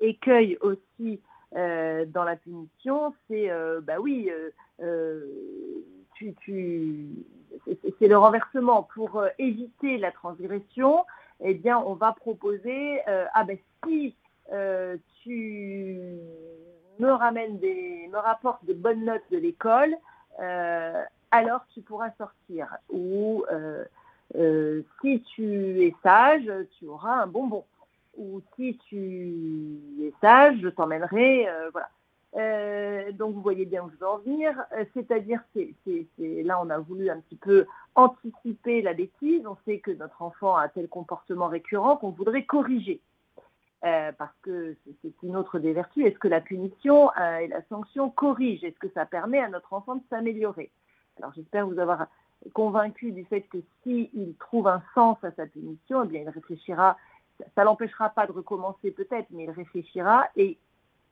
écueil 0.00 0.56
aussi 0.60 1.20
euh, 1.56 2.06
dans 2.06 2.24
la 2.24 2.36
punition, 2.36 3.14
c'est, 3.28 3.50
euh, 3.50 3.80
bah 3.80 3.98
oui, 4.00 4.30
tu, 6.14 6.34
c'est 7.98 8.08
le 8.08 8.16
renversement. 8.16 8.88
Pour 8.94 9.24
éviter 9.38 9.98
la 9.98 10.12
transgression, 10.12 11.04
eh 11.40 11.54
bien, 11.54 11.78
on 11.78 11.94
va 11.94 12.12
proposer, 12.12 13.00
ah 13.06 13.44
ben 13.44 13.58
si 13.84 14.14
tu 15.22 16.18
me 16.98 17.10
ramènes 17.10 17.58
des, 17.58 18.08
me 18.10 18.18
rapportes 18.18 18.64
de 18.64 18.72
bonnes 18.72 19.04
notes 19.04 19.28
de 19.30 19.38
l'école, 19.38 19.96
alors 21.30 21.66
tu 21.74 21.82
pourras 21.82 22.10
sortir. 22.18 22.68
Ou 22.90 23.44
euh, 24.34 24.82
si 25.00 25.22
tu 25.34 25.82
es 25.82 25.94
sage, 26.02 26.50
tu 26.78 26.86
auras 26.86 27.22
un 27.22 27.26
bonbon. 27.26 27.64
Ou 28.16 28.40
si 28.56 28.78
tu 28.88 29.78
es 30.02 30.12
sage, 30.20 30.58
je 30.60 30.68
t'emmènerai. 30.68 31.48
Euh, 31.48 31.70
voilà. 31.70 31.88
Euh, 32.36 33.12
donc 33.12 33.34
vous 33.34 33.40
voyez 33.40 33.64
bien 33.64 33.82
où 33.84 33.90
je 33.90 33.96
veux 33.96 34.08
en 34.08 34.18
venir. 34.18 34.52
C'est-à-dire, 34.94 35.40
c'est, 35.54 35.74
là 36.18 36.60
on 36.62 36.68
a 36.70 36.78
voulu 36.78 37.08
un 37.10 37.20
petit 37.20 37.36
peu 37.36 37.66
anticiper 37.94 38.82
la 38.82 38.92
bêtise. 38.92 39.46
On 39.46 39.56
sait 39.64 39.78
que 39.78 39.90
notre 39.90 40.22
enfant 40.22 40.56
a 40.56 40.68
tel 40.68 40.88
comportement 40.88 41.48
récurrent 41.48 41.96
qu'on 41.96 42.10
voudrait 42.10 42.44
corriger. 42.44 43.00
parce 43.80 44.36
que 44.42 44.76
c'est 45.02 45.22
une 45.22 45.36
autre 45.36 45.58
des 45.58 45.72
vertus. 45.72 46.06
Est-ce 46.06 46.18
que 46.18 46.28
la 46.28 46.40
punition 46.40 47.10
et 47.14 47.48
la 47.48 47.62
sanction 47.68 48.10
corrigent? 48.10 48.64
Est-ce 48.64 48.78
que 48.78 48.90
ça 48.90 49.06
permet 49.06 49.40
à 49.40 49.48
notre 49.48 49.72
enfant 49.72 49.96
de 49.96 50.02
s'améliorer? 50.10 50.70
Alors 51.18 51.32
j'espère 51.34 51.66
vous 51.66 51.78
avoir 51.78 52.06
convaincu 52.52 53.12
du 53.12 53.24
fait 53.24 53.42
que 53.42 53.58
s'il 53.82 54.34
trouve 54.38 54.68
un 54.68 54.82
sens 54.94 55.16
à 55.22 55.30
sa 55.32 55.46
punition, 55.46 56.04
eh 56.04 56.08
bien, 56.08 56.20
il 56.22 56.28
réfléchira. 56.28 56.96
Ça 57.54 57.62
ne 57.62 57.64
l'empêchera 57.66 58.10
pas 58.10 58.26
de 58.26 58.32
recommencer 58.32 58.90
peut-être, 58.90 59.26
mais 59.30 59.44
il 59.44 59.50
réfléchira 59.50 60.28
et 60.36 60.58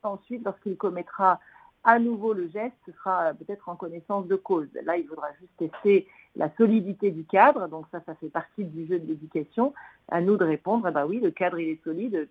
ensuite, 0.04 0.44
lorsqu'il 0.44 0.76
commettra 0.76 1.40
à 1.84 1.98
nouveau 1.98 2.32
le 2.32 2.48
geste, 2.48 2.74
ce 2.86 2.92
sera 2.92 3.34
peut-être 3.34 3.68
en 3.68 3.76
connaissance 3.76 4.26
de 4.26 4.36
cause. 4.36 4.68
Là, 4.84 4.96
il 4.96 5.06
faudra 5.06 5.28
juste 5.38 5.52
tester 5.58 6.08
la 6.34 6.50
solidité 6.56 7.10
du 7.10 7.24
cadre. 7.24 7.68
Donc 7.68 7.86
ça, 7.92 8.00
ça 8.06 8.14
fait 8.14 8.30
partie 8.30 8.64
du 8.64 8.86
jeu 8.86 8.98
de 8.98 9.06
l'éducation. 9.06 9.74
À 10.08 10.20
nous 10.20 10.36
de 10.36 10.44
répondre, 10.44 10.88
eh 10.88 10.92
ben 10.92 11.06
oui, 11.06 11.20
le 11.20 11.30
cadre, 11.30 11.58
il 11.58 11.68
est 11.68 11.84
solide. 11.84 12.28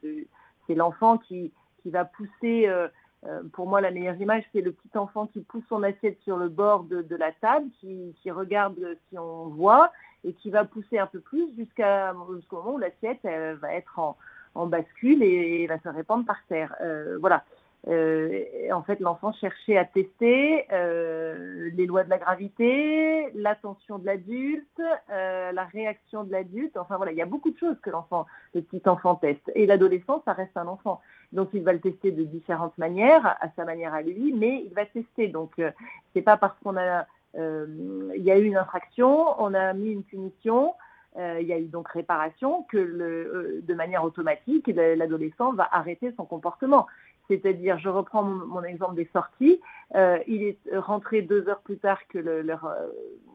C'est 0.65 0.75
l'enfant 0.75 1.17
qui, 1.19 1.51
qui 1.83 1.91
va 1.91 2.05
pousser 2.05 2.67
euh, 2.67 2.88
euh, 3.25 3.41
pour 3.53 3.67
moi, 3.67 3.79
la 3.81 3.91
meilleure 3.91 4.19
image, 4.19 4.43
c'est 4.51 4.62
le 4.62 4.71
petit 4.71 4.97
enfant 4.97 5.27
qui 5.27 5.41
pousse 5.41 5.63
son 5.69 5.83
assiette 5.83 6.19
sur 6.23 6.38
le 6.38 6.49
bord 6.49 6.83
de, 6.83 7.15
la 7.15 7.31
table, 7.31 7.67
qui, 7.79 8.13
regarde 8.31 8.97
si 9.09 9.17
on 9.17 9.47
voit 9.47 9.91
et 10.23 10.33
qui 10.33 10.49
va 10.49 10.65
pousser 10.65 10.97
un 10.97 11.07
peu 11.07 11.19
plus 11.19 11.53
jusqu'à, 11.55 12.13
jusqu'au 12.36 12.57
moment 12.57 12.75
où 12.75 12.77
l'assiette 12.79 13.23
va 13.23 13.73
être 13.73 13.99
en, 13.99 14.65
bascule 14.65 15.23
et, 15.23 15.65
va 15.67 15.79
se 15.79 15.89
répandre 15.89 16.25
par 16.25 16.38
terre. 16.47 16.75
Euh, 16.81 17.17
voilà. 17.19 17.43
Euh, 17.89 18.46
en 18.72 18.82
fait, 18.84 19.00
l'enfant 19.02 19.34
cherchait 19.34 19.78
à 19.78 19.84
tester 19.84 20.65
euh, 20.72 21.69
les 21.74 21.86
lois 21.86 22.06
de 22.06 22.10
la 22.10 22.17
gravité, 22.17 23.30
l'attention 23.34 24.00
de 24.00 24.06
l'adulte, 24.06 24.82
euh, 25.12 25.52
la 25.52 25.65
réaction 25.65 26.24
de 26.24 26.32
l'adulte. 26.32 26.78
Enfin 26.78 26.96
voilà, 26.96 27.12
il 27.12 27.17
y 27.17 27.22
a 27.22 27.26
beaucoup 27.26 27.52
de 27.52 27.58
choses 27.58 27.76
que 27.82 27.89
l'enfant, 27.89 28.26
le 28.54 28.62
petit 28.62 28.88
enfant 28.88 29.15
teste. 29.15 29.52
Et 29.56 29.65
l'adolescent, 29.65 30.22
ça 30.24 30.32
reste 30.32 30.56
un 30.56 30.67
enfant. 30.67 31.02
Donc 31.34 31.50
il 31.54 31.63
va 31.63 31.74
le 31.74 31.82
tester 31.82 32.12
de 32.12 32.24
différentes 32.24 32.78
manières, 32.78 33.38
à 33.41 33.50
sa 33.56 33.65
manière 33.65 33.93
à 33.93 34.02
lui, 34.02 34.34
mais 34.34 34.63
il 34.65 34.74
va 34.74 34.86
tester. 34.86 35.28
Donc 35.28 35.52
c'est 36.13 36.22
pas 36.22 36.38
parce 36.38 36.58
qu'on 36.63 36.78
a, 36.78 37.06
il 37.36 38.24
y 38.24 38.32
a 38.32 38.38
eu 38.38 38.46
une 38.46 38.58
infraction, 38.58 39.41
on 39.41 39.54
a 39.54 39.74
mis 39.74 39.91
une 39.91 40.04
punition. 40.04 40.76
il 41.17 41.46
y 41.48 41.52
a 41.52 41.58
eu 41.58 41.65
donc 41.65 41.89
réparation 41.89 42.63
que 42.69 43.62
de 43.62 43.74
manière 43.74 44.04
automatique, 44.04 44.67
l'adolescent 44.67 45.54
va 45.54 45.67
arrêter 45.72 46.13
son 46.15 46.26
comportement. 46.26 46.88
C'est-à-dire, 47.27 47.79
je 47.79 47.89
reprends 47.89 48.23
mon, 48.23 48.63
exemple 48.63 48.95
des 48.95 49.09
sorties. 49.13 49.62
Euh, 49.95 50.19
il 50.27 50.43
est 50.43 50.57
rentré 50.75 51.21
deux 51.21 51.47
heures 51.47 51.62
plus 51.62 51.77
tard 51.77 51.99
que, 52.07 52.17
euh, 52.17 52.57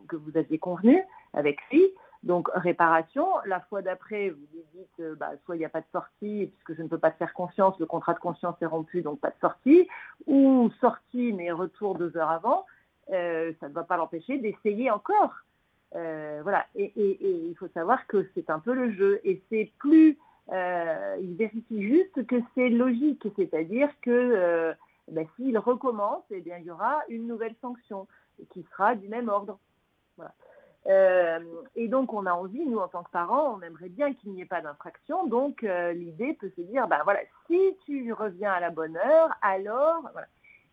que 0.09 0.17
vous 0.17 0.37
aviez 0.37 0.59
convenu 0.59 1.03
avec 1.33 1.59
lui. 1.71 1.85
Donc, 2.23 2.49
réparation. 2.53 3.27
La 3.47 3.61
fois 3.61 3.81
d'après, 3.81 4.31
vous 4.31 4.47
lui 4.53 4.65
dites, 4.75 5.01
euh, 5.01 5.15
bah, 5.15 5.31
soit 5.45 5.57
il 5.57 5.61
n'y 5.61 5.65
a 5.65 5.71
pas 5.71 5.81
de 5.81 5.87
sortie, 5.93 6.53
puisque 6.53 6.77
je 6.77 6.83
ne 6.83 6.89
peux 6.89 6.99
pas 6.99 7.11
te 7.11 7.17
faire 7.17 7.33
confiance, 7.33 7.79
le 7.79 7.87
contrat 7.87 8.15
de 8.15 8.19
confiance 8.19 8.57
est 8.61 8.67
rompu, 8.67 9.03
donc 9.03 9.21
pas 9.21 9.31
de 9.31 9.39
sortie. 9.41 9.89
Ou 10.27 10.71
sortie, 10.81 11.33
mais 11.33 11.51
retour 11.51 11.97
deux 11.97 12.17
heures 12.17 12.31
avant. 12.31 12.67
ça 13.09 13.15
ne 13.15 13.73
va 13.73 13.85
pas 13.85 13.97
l'empêcher 13.97 14.39
d'essayer 14.39 14.91
encore. 14.91 15.35
voilà. 15.93 16.67
et, 16.75 16.93
il 16.97 17.55
faut 17.59 17.69
savoir 17.69 18.07
que 18.07 18.29
c'est 18.35 18.51
un 18.51 18.59
peu 18.59 18.75
le 18.75 18.93
jeu. 18.93 19.21
Et 19.25 19.43
c'est 19.49 19.73
plus 19.79 20.19
euh, 20.53 21.17
il 21.21 21.35
vérifie 21.35 21.83
juste 21.83 22.27
que 22.27 22.37
c'est 22.55 22.69
logique, 22.69 23.27
c'est-à-dire 23.37 23.91
que 24.01 24.11
euh, 24.11 24.73
ben, 25.11 25.27
s'il 25.37 25.59
recommence, 25.59 26.23
eh 26.31 26.41
bien, 26.41 26.59
il 26.59 26.65
y 26.65 26.71
aura 26.71 27.01
une 27.09 27.27
nouvelle 27.27 27.55
sanction 27.61 28.07
qui 28.53 28.65
sera 28.71 28.95
du 28.95 29.09
même 29.09 29.29
ordre. 29.29 29.59
Euh, 30.87 31.41
et 31.77 31.89
donc, 31.89 32.13
on 32.13 32.25
a 32.25 32.33
envie, 32.33 32.65
nous, 32.65 32.79
en 32.79 32.89
tant 32.89 33.03
que 33.03 33.11
parents, 33.11 33.59
on 33.59 33.63
aimerait 33.63 33.91
bien 33.91 34.15
qu'il 34.15 34.33
n'y 34.33 34.43
ait 34.43 34.47
pas 34.47 34.63
d'infraction. 34.63 35.27
Donc, 35.27 35.63
euh, 35.65 35.93
l'idée 35.93 36.35
peut 36.35 36.51
se 36.57 36.63
dire, 36.63 36.89
ben 36.89 37.01
voilà, 37.05 37.21
si 37.47 37.77
tu 37.85 38.13
reviens 38.13 38.53
à 38.53 38.61
la 38.61 38.71
bonne 38.71 38.97
heure, 38.97 39.31
alors. 39.43 40.09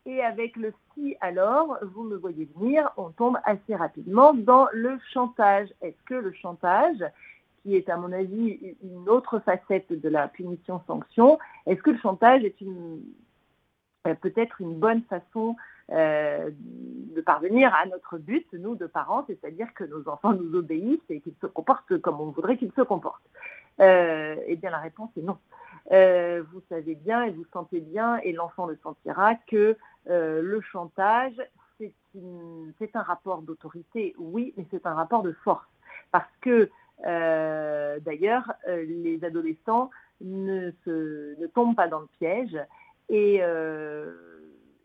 Et 0.08 0.24
avec 0.24 0.56
le 0.56 0.72
si 0.94 1.18
alors, 1.20 1.80
vous 1.82 2.04
me 2.04 2.16
voyez 2.16 2.48
venir, 2.56 2.92
on 2.96 3.10
tombe 3.10 3.40
assez 3.44 3.76
rapidement 3.76 4.36
dans 4.36 4.68
le 4.72 5.00
chantage. 5.12 5.68
Est-ce 5.82 6.02
que 6.06 6.14
le 6.14 6.32
chantage, 6.32 7.04
qui 7.66 7.76
est 7.76 7.90
à 7.90 7.98
mon 7.98 8.12
avis 8.12 8.76
une 8.84 9.10
autre 9.10 9.40
facette 9.40 9.92
de 9.92 10.08
la 10.08 10.28
punition-sanction, 10.28 11.40
est-ce 11.66 11.82
que 11.82 11.90
le 11.90 11.98
chantage 11.98 12.44
est 12.44 12.56
euh, 12.62 14.14
peut-être 14.22 14.62
une 14.62 14.76
bonne 14.76 15.02
façon 15.10 15.56
euh, 15.92 16.52
de 17.16 17.22
parvenir 17.22 17.74
à 17.74 17.88
notre 17.88 18.20
but, 18.20 18.46
nous, 18.54 18.76
de 18.76 18.86
parents, 18.86 19.26
c'est-à-dire 19.26 19.74
que 19.74 19.84
nos 19.84 20.08
enfants 20.08 20.34
nous 20.34 20.54
obéissent 20.56 21.10
et 21.10 21.22
qu'ils 21.22 21.34
se 21.42 21.48
comportent 21.48 21.98
comme 22.02 22.22
on 22.22 22.30
voudrait 22.30 22.58
qu'ils 22.58 22.72
se 22.74 22.84
comportent? 22.84 23.28
Euh, 23.82 24.36
Eh 24.46 24.56
bien, 24.58 24.70
la 24.70 24.78
réponse 24.78 25.10
est 25.18 25.24
non. 25.24 25.40
Vous 25.90 26.62
savez 26.70 26.94
bien 26.94 27.24
et 27.24 27.32
vous 27.32 27.46
sentez 27.52 27.80
bien, 27.80 28.18
et 28.18 28.32
l'enfant 28.32 28.68
le 28.68 28.78
sentira, 28.84 29.34
que 29.48 29.76
le 30.06 30.62
chantage, 30.62 31.42
c'est 31.80 32.96
un 32.96 33.02
rapport 33.02 33.42
d'autorité, 33.42 34.14
oui, 34.20 34.54
mais 34.56 34.68
c'est 34.70 34.86
un 34.86 34.94
rapport 34.94 35.24
de 35.24 35.32
force. 35.32 35.66
Parce 36.12 36.30
que, 36.42 36.70
d'ailleurs, 37.04 38.54
les 38.68 39.20
adolescents 39.24 39.90
ne, 40.22 40.72
tombent 41.54 41.76
pas 41.76 41.88
dans 41.88 42.00
le 42.00 42.08
piège 42.20 42.58
et 43.10 43.42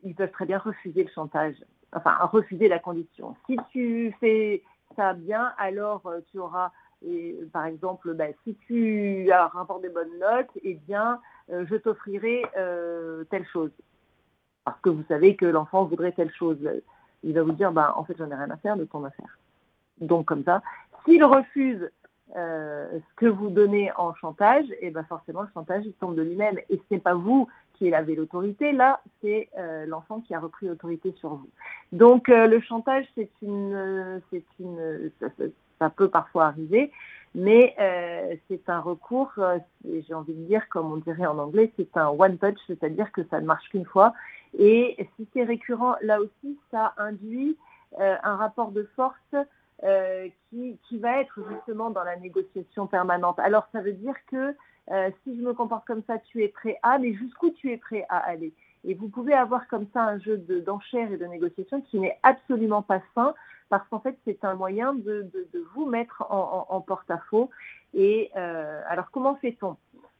ils 0.02 0.14
peuvent 0.14 0.30
très 0.30 0.46
bien 0.46 0.58
refuser 0.58 1.04
le 1.04 1.10
chantage, 1.10 1.56
enfin 1.94 2.14
refuser 2.26 2.68
la 2.68 2.78
condition. 2.78 3.36
Si 3.46 3.56
tu 3.70 4.14
fais 4.20 4.62
ça 4.96 5.14
bien, 5.14 5.52
alors 5.58 6.06
euh, 6.06 6.20
tu 6.30 6.38
auras, 6.38 6.72
par 7.52 7.66
exemple, 7.66 8.14
ben, 8.14 8.32
si 8.44 8.54
tu 8.66 9.30
as 9.30 9.44
un 9.44 9.48
rapport 9.48 9.80
de 9.80 9.88
bonnes 9.88 10.18
notes, 10.18 10.50
eh 10.62 10.74
bien, 10.74 11.20
euh, 11.50 11.64
je 11.68 11.76
t'offrirai 11.76 12.44
euh, 12.56 13.24
telle 13.24 13.46
chose. 13.46 13.70
Parce 14.64 14.80
que 14.80 14.90
vous 14.90 15.04
savez 15.08 15.36
que 15.36 15.46
l'enfant 15.46 15.84
voudrait 15.84 16.12
telle 16.12 16.32
chose. 16.32 16.58
Il 17.22 17.34
va 17.34 17.42
vous 17.42 17.52
dire, 17.52 17.72
ben, 17.72 17.92
en 17.96 18.04
fait, 18.04 18.16
j'en 18.18 18.30
ai 18.30 18.34
rien 18.34 18.50
à 18.50 18.56
faire 18.56 18.76
de 18.76 18.84
ton 18.84 19.04
affaire. 19.04 19.38
Donc, 20.00 20.26
comme 20.26 20.44
ça, 20.44 20.62
s'il 21.04 21.24
refuse 21.24 21.90
ce 22.34 23.14
que 23.16 23.26
vous 23.26 23.50
donnez 23.50 23.90
en 23.96 24.14
chantage, 24.14 24.70
et 24.72 24.78
eh 24.82 24.90
ben 24.90 25.04
forcément 25.04 25.42
le 25.42 25.48
chantage 25.52 25.84
il 25.84 25.92
tombe 25.94 26.14
de 26.14 26.22
lui-même 26.22 26.58
et 26.68 26.76
ce 26.76 26.94
n'est 26.94 27.00
pas 27.00 27.14
vous 27.14 27.48
qui 27.80 27.92
avait 27.94 28.14
l'autorité. 28.14 28.72
Là, 28.72 29.00
c'est 29.20 29.48
euh, 29.58 29.86
l'enfant 29.86 30.20
qui 30.20 30.34
a 30.34 30.40
repris 30.40 30.66
l'autorité 30.66 31.12
sur 31.18 31.30
vous. 31.30 31.48
Donc, 31.92 32.28
euh, 32.28 32.46
le 32.46 32.60
chantage, 32.60 33.06
c'est 33.14 33.30
une, 33.42 34.20
c'est 34.30 34.44
une, 34.60 35.10
ça, 35.78 35.88
peut 35.88 36.08
parfois 36.08 36.46
arriver, 36.46 36.92
mais 37.34 37.74
euh, 37.80 38.36
c'est 38.48 38.68
un 38.68 38.80
recours. 38.80 39.32
j'ai 39.84 40.14
envie 40.14 40.34
de 40.34 40.44
dire, 40.44 40.68
comme 40.68 40.92
on 40.92 40.98
dirait 40.98 41.24
en 41.24 41.38
anglais, 41.38 41.72
c'est 41.76 41.96
un 41.96 42.08
one 42.08 42.36
touch, 42.36 42.58
c'est-à-dire 42.66 43.10
que 43.12 43.22
ça 43.30 43.40
ne 43.40 43.46
marche 43.46 43.68
qu'une 43.70 43.86
fois. 43.86 44.12
Et 44.58 45.08
si 45.16 45.26
c'est 45.32 45.44
récurrent, 45.44 45.94
là 46.02 46.20
aussi, 46.20 46.58
ça 46.70 46.92
induit 46.98 47.56
un 47.98 48.36
rapport 48.36 48.72
de 48.72 48.88
force. 48.94 49.34
Qui, 50.50 50.78
qui, 50.88 50.98
va 50.98 51.20
être 51.20 51.40
justement 51.50 51.90
dans 51.90 52.04
la 52.04 52.16
négociation 52.16 52.86
permanente. 52.86 53.38
Alors 53.38 53.66
ça 53.72 53.80
veut 53.80 53.94
dire 53.94 54.14
que 54.26 54.54
euh, 54.90 55.10
si 55.22 55.36
je 55.36 55.42
me 55.42 55.54
comporte 55.54 55.86
comme 55.86 56.02
ça, 56.06 56.18
tu 56.18 56.42
es 56.42 56.48
prêt 56.48 56.78
à, 56.82 56.98
mais 56.98 57.14
jusqu'où 57.14 57.50
tu 57.50 57.70
es 57.70 57.76
prêt 57.76 58.06
à 58.08 58.18
aller? 58.18 58.52
Et 58.84 58.94
vous 58.94 59.08
pouvez 59.08 59.34
avoir 59.34 59.68
comme 59.68 59.86
ça 59.92 60.02
un 60.02 60.18
jeu 60.18 60.38
d'enchères 60.38 61.12
et 61.12 61.16
de 61.16 61.26
négociation 61.26 61.80
qui 61.82 62.00
n'est 62.00 62.18
absolument 62.22 62.82
pas 62.82 63.00
sain, 63.14 63.34
parce 63.68 63.86
qu'en 63.88 64.00
fait, 64.00 64.18
c'est 64.24 64.42
un 64.44 64.54
moyen 64.54 64.94
de, 64.94 65.30
vous 65.74 65.86
mettre 65.86 66.24
en, 66.30 66.80
porte-à-faux. 66.80 67.50
Et 67.94 68.30
euh, 68.36 68.82
alors, 68.88 69.10
comment 69.12 69.36
fait-on? 69.36 69.76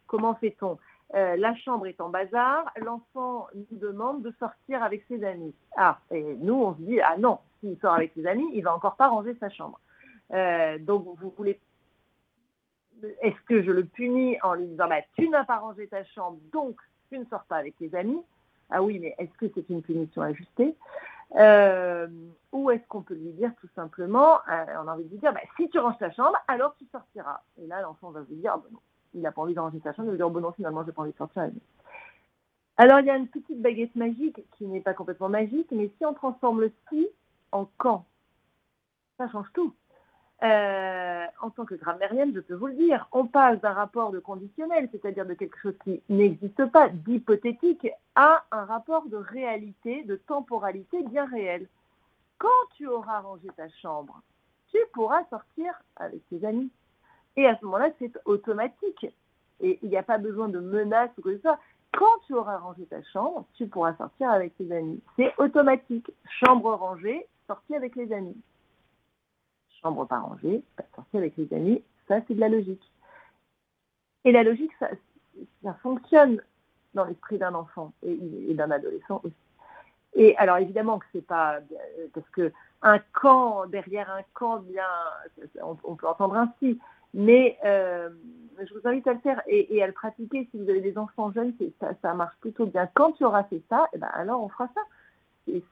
Comment 0.06 0.34
fait-on? 0.34 0.78
Euh, 1.14 1.36
la 1.36 1.56
chambre 1.56 1.86
est 1.86 2.00
en 2.00 2.11
bazar, 2.11 2.70
l'enfant 2.76 3.48
nous 3.54 3.78
demande 3.78 4.22
de 4.22 4.32
sortir 4.38 4.84
avec 4.84 5.04
ses 5.08 5.24
amis. 5.24 5.54
Ah, 5.76 5.98
et 6.12 6.36
nous, 6.36 6.54
on 6.54 6.74
se 6.74 6.82
dit, 6.82 7.00
ah 7.00 7.16
non, 7.18 7.38
s'il 7.61 7.78
sort 7.78 7.94
avec 7.94 8.12
ses 8.14 8.26
amis, 8.26 8.48
il 8.54 8.62
va 8.62 8.74
encore 8.74 8.96
pas 8.96 9.08
ranger 9.08 9.36
sa 9.38 9.50
chambre. 9.50 9.80
donc, 10.80 11.06
vous 11.20 11.32
voulez 11.36 11.61
est-ce 13.22 13.40
que 13.46 13.62
je 13.62 13.70
le 13.70 13.84
punis 13.84 14.36
en 14.42 14.54
lui 14.54 14.66
disant 14.66 14.88
bah, 14.88 15.00
tu 15.16 15.28
n'as 15.28 15.44
pas 15.44 15.58
rangé 15.58 15.86
ta 15.86 16.04
chambre, 16.04 16.38
donc 16.52 16.76
tu 17.08 17.18
ne 17.18 17.24
sors 17.26 17.44
pas 17.44 17.56
avec 17.56 17.76
tes 17.76 17.94
amis? 17.94 18.22
Ah 18.70 18.82
oui, 18.82 18.98
mais 18.98 19.14
est-ce 19.18 19.36
que 19.36 19.46
c'est 19.54 19.68
une 19.68 19.82
punition 19.82 20.22
ajustée? 20.22 20.76
Euh, 21.36 22.08
Ou 22.52 22.70
est-ce 22.70 22.86
qu'on 22.88 23.02
peut 23.02 23.14
lui 23.14 23.32
dire 23.32 23.52
tout 23.61 23.68
simplement, 23.74 24.38
euh, 24.48 24.64
on 24.82 24.88
a 24.88 24.94
envie 24.94 25.04
de 25.04 25.11
lui 25.11 25.18
dire 25.18 25.32
bah, 25.32 25.40
si 25.56 25.68
tu 25.68 25.78
ranges 25.78 25.98
ta 25.98 26.11
chambre, 26.12 26.36
alors 26.48 26.74
tu 26.78 26.86
sortiras. 26.92 27.40
Et 27.61 27.66
là, 27.66 27.80
l'enfant 27.82 28.11
va 28.11 28.20
vous 28.20 28.34
dire 28.34 28.56
non, 28.70 28.78
il 29.14 29.22
n'a 29.22 29.32
pas 29.32 29.42
envie 29.42 29.54
de 29.54 29.61
ranger 29.61 29.80
sa 29.82 29.92
chambre, 29.92 30.08
il 30.08 30.12
va 30.12 30.16
dire 30.16 30.26
oh, 30.26 30.30
bon, 30.30 30.40
non, 30.40 30.52
finalement, 30.52 30.82
je 30.82 30.88
n'ai 30.88 30.92
pas 30.92 31.02
envie 31.02 31.12
de 31.12 31.16
sortir 31.16 31.42
avec 31.42 31.54
lui. 31.54 31.62
Alors, 32.76 33.00
il 33.00 33.06
y 33.06 33.11
a 33.11 33.16
une 33.16 33.28
petite 33.28 33.61
baguette 33.61 33.94
magique 33.94 34.40
qui 34.56 34.66
n'est 34.66 34.80
pas 34.80 34.94
complètement 34.94 35.28
magique, 35.28 35.68
mais 35.70 35.90
si 35.98 36.06
on 36.06 36.14
transforme 36.14 36.62
le 36.62 36.72
si 36.88 37.08
en 37.53 37.68
quand, 37.78 38.07
ça 39.18 39.28
change 39.28 39.46
tout. 39.53 39.74
Euh, 40.42 41.26
en 41.42 41.51
tant 41.51 41.66
que 41.66 41.74
grammairienne, 41.74 42.32
je 42.34 42.40
peux 42.40 42.55
vous 42.55 42.68
le 42.68 42.74
dire, 42.74 43.07
on 43.12 43.26
passe 43.26 43.61
d'un 43.61 43.74
rapport 43.74 44.11
de 44.11 44.18
conditionnel, 44.20 44.88
c'est-à-dire 44.90 45.26
de 45.26 45.34
quelque 45.34 45.59
chose 45.59 45.76
qui 45.84 46.03
n'existe 46.09 46.64
pas, 46.66 46.88
d'hypothétique, 46.88 47.88
à 48.14 48.44
un 48.51 48.64
rapport 48.64 49.07
de 49.09 49.16
réalité, 49.16 50.03
de 50.05 50.16
temporalité 50.16 51.03
bien 51.03 51.26
réelle. 51.26 51.68
Quand 52.38 52.48
tu 52.76 52.86
auras 52.86 53.20
rangé 53.20 53.48
ta 53.55 53.68
chambre, 53.82 54.22
tu 54.70 54.78
pourras 54.94 55.24
sortir 55.28 55.74
avec 55.96 56.26
tes 56.30 56.42
amis. 56.46 56.70
Et 57.36 57.46
à 57.46 57.59
ce 57.59 57.64
moment-là, 57.66 57.90
c'est 57.98 58.12
automatique. 58.24 59.07
Et 59.61 59.78
il 59.82 59.90
n'y 59.90 59.96
a 59.98 60.03
pas 60.03 60.16
besoin 60.16 60.48
de 60.48 60.59
menaces 60.59 61.11
ou 61.18 61.22
quoi 61.22 61.32
que 61.32 61.36
ce 61.36 61.42
soit. 61.42 61.59
Quand 61.92 62.18
tu 62.26 62.34
auras 62.34 62.57
rangé 62.57 62.86
ta 62.86 63.03
chambre, 63.12 63.44
tu 63.55 63.66
pourras 63.66 63.94
sortir 63.96 64.30
avec 64.30 64.57
tes 64.57 64.72
amis. 64.72 65.03
C'est 65.16 65.34
automatique. 65.38 66.11
Chambre 66.30 66.72
rangée, 66.72 67.26
sortie 67.51 67.74
avec 67.74 67.96
les 67.96 68.12
amis 68.12 68.40
chambre 69.82 70.07
pas 70.07 70.18
rangée, 70.18 70.62
pas 70.76 70.84
sortir 70.94 71.20
avec 71.20 71.36
les 71.36 71.53
amis, 71.55 71.82
ça 72.09 72.20
c'est 72.26 72.34
de 72.34 72.40
la 72.40 72.48
logique. 72.48 72.82
Et 74.24 74.32
la 74.32 74.42
logique, 74.42 74.72
ça, 74.78 74.88
fonctionne 75.82 76.42
dans 76.94 77.05
l'esprit 77.05 77.38
d'un 77.38 77.55
enfant 77.55 77.92
et, 78.03 78.55
d'un 78.55 78.70
adolescent 78.70 79.20
aussi. 79.24 79.34
Et 80.14 80.36
alors 80.36 80.59
évidemment 80.59 80.98
que 80.98 81.07
c'est 81.12 81.26
pas 81.26 81.61
parce 82.12 82.28
que 82.30 82.53
un 82.82 82.98
camp 82.98 83.66
derrière 83.66 84.11
un 84.11 84.22
camp 84.34 84.59
bien, 84.59 84.88
on, 85.62 85.94
peut 85.94 86.09
entendre 86.09 86.36
ainsi, 86.36 86.78
mais 87.14 87.57
euh, 87.64 88.11
je 88.59 88.74
vous 88.74 88.86
invite 88.88 89.07
à 89.07 89.12
le 89.12 89.20
faire 89.20 89.40
et, 89.46 89.82
à 89.82 89.86
le 89.86 89.92
pratiquer 89.92 90.48
si 90.51 90.59
vous 90.59 90.68
avez 90.68 90.80
des 90.80 90.98
enfants 90.98 91.30
jeunes, 91.30 91.55
ça, 92.03 92.14
marche 92.14 92.36
plutôt 92.40 92.66
bien. 92.66 92.88
Quand 92.92 93.12
tu 93.12 93.24
auras 93.24 93.44
fait 93.44 93.62
ça, 93.70 93.88
eh 93.92 93.98
ben 93.98 94.11
alors 94.12 94.42
on 94.42 94.48
fera 94.48 94.68
ça 94.74 94.80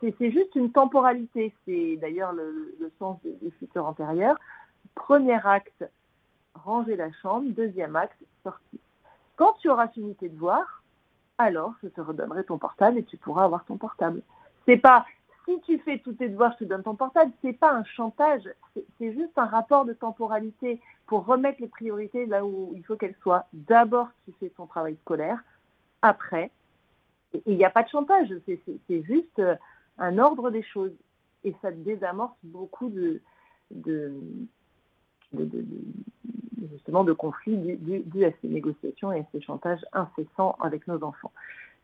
c'est 0.00 0.30
juste 0.30 0.54
une 0.54 0.72
temporalité. 0.72 1.54
C'est 1.64 1.96
d'ailleurs 1.96 2.32
le, 2.32 2.92
sens 2.98 3.18
du, 3.22 3.50
futur 3.58 3.86
antérieur. 3.86 4.36
Premier 4.94 5.38
acte, 5.44 5.84
ranger 6.54 6.96
la 6.96 7.12
chambre. 7.22 7.50
Deuxième 7.50 7.96
acte, 7.96 8.18
sortir. 8.42 8.80
Quand 9.36 9.52
tu 9.60 9.68
auras 9.68 9.88
fini 9.88 10.14
tes 10.16 10.28
devoirs, 10.28 10.82
alors 11.38 11.74
je 11.82 11.88
te 11.88 12.00
redonnerai 12.00 12.44
ton 12.44 12.58
portable 12.58 12.98
et 12.98 13.04
tu 13.04 13.16
pourras 13.16 13.44
avoir 13.44 13.64
ton 13.64 13.76
portable. 13.76 14.22
C'est 14.66 14.76
pas 14.76 15.06
si 15.48 15.60
tu 15.62 15.78
fais 15.78 15.98
tous 15.98 16.12
tes 16.12 16.28
devoirs, 16.28 16.52
je 16.58 16.64
te 16.64 16.68
donne 16.68 16.82
ton 16.82 16.94
portable. 16.94 17.32
C'est 17.42 17.54
pas 17.54 17.72
un 17.72 17.84
chantage. 17.84 18.42
C'est 18.98 19.12
juste 19.12 19.36
un 19.36 19.46
rapport 19.46 19.86
de 19.86 19.94
temporalité 19.94 20.80
pour 21.06 21.24
remettre 21.24 21.60
les 21.62 21.68
priorités 21.68 22.26
là 22.26 22.44
où 22.44 22.72
il 22.76 22.84
faut 22.84 22.96
qu'elles 22.96 23.16
soient. 23.22 23.46
D'abord, 23.54 24.08
tu 24.24 24.32
fais 24.38 24.50
ton 24.50 24.66
travail 24.66 24.96
scolaire. 25.02 25.42
Après, 26.02 26.50
il 27.46 27.56
n'y 27.56 27.64
a 27.64 27.70
pas 27.70 27.82
de 27.82 27.88
chantage, 27.88 28.32
c'est 28.46 29.02
juste 29.04 29.38
euh, 29.38 29.54
un 29.98 30.18
ordre 30.18 30.50
des 30.50 30.62
choses. 30.62 30.92
Et 31.44 31.54
ça 31.62 31.70
désamorce 31.70 32.36
beaucoup 32.42 32.88
de, 32.90 33.20
justement 36.72 37.04
de 37.04 37.12
conflits 37.12 37.76
dus 37.76 38.24
à 38.24 38.30
ces 38.40 38.48
négociations 38.48 39.12
et 39.12 39.20
à 39.20 39.24
ces 39.32 39.40
chantages 39.40 39.84
incessants 39.92 40.56
avec 40.60 40.88
nos 40.88 41.02
enfants. 41.04 41.32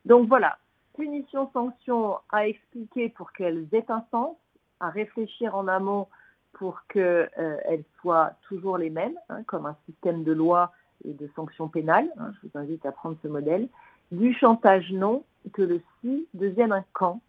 Donc 0.05 0.29
voilà, 0.29 0.59
punition, 0.97 1.51
sanction 1.53 2.19
à 2.31 2.49
expliquer 2.49 3.09
pour 3.11 3.33
qu'elles 3.33 3.67
aient 3.73 3.91
un 3.91 4.05
sens, 4.11 4.37
à 4.81 4.91
réfléchir 4.91 5.57
en 5.57 5.69
amont 5.69 6.09
pour 6.55 6.83
qu'elles 6.89 7.31
euh, 7.39 7.83
soient 8.01 8.33
toujours 8.49 8.79
les 8.79 8.91
mêmes, 8.91 9.19
hein, 9.29 9.43
comme 9.45 9.67
un 9.67 9.77
système 9.87 10.25
de 10.25 10.33
loi 10.33 10.73
et 11.05 11.13
de 11.13 11.29
sanctions 11.35 11.69
pénales. 11.69 12.09
Hein, 12.19 12.33
je 12.35 12.49
vous 12.49 12.59
invite 12.59 12.85
à 12.87 12.93
prendre 12.93 13.17
ce 13.23 13.29
modèle. 13.29 13.69
Du 14.13 14.33
chantage, 14.35 14.91
non, 14.93 15.25
que 15.53 15.63
le 15.63 15.81
si 16.01 16.27
devienne 16.35 16.73
un 16.73 16.85
quand. 16.93 17.21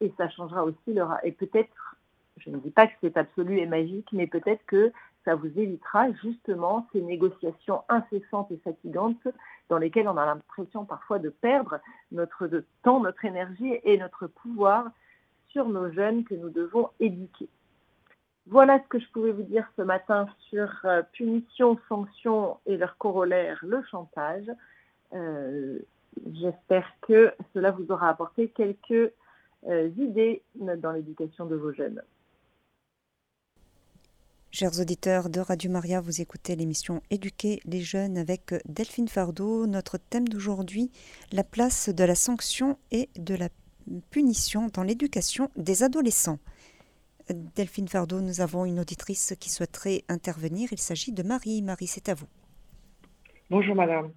Et 0.00 0.12
ça 0.16 0.28
changera 0.28 0.64
aussi 0.64 0.92
le... 0.92 1.02
Et 1.24 1.32
peut-être, 1.32 1.96
je 2.36 2.50
ne 2.50 2.58
dis 2.58 2.70
pas 2.70 2.86
que 2.86 2.92
c'est 3.00 3.16
absolu 3.16 3.58
et 3.58 3.66
magique, 3.66 4.08
mais 4.12 4.26
peut-être 4.26 4.64
que 4.66 4.92
ça 5.24 5.34
vous 5.34 5.46
évitera 5.58 6.12
justement 6.12 6.86
ces 6.92 7.02
négociations 7.02 7.82
incessantes 7.88 8.50
et 8.52 8.58
fatigantes 8.58 9.26
dans 9.68 9.78
lesquelles 9.78 10.08
on 10.08 10.16
a 10.16 10.26
l'impression 10.26 10.84
parfois 10.84 11.18
de 11.18 11.30
perdre 11.30 11.80
notre 12.12 12.48
temps, 12.84 13.00
notre 13.00 13.24
énergie 13.24 13.80
et 13.82 13.98
notre 13.98 14.28
pouvoir 14.28 14.90
sur 15.48 15.68
nos 15.68 15.90
jeunes 15.90 16.24
que 16.24 16.34
nous 16.34 16.50
devons 16.50 16.90
éduquer. 17.00 17.48
Voilà 18.46 18.78
ce 18.80 18.86
que 18.88 19.00
je 19.00 19.10
pouvais 19.10 19.32
vous 19.32 19.42
dire 19.42 19.66
ce 19.76 19.82
matin 19.82 20.28
sur 20.50 20.68
punition, 21.12 21.80
sanction 21.88 22.58
et 22.66 22.76
leur 22.76 22.96
corollaire, 22.96 23.58
le 23.62 23.82
chantage. 23.90 24.46
J'espère 26.32 26.86
que 27.02 27.32
cela 27.54 27.70
vous 27.70 27.86
aura 27.90 28.08
apporté 28.08 28.48
quelques 28.48 29.12
idées 29.96 30.42
dans 30.54 30.92
l'éducation 30.92 31.46
de 31.46 31.56
vos 31.56 31.72
jeunes. 31.72 32.02
Chers 34.58 34.80
auditeurs 34.80 35.28
de 35.28 35.40
Radio 35.40 35.70
Maria, 35.70 36.00
vous 36.00 36.22
écoutez 36.22 36.56
l'émission 36.56 37.02
Éduquer 37.10 37.60
les 37.66 37.82
jeunes 37.82 38.16
avec 38.16 38.54
Delphine 38.66 39.08
Fardeau. 39.08 39.66
Notre 39.66 39.98
thème 39.98 40.28
d'aujourd'hui, 40.28 40.90
la 41.30 41.44
place 41.44 41.90
de 41.90 42.04
la 42.04 42.14
sanction 42.14 42.78
et 42.90 43.10
de 43.18 43.34
la 43.34 43.50
punition 44.10 44.68
dans 44.72 44.82
l'éducation 44.82 45.50
des 45.56 45.82
adolescents. 45.82 46.38
Delphine 47.28 47.88
Fardeau, 47.88 48.22
nous 48.22 48.40
avons 48.40 48.64
une 48.64 48.80
auditrice 48.80 49.34
qui 49.38 49.50
souhaiterait 49.50 50.04
intervenir. 50.08 50.72
Il 50.72 50.80
s'agit 50.80 51.12
de 51.12 51.22
Marie. 51.22 51.60
Marie, 51.60 51.86
c'est 51.86 52.08
à 52.08 52.14
vous. 52.14 52.28
Bonjour 53.48 53.76
madame. 53.76 54.10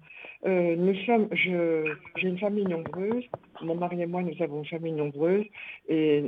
Euh, 0.44 0.74
nous 0.74 0.96
sommes, 1.04 1.28
j'ai 1.32 2.26
une 2.26 2.38
famille 2.40 2.64
nombreuse. 2.64 3.22
Mon 3.62 3.76
mari 3.76 4.02
et 4.02 4.06
moi, 4.06 4.22
nous 4.22 4.34
avons 4.42 4.58
une 4.58 4.66
famille 4.66 4.92
nombreuse. 4.92 5.44
Et 5.88 6.24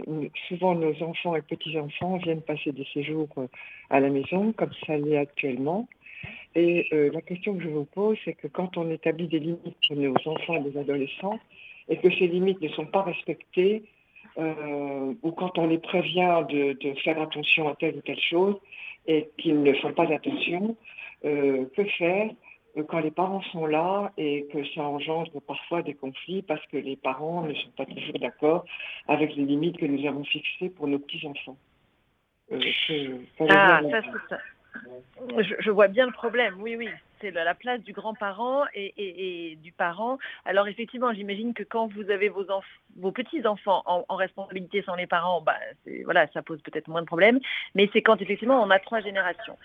souvent, 0.47 0.77
nos 0.77 0.95
enfants 1.03 1.35
et 1.35 1.43
petits-enfants 1.43 2.19
viennent 2.19 2.43
passer 2.43 2.71
des 2.71 2.87
séjours 2.95 3.27
euh, 3.39 3.49
à 3.91 3.99
la 3.99 4.09
maison, 4.09 4.53
comme 4.53 4.71
ça 4.87 4.97
l'est 4.97 5.17
actuellement. 5.17 5.89
Et 6.55 6.87
euh, 6.93 7.11
la 7.13 7.23
question 7.23 7.57
que 7.57 7.65
je 7.65 7.71
vous 7.71 7.87
pose, 7.87 8.17
c'est 8.25 8.35
que 8.35 8.47
quand 8.47 8.77
on 8.77 8.89
établit 8.89 9.27
des 9.27 9.41
limites 9.41 9.77
pour 9.89 9.97
nos 9.97 10.15
enfants 10.25 10.65
et 10.65 10.71
des 10.71 10.79
adolescents, 10.79 11.41
et 11.89 11.97
que 11.97 12.09
ces 12.09 12.29
limites 12.29 12.61
ne 12.61 12.69
sont 12.69 12.87
pas 12.87 13.03
respectées, 13.03 13.83
ou 14.37 15.33
quand 15.33 15.59
on 15.59 15.67
les 15.67 15.79
prévient 15.79 16.45
de, 16.49 16.95
faire 17.03 17.21
attention 17.21 17.69
à 17.69 17.75
telle 17.75 17.97
ou 17.97 18.01
telle 18.03 18.21
chose, 18.21 18.55
et 19.09 19.29
qu'ils 19.39 19.61
ne 19.61 19.73
font 19.75 19.93
pas 19.93 20.07
attention, 20.11 20.77
que 21.23 21.85
faire 21.99 22.31
quand 22.89 23.01
les 23.01 23.11
parents 23.11 23.43
sont 23.53 23.67
là 23.67 24.13
et 24.17 24.47
que 24.53 24.65
ça 24.75 24.83
engendre 24.83 25.41
parfois 25.43 25.83
des 25.83 25.95
conflits 25.95 26.43
parce 26.43 26.65
que 26.67 26.77
les 26.77 26.97
parents 26.97 27.43
ne 27.43 27.55
sont 27.55 27.71
pas 27.77 27.87
toujours 27.87 28.19
d'accord 28.19 28.65
avec 29.09 29.37
les 29.37 29.45
limites 29.45 29.77
que 29.77 29.87
nous 29.87 30.07
avons 30.09 30.25
fixées 30.25 30.71
pour 30.71 30.89
nos 30.89 30.99
petits-enfants. 30.99 31.57
Euh, 32.51 33.19
ah, 33.51 33.81
ça, 33.91 34.39
Je, 35.39 35.55
je, 35.59 35.71
vois 35.71 35.89
bien 35.89 36.07
le 36.07 36.13
problème, 36.13 36.57
oui, 36.61 36.77
oui. 36.77 36.89
C'est 37.21 37.31
la 37.31 37.55
place 37.55 37.81
du 37.83 37.93
grand-parent 37.93 38.65
et, 38.75 39.57
du 39.63 39.71
parent. 39.71 40.19
Alors 40.45 40.67
effectivement, 40.67 41.13
j'imagine 41.15 41.55
que 41.55 41.63
quand 41.63 41.87
vous 41.87 42.11
avez 42.11 42.29
vos, 42.29 42.45
vos 42.97 43.13
petits-enfants 43.13 43.83
en, 43.87 44.17
responsabilité 44.17 44.83
sans 44.83 44.97
les 44.97 45.07
parents, 45.07 45.41
bah, 45.41 45.57
voilà, 46.05 46.27
ça 46.33 46.43
pose 46.43 46.61
peut-être 46.63 46.89
moins 46.89 47.03
de 47.03 47.07
problèmes. 47.07 47.39
Mais 47.77 47.89
c'est 47.93 48.03
quand 48.03 48.21
effectivement 48.21 48.61
on 48.61 48.71
a 48.71 48.81
trois 48.81 49.01
générations. 49.01 49.57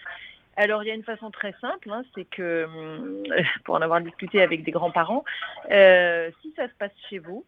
Alors, 0.58 0.84
il 0.84 0.88
y 0.88 0.92
a 0.92 0.96
une 0.96 1.04
façon 1.04 1.30
très 1.30 1.54
simple, 1.62 1.92
hein, 1.92 2.04
c'est 2.16 2.26
que, 2.26 2.66
hum, 2.66 3.24
pour 3.64 3.76
en 3.76 3.82
avoir 3.82 4.02
discuté 4.02 4.42
avec 4.42 4.64
des 4.64 4.72
grands-parents, 4.72 5.24
euh, 5.70 6.32
si 6.42 6.52
ça 6.56 6.68
se 6.68 6.74
passe 6.74 6.92
chez 7.10 7.20
vous, 7.20 7.46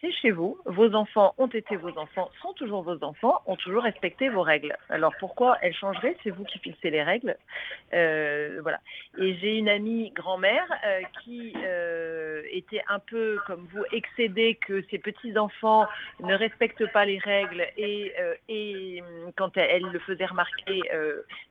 c'est 0.00 0.12
chez 0.12 0.30
vous, 0.30 0.58
vos 0.64 0.94
enfants 0.94 1.34
ont 1.38 1.46
été 1.46 1.76
vos 1.76 1.96
enfants, 1.98 2.30
sont 2.42 2.52
toujours 2.54 2.82
vos 2.82 3.02
enfants, 3.02 3.40
ont 3.46 3.56
toujours 3.56 3.82
respecté 3.82 4.28
vos 4.28 4.42
règles. 4.42 4.76
Alors 4.88 5.12
pourquoi 5.18 5.58
elles 5.62 5.74
changeraient? 5.74 6.16
C'est 6.22 6.30
vous 6.30 6.44
qui 6.44 6.58
fixez 6.58 6.90
les 6.90 7.02
règles. 7.02 7.36
Euh, 7.94 8.58
voilà. 8.62 8.80
Et 9.18 9.34
j'ai 9.36 9.56
une 9.58 9.68
amie 9.68 10.10
grand-mère 10.10 10.66
euh, 10.84 11.00
qui 11.22 11.52
euh, 11.64 12.42
était 12.50 12.82
un 12.88 12.98
peu 12.98 13.38
comme 13.46 13.66
vous 13.72 13.84
excédée 13.92 14.56
que 14.56 14.82
ses 14.90 14.98
petits-enfants 14.98 15.86
ne 16.20 16.34
respectent 16.34 16.90
pas 16.92 17.04
les 17.04 17.18
règles 17.18 17.66
et, 17.76 18.12
et 18.48 19.02
quand 19.36 19.56
elle, 19.56 19.84
le 19.84 19.98
faisait 20.00 20.26
remarquer, 20.26 20.82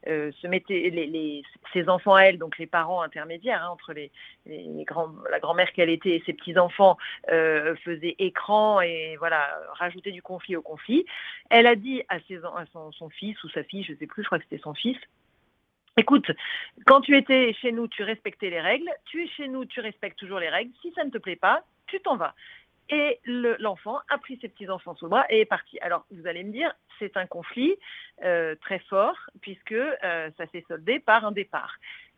se 0.05 0.47
mettait 0.47 1.43
ses 1.73 1.89
enfants 1.89 2.15
à 2.15 2.23
elle, 2.23 2.37
donc 2.37 2.57
les 2.57 2.67
parents 2.67 3.01
intermédiaires 3.01 3.63
hein, 3.63 3.69
entre 3.69 3.93
les, 3.93 4.11
la 4.45 5.39
grand-mère 5.39 5.71
qu'elle 5.73 5.89
était 5.89 6.15
et 6.15 6.23
ses 6.25 6.33
petits-enfants 6.33 6.97
faisaient 7.27 8.15
écran 8.25 8.81
et 8.81 9.15
voilà, 9.17 9.47
rajouter 9.73 10.11
du 10.11 10.21
conflit 10.21 10.55
au 10.55 10.61
conflit. 10.61 11.05
Elle 11.49 11.67
a 11.67 11.75
dit 11.75 12.03
à, 12.09 12.19
ses, 12.27 12.37
à 12.37 12.65
son, 12.73 13.09
fils 13.09 13.41
ou 13.43 13.49
sa 13.49 13.63
fille, 13.63 13.83
je 13.83 13.93
ne 13.93 13.97
sais 13.97 14.07
plus, 14.07 14.23
je 14.23 14.27
crois 14.27 14.39
que 14.39 14.45
c'était 14.45 14.61
son 14.61 14.73
fils, 14.73 14.97
Écoute, 15.97 16.29
quand 16.85 16.99
tu 16.99 17.15
étais 17.15 17.53
chez 17.53 17.71
nous, 17.71 17.87
tu 17.87 18.03
respectais 18.03 18.49
les 18.49 18.59
règles. 18.59 18.89
Tu 19.05 19.23
es 19.23 19.27
chez 19.29 19.47
nous, 19.47 19.63
tu 19.63 19.79
respectes 19.79 20.19
toujours 20.19 20.39
les 20.39 20.49
règles. 20.49 20.73
Si 20.81 20.91
ça 20.93 21.05
ne 21.05 21.09
te 21.09 21.17
plaît 21.17 21.37
pas, 21.37 21.63
tu 21.87 22.01
t'en 22.01 22.17
vas. 22.17 22.35
Et 22.89 23.19
l'enfant 23.25 23.99
a 24.09 24.17
pris 24.17 24.37
ses 24.41 24.49
petits-enfants 24.49 24.95
sous 24.95 25.05
le 25.05 25.09
bras 25.09 25.25
et 25.29 25.39
est 25.39 25.45
parti. 25.45 25.79
Alors, 25.79 26.05
vous 26.11 26.27
allez 26.27 26.43
me 26.43 26.51
dire, 26.51 26.71
c'est 26.99 27.17
un 27.17 27.25
conflit 27.25 27.75
euh, 28.23 28.55
très 28.61 28.79
fort 28.79 29.17
puisque 29.41 29.71
euh, 29.71 30.29
ça 30.37 30.45
s'est 30.51 30.65
soldé 30.67 30.99
par 30.99 31.25
un 31.25 31.31
départ. 31.31 31.77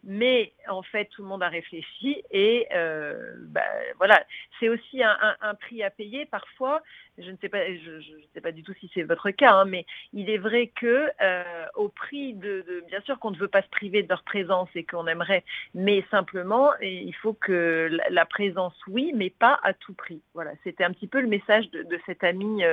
Mais 0.10 0.54
en 0.70 0.84
fait, 0.84 1.06
tout 1.06 1.22
le 1.22 1.28
monde 1.28 1.44
a 1.44 1.50
réfléchi 1.50 2.24
et 2.32 2.66
euh, 2.74 3.34
bah, 3.50 3.62
voilà, 3.98 4.24
c'est 4.58 4.70
aussi 4.70 5.04
un, 5.04 5.56
prix 5.56 5.84
à 5.84 5.90
payer 5.90 6.26
parfois. 6.26 6.82
Je 7.18 7.30
ne 7.30 7.36
sais 7.42 7.50
pas, 7.50 7.68
je, 7.68 8.14
sais 8.34 8.40
pas 8.40 8.54
du 8.54 8.64
tout 8.64 8.74
si 8.80 8.90
c'est 8.94 9.04
votre 9.04 9.32
cas, 9.32 9.52
hein, 9.52 9.66
mais 9.66 9.86
il 10.14 10.30
est 10.30 10.38
vrai 10.38 10.68
que 10.68 11.10
euh, 11.22 11.66
au 11.76 11.90
prix 11.90 12.34
de, 12.34 12.86
bien 12.88 13.02
sûr 13.02 13.20
qu'on 13.20 13.32
ne 13.32 13.38
veut 13.38 13.50
pas 13.50 13.62
se 13.62 13.68
priver 13.68 14.02
de 14.02 14.08
leur 14.08 14.24
présence 14.24 14.70
et 14.76 14.86
qu'on 14.86 15.08
aimerait, 15.08 15.44
mais 15.74 16.06
simplement 16.10 16.72
il 16.82 17.14
faut 17.16 17.34
que 17.34 17.90
la, 18.10 18.26
présence 18.26 18.76
oui, 18.88 19.12
mais 19.14 19.30
pas 19.30 19.60
à 19.62 19.74
tout 19.74 19.94
prix. 19.94 20.22
Voilà, 20.34 20.52
c'était 20.64 20.86
un 20.86 20.94
petit 20.94 21.08
peu 21.08 21.20
le 21.20 21.28
message 21.28 21.70
de, 21.72 22.00
cette 22.06 22.24
amie 22.24 22.64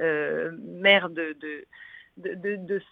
euh, 0.00 0.52
mère 0.62 1.10
de 1.10 1.36
de, 1.40 1.66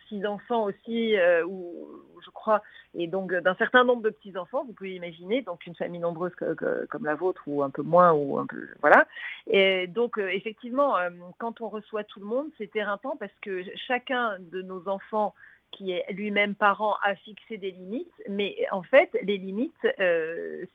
six 0.09 0.27
enfants 0.27 0.65
aussi, 0.65 1.17
euh, 1.17 1.45
ou, 1.45 1.89
je 2.25 2.31
crois, 2.31 2.63
et 2.95 3.07
donc 3.07 3.33
d'un 3.33 3.55
certain 3.55 3.85
nombre 3.85 4.03
de 4.03 4.11
petits 4.11 4.37
enfants, 4.37 4.65
vous 4.65 4.73
pouvez 4.73 4.95
imaginer, 4.95 5.43
donc 5.43 5.67
une 5.67 5.75
famille 5.75 6.01
nombreuse 6.01 6.33
comme 6.35 7.05
la 7.05 7.15
vôtre 7.15 7.43
ou 7.47 7.63
un 7.63 7.71
peu 7.71 7.83
moins 7.83 8.13
ou 8.13 8.39
un 8.39 8.47
peu 8.47 8.69
voilà. 8.81 9.07
Et 9.47 9.87
donc 9.87 10.19
euh, 10.19 10.29
effectivement, 10.29 10.97
euh, 10.97 11.11
quand 11.39 11.61
on 11.61 11.69
reçoit 11.69 12.05
tout 12.05 12.21
le 12.21 12.27
monde, 12.27 12.49
c'est 12.59 12.75
éreintant 12.77 13.17
parce 13.19 13.35
que 13.43 13.63
chacun 13.87 14.37
de 14.41 14.63
nos 14.63 14.89
enfants 14.89 15.35
qui 15.73 15.91
est 15.91 16.05
lui-même 16.13 16.55
parent 16.55 16.97
a 17.03 17.17
fixé 17.17 17.57
des 17.57 17.73
limites, 17.73 18.23
mais 18.29 18.55
en 18.71 18.83
fait, 18.83 19.11
les 19.23 19.39
limites, 19.39 19.75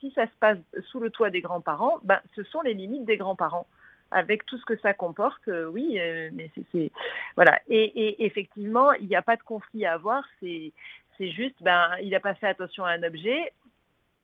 si 0.01 0.11
ça 0.11 0.25
se 0.25 0.37
passe 0.41 0.57
sous 0.87 0.99
le 0.99 1.09
toit 1.09 1.29
des 1.29 1.39
grands-parents, 1.39 1.99
ben, 2.03 2.19
ce 2.35 2.43
sont 2.43 2.61
les 2.61 2.73
limites 2.73 3.05
des 3.05 3.15
grands-parents 3.15 3.65
avec 4.11 4.45
tout 4.45 4.57
ce 4.57 4.65
que 4.65 4.77
ça 4.77 4.93
comporte, 4.93 5.47
euh, 5.47 5.65
oui, 5.65 5.99
euh, 5.99 6.29
mais 6.33 6.51
c'est 6.71 6.91
voilà. 7.35 7.59
Et, 7.67 8.25
effectivement, 8.25 8.91
il 8.93 9.07
n'y 9.07 9.15
a 9.15 9.21
pas 9.21 9.35
de 9.35 9.43
conflit 9.43 9.85
à 9.85 9.93
avoir. 9.93 10.23
C'est 10.39 10.73
c'est 11.17 11.31
juste, 11.31 11.61
ben, 11.61 11.89
il 12.01 12.09
n'a 12.09 12.19
pas 12.19 12.33
fait 12.35 12.47
attention 12.47 12.85
à 12.85 12.91
un 12.91 13.03
objet. 13.03 13.53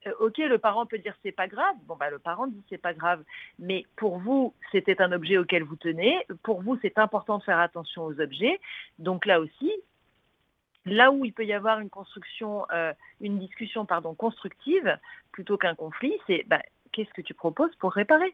Euh, 0.08 0.14
ok, 0.20 0.38
le 0.38 0.58
parent 0.58 0.86
peut 0.86 0.98
dire 0.98 1.16
c'est 1.24 1.32
pas 1.32 1.48
grave. 1.48 1.76
Bon, 1.86 1.96
ben, 1.96 2.10
le 2.10 2.20
parent 2.20 2.48
dit 2.48 2.64
c'est 2.70 2.82
pas 2.82 2.94
grave. 2.94 3.24
Mais 3.60 3.86
pour 3.96 4.18
vous, 4.18 4.54
c'était 4.72 5.02
un 5.02 5.12
objet 5.12 5.38
auquel 5.38 5.64
vous 5.64 5.76
tenez. 5.76 6.18
Pour 6.44 6.62
vous, 6.62 6.78
c'est 6.82 6.98
important 6.98 7.38
de 7.38 7.44
faire 7.44 7.60
attention 7.60 8.06
aux 8.06 8.20
objets. 8.20 8.60
Donc 8.98 9.26
là 9.26 9.40
aussi, 9.40 9.72
là 10.86 11.12
où 11.12 11.26
il 11.26 11.34
peut 11.34 11.46
y 11.46 11.54
avoir 11.54 11.80
une 11.80 11.90
construction, 11.90 12.66
une 13.20 13.40
discussion 13.40 13.86
pardon 13.86 14.14
constructive 14.14 14.98
plutôt 15.32 15.58
qu'un 15.58 15.76
conflit, 15.76 16.14
c'est 16.28 16.44
ben, 16.48 16.62
qu'est-ce 16.92 17.14
que 17.14 17.22
tu 17.22 17.34
proposes 17.34 17.76
pour 17.76 17.92
réparer? 17.94 18.34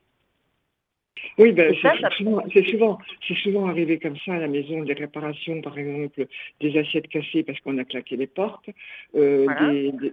Oui, 1.38 1.52
ben, 1.52 1.74
c'est 1.82 2.66
souvent, 2.68 2.98
souvent, 3.44 3.68
arrivé 3.68 4.00
comme 4.00 4.18
ça 4.26 4.34
à 4.34 4.40
la 4.40 4.48
maison, 4.48 4.84
des 4.84 4.94
réparations, 4.94 5.62
par 5.62 5.78
exemple, 5.78 6.26
des 6.60 6.78
assiettes 6.78 7.08
cassées 7.08 7.44
parce 7.44 7.60
qu'on 7.62 7.78
a 7.78 7.84
claqué 7.84 8.16
les 8.16 8.28
portes, 8.28 8.70
euh, 9.16 9.48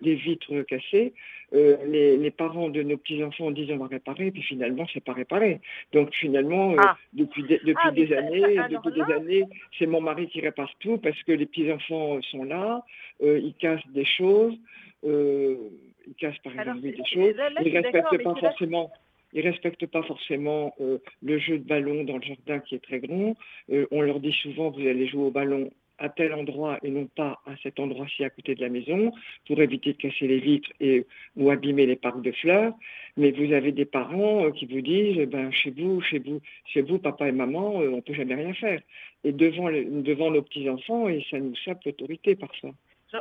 des, 0.02 0.14
vitres 0.14 0.62
cassées. 0.62 1.12
Euh, 1.54 1.76
les, 1.86 2.30
parents 2.30 2.68
de 2.68 2.82
nos 2.82 2.96
petits-enfants 2.96 3.50
disent 3.50 3.70
on 3.70 3.78
va 3.78 3.86
réparer, 3.86 4.30
puis 4.30 4.42
finalement, 4.42 4.86
c'est 4.92 5.02
pas 5.02 5.12
réparé. 5.12 5.60
Donc 5.92 6.14
finalement, 6.14 6.72
euh, 6.72 6.76
ah. 6.78 6.96
depuis, 7.12 7.42
depuis 7.42 7.74
ah, 7.82 7.90
des 7.90 8.12
années, 8.12 8.56
depuis 8.70 8.92
des 8.92 9.12
années, 9.12 9.44
c'est 9.78 9.86
mon 9.86 10.00
mari 10.00 10.28
qui 10.28 10.40
répare 10.40 10.72
tout 10.78 10.98
parce 10.98 11.20
que 11.22 11.32
les 11.32 11.46
petits-enfants 11.46 12.20
sont 12.30 12.44
là, 12.44 12.84
ils 13.22 13.54
cassent 13.58 13.86
des 13.88 14.04
choses, 14.04 14.56
ils 15.04 16.14
cassent 16.18 16.38
par 16.44 16.58
exemple 16.58 16.80
des 16.80 16.96
choses, 16.96 17.34
ils 17.64 17.72
ne 17.72 17.82
respectent 17.82 18.22
pas 18.22 18.34
forcément 18.34 18.90
ils 19.32 19.44
ne 19.44 19.50
respectent 19.50 19.86
pas 19.86 20.02
forcément 20.02 20.74
euh, 20.80 20.98
le 21.22 21.38
jeu 21.38 21.58
de 21.58 21.64
ballon 21.64 22.04
dans 22.04 22.16
le 22.16 22.22
jardin 22.22 22.60
qui 22.60 22.74
est 22.74 22.82
très 22.82 23.00
grand. 23.00 23.34
Euh, 23.70 23.86
on 23.90 24.00
leur 24.00 24.20
dit 24.20 24.32
souvent, 24.32 24.70
vous 24.70 24.80
allez 24.80 25.06
jouer 25.06 25.24
au 25.24 25.30
ballon 25.30 25.70
à 25.98 26.08
tel 26.08 26.32
endroit 26.32 26.78
et 26.82 26.90
non 26.90 27.06
pas 27.06 27.40
à 27.44 27.56
cet 27.62 27.80
endroit-ci 27.80 28.24
à 28.24 28.30
côté 28.30 28.54
de 28.54 28.60
la 28.60 28.68
maison 28.68 29.12
pour 29.46 29.60
éviter 29.60 29.92
de 29.94 29.98
casser 29.98 30.28
les 30.28 30.38
vitres 30.38 30.70
et, 30.80 31.04
ou 31.36 31.50
abîmer 31.50 31.86
les 31.86 31.96
parcs 31.96 32.22
de 32.22 32.30
fleurs. 32.32 32.72
Mais 33.16 33.32
vous 33.32 33.52
avez 33.52 33.72
des 33.72 33.84
parents 33.84 34.46
euh, 34.46 34.50
qui 34.52 34.66
vous 34.66 34.80
disent, 34.80 35.18
ben, 35.28 35.50
chez 35.50 35.70
vous, 35.70 36.00
chez 36.00 36.20
vous, 36.20 36.40
chez 36.64 36.82
vous, 36.82 36.98
papa 36.98 37.28
et 37.28 37.32
maman, 37.32 37.74
on 37.74 37.96
ne 37.96 38.00
peut 38.00 38.14
jamais 38.14 38.36
rien 38.36 38.54
faire. 38.54 38.80
Et 39.24 39.32
devant, 39.32 39.70
devant 39.70 40.30
nos 40.30 40.42
petits-enfants, 40.42 41.08
et 41.08 41.24
ça 41.30 41.38
nous 41.38 41.56
sape 41.64 41.84
l'autorité 41.84 42.36
parfois. 42.36 42.70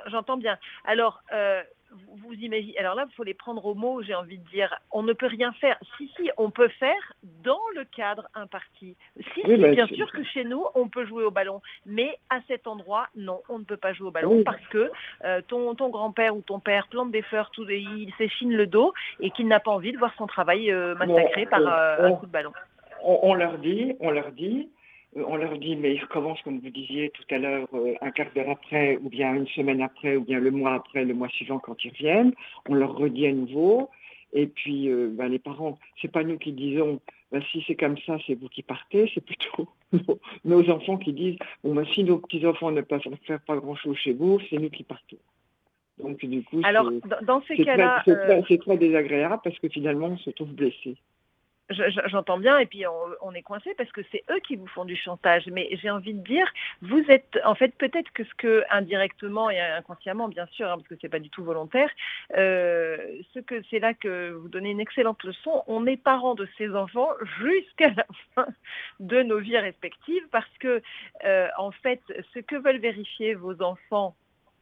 J'entends 0.07 0.37
bien. 0.37 0.59
Alors, 0.85 1.23
vous, 1.91 2.33
imaginez, 2.33 2.77
alors 2.77 2.95
là, 2.95 3.05
il 3.09 3.15
faut 3.15 3.23
les 3.23 3.33
prendre 3.33 3.65
au 3.65 3.73
mot, 3.73 4.01
j'ai 4.01 4.15
envie 4.15 4.37
de 4.37 4.47
dire, 4.49 4.73
on 4.91 5.03
ne 5.03 5.13
peut 5.13 5.27
rien 5.27 5.51
faire. 5.53 5.77
Si, 5.97 6.11
si, 6.17 6.29
on 6.37 6.49
peut 6.49 6.67
faire 6.79 7.13
dans 7.43 7.59
le 7.75 7.85
cadre 7.85 8.27
imparti. 8.35 8.95
Si, 9.33 9.41
si 9.41 9.57
bah, 9.57 9.69
bien 9.69 9.87
sûr 9.87 10.11
que 10.11 10.23
chez 10.23 10.43
nous, 10.43 10.63
on 10.75 10.89
peut 10.89 11.05
jouer 11.05 11.23
au 11.23 11.31
ballon, 11.31 11.61
mais 11.85 12.17
à 12.29 12.39
cet 12.47 12.67
endroit, 12.67 13.07
non, 13.15 13.41
on 13.49 13.59
ne 13.59 13.63
peut 13.63 13.77
pas 13.77 13.93
jouer 13.93 14.07
au 14.07 14.11
ballon 14.11 14.43
parce 14.43 14.65
que 14.69 14.91
euh, 15.23 15.41
ton, 15.47 15.75
ton 15.75 15.89
grand-père 15.89 16.35
ou 16.35 16.41
ton 16.41 16.59
père 16.59 16.87
plante 16.87 17.11
des 17.11 17.21
fleurs, 17.21 17.51
tout, 17.51 17.67
il 17.69 18.11
s'échine 18.17 18.53
le 18.53 18.67
dos 18.67 18.93
et 19.19 19.31
qu'il 19.31 19.47
n'a 19.47 19.59
pas 19.59 19.71
envie 19.71 19.91
de 19.91 19.97
voir 19.97 20.13
son 20.17 20.27
travail 20.27 20.71
euh, 20.71 20.95
massacré 20.95 21.45
par 21.45 21.65
un 21.65 22.13
coup 22.13 22.25
de 22.25 22.31
ballon. 22.31 22.51
On, 23.03 23.33
leur 23.35 23.57
dit, 23.59 23.95
on 23.99 24.11
leur 24.11 24.31
dit, 24.31 24.69
on 25.15 25.35
leur 25.35 25.57
dit, 25.57 25.75
mais 25.75 25.95
ils 25.95 26.01
recommencent, 26.01 26.41
comme 26.43 26.59
vous 26.59 26.69
disiez 26.69 27.09
tout 27.11 27.23
à 27.33 27.39
l'heure, 27.39 27.67
un 28.01 28.11
quart 28.11 28.27
d'heure 28.35 28.49
après, 28.49 28.97
ou 28.97 29.09
bien 29.09 29.33
une 29.33 29.47
semaine 29.47 29.81
après, 29.81 30.15
ou 30.15 30.21
bien 30.21 30.39
le 30.39 30.51
mois 30.51 30.73
après, 30.73 31.05
le 31.05 31.13
mois 31.13 31.29
suivant 31.29 31.59
quand 31.59 31.83
ils 31.83 31.91
reviennent. 31.91 32.33
On 32.69 32.75
leur 32.75 32.95
redit 32.95 33.27
à 33.27 33.31
nouveau. 33.31 33.89
Et 34.33 34.47
puis, 34.47 34.89
ben, 34.89 35.29
les 35.29 35.39
parents, 35.39 35.79
c'est 36.01 36.11
pas 36.11 36.23
nous 36.23 36.37
qui 36.37 36.51
disons, 36.51 36.99
ben, 37.31 37.41
si 37.51 37.63
c'est 37.67 37.75
comme 37.75 37.97
ça, 38.05 38.17
c'est 38.25 38.35
vous 38.35 38.47
qui 38.47 38.63
partez, 38.63 39.11
c'est 39.13 39.23
plutôt 39.23 39.67
nos, 40.45 40.69
enfants 40.69 40.97
qui 40.97 41.13
disent, 41.13 41.37
bon, 41.63 41.75
ben, 41.75 41.85
si 41.93 42.03
nos 42.03 42.19
petits-enfants 42.19 42.71
ne 42.71 42.81
peuvent 42.81 43.01
faire 43.25 43.41
pas 43.41 43.57
grand-chose 43.57 43.97
chez 43.97 44.13
vous, 44.13 44.39
c'est 44.49 44.57
nous 44.57 44.69
qui 44.69 44.83
partons. 44.83 45.17
Donc, 46.01 46.23
du 46.23 46.43
coup, 46.43 46.61
Alors, 46.63 46.91
dans 47.23 47.41
ces 47.47 47.57
cas-là... 47.57 48.03
C'est 48.47 48.59
très, 48.59 48.77
désagréable 48.77 49.41
parce 49.43 49.57
que 49.59 49.67
finalement, 49.67 50.07
on 50.07 50.17
se 50.17 50.29
trouve 50.29 50.53
blessé. 50.53 50.95
J'entends 51.69 52.37
bien, 52.37 52.57
et 52.59 52.65
puis 52.65 52.85
on, 53.21 53.33
est 53.33 53.41
coincé 53.41 53.73
parce 53.77 53.91
que 53.91 54.01
c'est 54.09 54.23
eux 54.29 54.39
qui 54.39 54.55
vous 54.55 54.67
font 54.67 54.85
du 54.85 54.95
chantage. 54.95 55.47
Mais 55.47 55.67
j'ai 55.73 55.89
envie 55.89 56.13
de 56.13 56.23
dire, 56.23 56.49
vous 56.81 57.03
êtes, 57.09 57.37
en 57.43 57.55
fait, 57.55 57.75
peut-être 57.77 58.09
que 58.13 58.23
ce 58.23 58.33
que 58.35 58.63
indirectement 58.69 59.49
et 59.49 59.59
inconsciemment, 59.59 60.29
bien 60.29 60.45
sûr, 60.47 60.67
hein, 60.67 60.77
parce 60.77 60.87
que 60.87 60.95
c'est 61.01 61.09
pas 61.09 61.19
du 61.19 61.29
tout 61.29 61.43
volontaire, 61.43 61.89
euh, 62.37 62.97
ce 63.33 63.39
que 63.39 63.61
c'est 63.69 63.79
là 63.79 63.93
que 63.93 64.31
vous 64.31 64.47
donnez 64.47 64.71
une 64.71 64.79
excellente 64.79 65.21
leçon. 65.25 65.63
On 65.67 65.85
est 65.85 65.97
parents 65.97 66.35
de 66.35 66.47
ces 66.57 66.73
enfants 66.73 67.09
jusqu'à 67.41 67.89
la 67.89 68.05
fin 68.33 68.47
de 69.01 69.21
nos 69.23 69.39
vies 69.39 69.57
respectives, 69.57 70.25
parce 70.31 70.57
que, 70.59 70.81
euh, 71.25 71.47
en 71.57 71.71
fait, 71.71 72.01
ce 72.33 72.39
que 72.39 72.55
veulent 72.55 72.79
vérifier 72.79 73.33
vos 73.33 73.61
enfants 73.61 74.15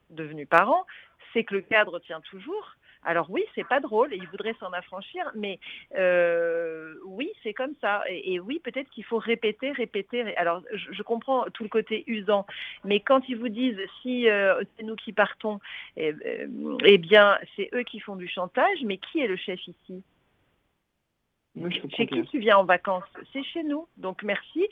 devenus 0.10 0.50
parents, 0.50 0.86
c'est 1.34 1.44
que 1.44 1.54
le 1.54 1.62
cadre 1.62 2.00
tient 2.00 2.22
toujours 2.22 2.76
alors 3.06 3.28
oui, 3.30 3.44
c'est 3.54 3.68
pas 3.68 3.80
drôle 3.80 4.14
et 4.14 4.18
il 4.18 4.28
voudrait 4.28 4.56
s'en 4.60 4.74
affranchir, 4.74 5.32
mais 5.36 5.60
euh, 5.96 6.96
oui, 7.06 7.32
c'est 7.44 7.54
comme 7.54 7.74
ça. 7.80 8.04
Et, 8.10 8.40
oui, 8.40 8.60
peut-être 8.64 8.90
qu'il 8.90 9.06
faut 9.06 9.20
répéter, 9.20 9.72
répéter. 9.72 10.36
Alors 10.38 10.62
je, 10.74 11.04
comprends 11.04 11.46
tout 11.54 11.64
le 11.64 11.70
côté 11.70 12.04
usant, 12.08 12.46
mais 12.84 13.00
quand 13.00 13.30
ils 13.30 13.38
vous 13.38 13.50
disent 13.50 13.80
si 14.02 14.28
euh, 14.28 14.62
c'est 14.76 14.84
nous 14.84 14.96
qui 14.96 15.14
partons, 15.14 15.60
eh, 15.98 16.14
euh, 16.26 16.78
eh 16.84 16.98
bien 16.98 17.38
c'est 17.56 17.70
eux 17.74 17.84
qui 17.84 18.00
font 18.00 18.16
du 18.16 18.28
chantage, 18.28 18.80
mais 18.84 18.98
qui 18.98 19.20
est 19.20 19.28
le 19.28 19.38
chef 19.38 19.60
ici? 19.68 20.04
Chez 21.96 22.08
qui 22.08 22.22
tu 22.24 22.40
viens 22.40 22.58
en 22.58 22.66
vacances? 22.66 23.06
C'est 23.32 23.44
chez 23.44 23.64
nous. 23.64 23.88
Donc 23.96 24.24
merci, 24.24 24.68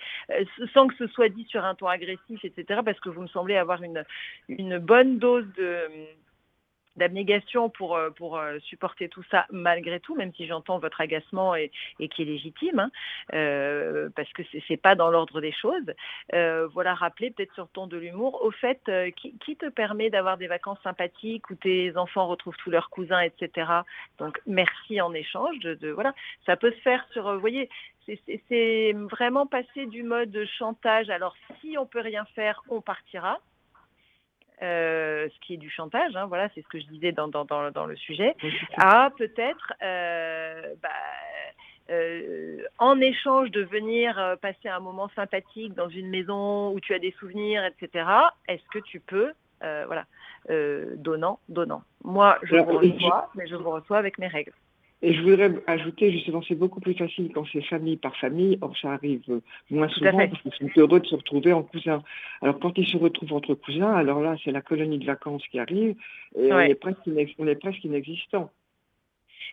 sans 0.73 0.87
que 0.87 0.95
ce 0.95 1.07
soit 1.07 1.29
dit 1.29 1.45
sur 1.45 1.63
un 1.63 1.75
ton 1.75 1.87
agressif, 1.87 2.43
etc., 2.43 2.81
parce 2.83 2.99
que 2.99 3.07
vous 3.07 3.21
me 3.21 3.27
semblez 3.27 3.55
avoir 3.55 3.83
une, 3.83 4.03
une 4.49 4.79
bonne 4.79 5.17
dose 5.17 5.45
de, 5.55 5.87
d'abnégation 6.95 7.69
pour, 7.69 7.95
euh, 7.95 8.09
pour 8.11 8.37
euh, 8.37 8.59
supporter 8.59 9.09
tout 9.09 9.23
ça 9.31 9.45
malgré 9.49 9.99
tout, 9.99 10.15
même 10.15 10.33
si 10.33 10.47
j'entends 10.47 10.79
votre 10.79 11.01
agacement 11.01 11.55
et, 11.55 11.71
qui 11.99 12.21
est 12.21 12.25
légitime, 12.25 12.79
hein, 12.79 12.91
euh, 13.33 14.09
parce 14.15 14.31
que 14.33 14.43
c'est 14.51 14.63
n'est 14.69 14.77
pas 14.77 14.95
dans 14.95 15.09
l'ordre 15.09 15.41
des 15.41 15.51
choses. 15.51 15.93
voilà, 16.73 16.93
rappeler 16.93 17.31
peut-être 17.31 17.53
sur 17.53 17.67
ton 17.69 17.87
de 17.87 17.97
l'humour, 17.97 18.43
au 18.43 18.51
fait, 18.51 18.79
qui, 19.15 19.55
te 19.55 19.69
permet 19.69 20.09
d'avoir 20.09 20.37
des 20.37 20.47
vacances 20.47 20.79
sympathiques 20.83 21.49
où 21.51 21.55
tes 21.55 21.95
enfants 21.95 22.27
retrouvent 22.27 22.57
tous 22.57 22.71
leurs 22.71 22.89
cousins, 22.89 23.19
etc. 23.19 23.67
Donc 24.17 24.41
merci 24.47 24.99
en 24.99 25.13
échange. 25.13 25.59
De, 25.59 25.91
voilà, 25.91 26.13
ça 26.45 26.55
peut 26.55 26.71
se 26.71 26.81
faire 26.81 27.05
sur, 27.11 27.31
vous 27.31 27.39
voyez, 27.39 27.69
c'est 28.49 28.93
vraiment 29.11 29.45
passer 29.45 29.85
du 29.85 30.01
mode 30.03 30.35
chantage. 30.57 31.09
Alors 31.09 31.35
si 31.61 31.77
on 31.77 31.85
peut 31.85 32.01
rien 32.01 32.25
faire, 32.33 32.63
on 32.69 32.81
partira. 32.81 33.39
Euh, 34.61 35.27
ce 35.29 35.39
qui 35.45 35.55
est 35.55 35.57
du 35.57 35.69
chantage, 35.69 36.15
hein, 36.15 36.25
voilà, 36.27 36.47
c'est 36.53 36.61
ce 36.61 36.67
que 36.67 36.79
je 36.79 36.85
disais 36.85 37.11
dans, 37.11 37.27
dans, 37.27 37.45
dans, 37.45 37.85
le 37.85 37.95
sujet, 37.95 38.35
à 38.77 39.09
peut-être, 39.17 39.73
euh, 39.81 40.73
bah, 40.81 40.89
euh, 41.89 42.63
en 42.77 43.01
échange 43.01 43.51
de 43.51 43.61
venir 43.63 44.37
passer 44.41 44.69
un 44.69 44.79
moment 44.79 45.09
sympathique 45.15 45.73
dans 45.73 45.89
une 45.89 46.09
maison 46.09 46.71
où 46.71 46.79
tu 46.79 46.93
as 46.93 46.99
des 46.99 47.13
souvenirs, 47.19 47.65
etc., 47.65 48.05
est-ce 48.47 48.63
que 48.71 48.79
tu 48.79 48.99
peux, 48.99 49.33
voilà, 49.59 50.05
donnant, 50.49 51.39
donnant. 51.49 51.83
Moi, 52.03 52.37
je 52.43 52.55
vous 52.55 52.77
reçois, 52.77 53.29
mais 53.35 53.47
je 53.47 53.55
vous 53.55 53.69
reçois 53.69 53.97
avec 53.97 54.17
mes 54.17 54.27
règles. 54.27 54.53
Et 55.05 55.13
je 55.13 55.21
voudrais 55.21 55.51
ajouter, 55.67 56.13
justement, 56.13 56.41
c'est 56.47 56.55
beaucoup 56.55 56.79
plus 56.79 56.93
facile 56.93 57.29
quand 57.33 57.43
c'est 57.51 57.61
famille 57.63 57.97
par 57.97 58.15
famille. 58.15 58.57
Or, 58.61 58.73
ça 58.81 58.93
arrive 58.93 59.21
moins 59.69 59.89
souvent 59.89 60.17
parce 60.29 60.41
qu'ils 60.41 60.53
sont 60.53 60.69
heureux 60.77 61.01
de 61.01 61.05
se 61.05 61.15
retrouver 61.15 61.51
en 61.51 61.61
cousin. 61.61 62.01
Alors, 62.41 62.57
quand 62.59 62.77
ils 62.77 62.87
se 62.87 62.95
retrouvent 62.95 63.33
entre 63.33 63.53
cousins, 63.53 63.93
alors 63.93 64.21
là, 64.21 64.37
c'est 64.45 64.51
la 64.51 64.61
colonie 64.61 64.99
de 64.99 65.05
vacances 65.05 65.43
qui 65.51 65.59
arrive 65.59 65.95
et 66.37 66.53
on, 66.53 66.59
est 66.59 66.75
presque 66.75 66.99
on 67.37 67.47
est 67.47 67.55
presque 67.55 67.83
inexistant. 67.83 68.49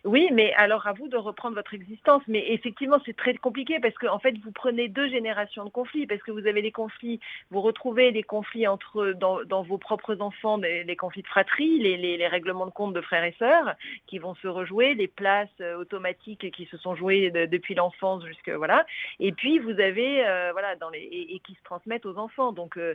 Oui, 0.04 0.28
mais 0.32 0.52
alors 0.54 0.86
à 0.86 0.92
vous 0.92 1.08
de 1.08 1.16
reprendre 1.16 1.56
votre 1.56 1.74
existence. 1.74 2.22
Mais 2.26 2.52
effectivement, 2.52 2.98
c'est 3.04 3.16
très 3.16 3.34
compliqué 3.34 3.78
parce 3.80 3.94
que 3.94 4.06
en 4.06 4.18
fait, 4.18 4.34
vous 4.44 4.52
prenez 4.52 4.88
deux 4.88 5.08
générations 5.08 5.64
de 5.64 5.70
conflits 5.70 6.06
parce 6.06 6.22
que 6.22 6.30
vous 6.30 6.46
avez 6.46 6.62
les 6.62 6.72
conflits, 6.72 7.20
vous 7.50 7.60
retrouvez 7.60 8.10
les 8.10 8.22
conflits 8.22 8.66
entre 8.66 9.12
dans, 9.12 9.62
vos 9.62 9.78
propres 9.78 10.20
enfants, 10.20 10.56
les, 10.56 10.96
conflits 10.96 11.22
de 11.22 11.26
fratrie, 11.26 11.78
les, 11.78 12.28
règlements 12.28 12.66
de 12.66 12.70
compte 12.70 12.94
de 12.94 13.00
frères 13.00 13.24
et 13.24 13.34
sœurs 13.38 13.74
qui 14.06 14.18
vont 14.18 14.34
se 14.36 14.48
rejouer, 14.48 14.94
les 14.94 15.08
places 15.08 15.48
euh, 15.60 15.76
automatiques 15.76 16.50
qui 16.52 16.66
se 16.66 16.76
sont 16.76 16.94
jouées 16.94 17.30
depuis 17.30 17.74
l'enfance 17.74 18.24
jusque 18.24 18.50
voilà. 18.50 18.86
Et 19.18 19.32
puis 19.32 19.58
vous 19.58 19.78
avez 19.80 20.26
euh, 20.26 20.50
voilà 20.52 20.76
dans 20.76 20.90
les 20.90 21.00
et, 21.00 21.40
qui 21.40 21.54
se 21.54 21.62
transmettent 21.64 22.06
aux 22.06 22.18
enfants. 22.18 22.52
Donc 22.52 22.78
euh, 22.78 22.94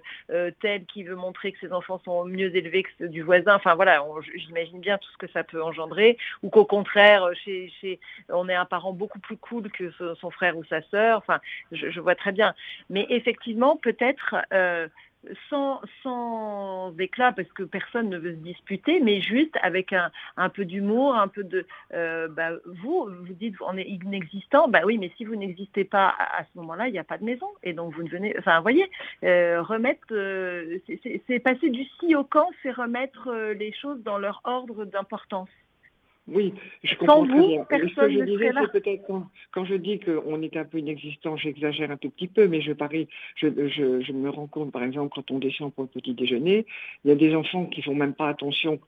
tel 0.61 0.85
qui 0.85 1.03
veut 1.03 1.15
montrer 1.15 1.51
que 1.51 1.59
ses 1.59 1.73
enfants 1.73 1.99
sont 2.05 2.25
mieux 2.25 2.55
élevés 2.55 2.83
que 2.83 2.89
ceux 2.97 3.09
du 3.09 3.21
voisin. 3.21 3.55
Enfin 3.55 3.75
voilà, 3.75 4.03
j'imagine 4.35 4.79
bien 4.79 4.97
tout 4.97 5.11
ce 5.11 5.17
que 5.17 5.31
ça 5.31 5.43
peut 5.43 5.61
engendrer 5.61 6.17
ou 6.41 6.49
qu'au 6.49 6.65
contraire 6.65 6.84
frère, 6.85 7.23
euh, 7.23 7.95
on 8.29 8.49
est 8.49 8.55
un 8.55 8.65
parent 8.65 8.93
beaucoup 8.93 9.19
plus 9.19 9.37
cool 9.37 9.69
que 9.71 9.91
son 10.15 10.31
frère 10.31 10.57
ou 10.57 10.63
sa 10.65 10.81
sœur. 10.83 11.17
Enfin, 11.17 11.39
je, 11.71 11.99
vois 11.99 12.15
très 12.15 12.31
bien. 12.31 12.53
Mais 12.89 13.05
effectivement, 13.09 13.77
peut-être 13.77 14.35
euh, 14.53 14.87
sans, 15.49 15.81
éclat, 16.99 17.31
parce 17.31 17.51
que 17.53 17.63
personne 17.63 18.09
ne 18.09 18.17
veut 18.17 18.33
se 18.33 18.39
disputer, 18.39 18.99
mais 18.99 19.21
juste 19.21 19.57
avec 19.61 19.93
un, 19.93 20.49
peu 20.49 20.65
d'humour, 20.65 21.15
un 21.15 21.27
peu 21.27 21.43
de... 21.43 21.65
Euh, 21.93 22.27
bah, 22.27 22.51
vous, 22.65 23.09
vous 23.09 23.33
dites, 23.33 23.55
on 23.61 23.77
est 23.77 23.87
inexistant, 23.87 24.67
bah 24.67 24.81
oui, 24.85 24.97
mais 24.97 25.11
si 25.17 25.25
vous 25.25 25.35
n'existez 25.35 25.83
pas 25.83 26.13
à, 26.17 26.43
ce 26.43 26.49
moment-là, 26.59 26.87
il 26.87 26.91
n'y 26.91 26.99
a 26.99 27.03
pas 27.03 27.17
de 27.17 27.23
maison. 27.23 27.47
Et 27.63 27.73
donc, 27.73 27.93
vous 27.93 28.03
ne 28.03 28.09
venez... 28.09 28.35
Enfin, 28.37 28.57
vous 28.57 28.63
voyez, 28.63 28.89
remettre... 29.23 30.05
c'est 31.27 31.39
passer 31.39 31.69
du 31.69 31.83
si 31.99 32.15
au 32.15 32.23
camp, 32.23 32.49
c'est 32.61 32.71
remettre 32.71 33.31
les 33.53 33.73
choses 33.73 34.01
dans 34.03 34.17
leur 34.17 34.41
ordre 34.43 34.85
d'importance. 34.85 35.49
Oui, 36.27 36.53
je 36.83 36.95
comprends 36.95 37.25
très 37.25 37.47
bien. 37.47 37.65
Ce 37.69 37.95
que 37.95 38.09
je 38.09 38.23
disais, 38.23 38.51
c'est 38.53 38.71
peut-être 38.71 39.05
quand, 39.51 39.65
je 39.65 39.75
dis 39.75 39.99
qu'on 39.99 40.41
est 40.41 40.57
un 40.57 40.65
peu 40.65 40.79
inexistant, 40.79 41.37
j'exagère 41.37 41.91
un 41.91 41.97
tout 41.97 42.09
petit 42.09 42.27
peu, 42.27 42.47
mais 42.47 42.61
je 42.61 42.73
parie, 42.73 43.07
je, 43.35 43.47
je, 43.67 44.11
me 44.11 44.29
rends 44.29 44.47
compte, 44.47 44.71
par 44.71 44.83
exemple, 44.83 45.11
quand 45.13 45.29
on 45.29 45.37
descend 45.37 45.73
pour 45.73 45.83
le 45.83 45.89
petit 45.89 46.13
déjeuner, 46.13 46.65
il 47.03 47.09
y 47.09 47.11
a 47.11 47.15
des 47.15 47.35
enfants 47.35 47.65
qui 47.65 47.83
font 47.83 47.95
même 47.95 48.13
pas 48.13 48.29
attention 48.29 48.79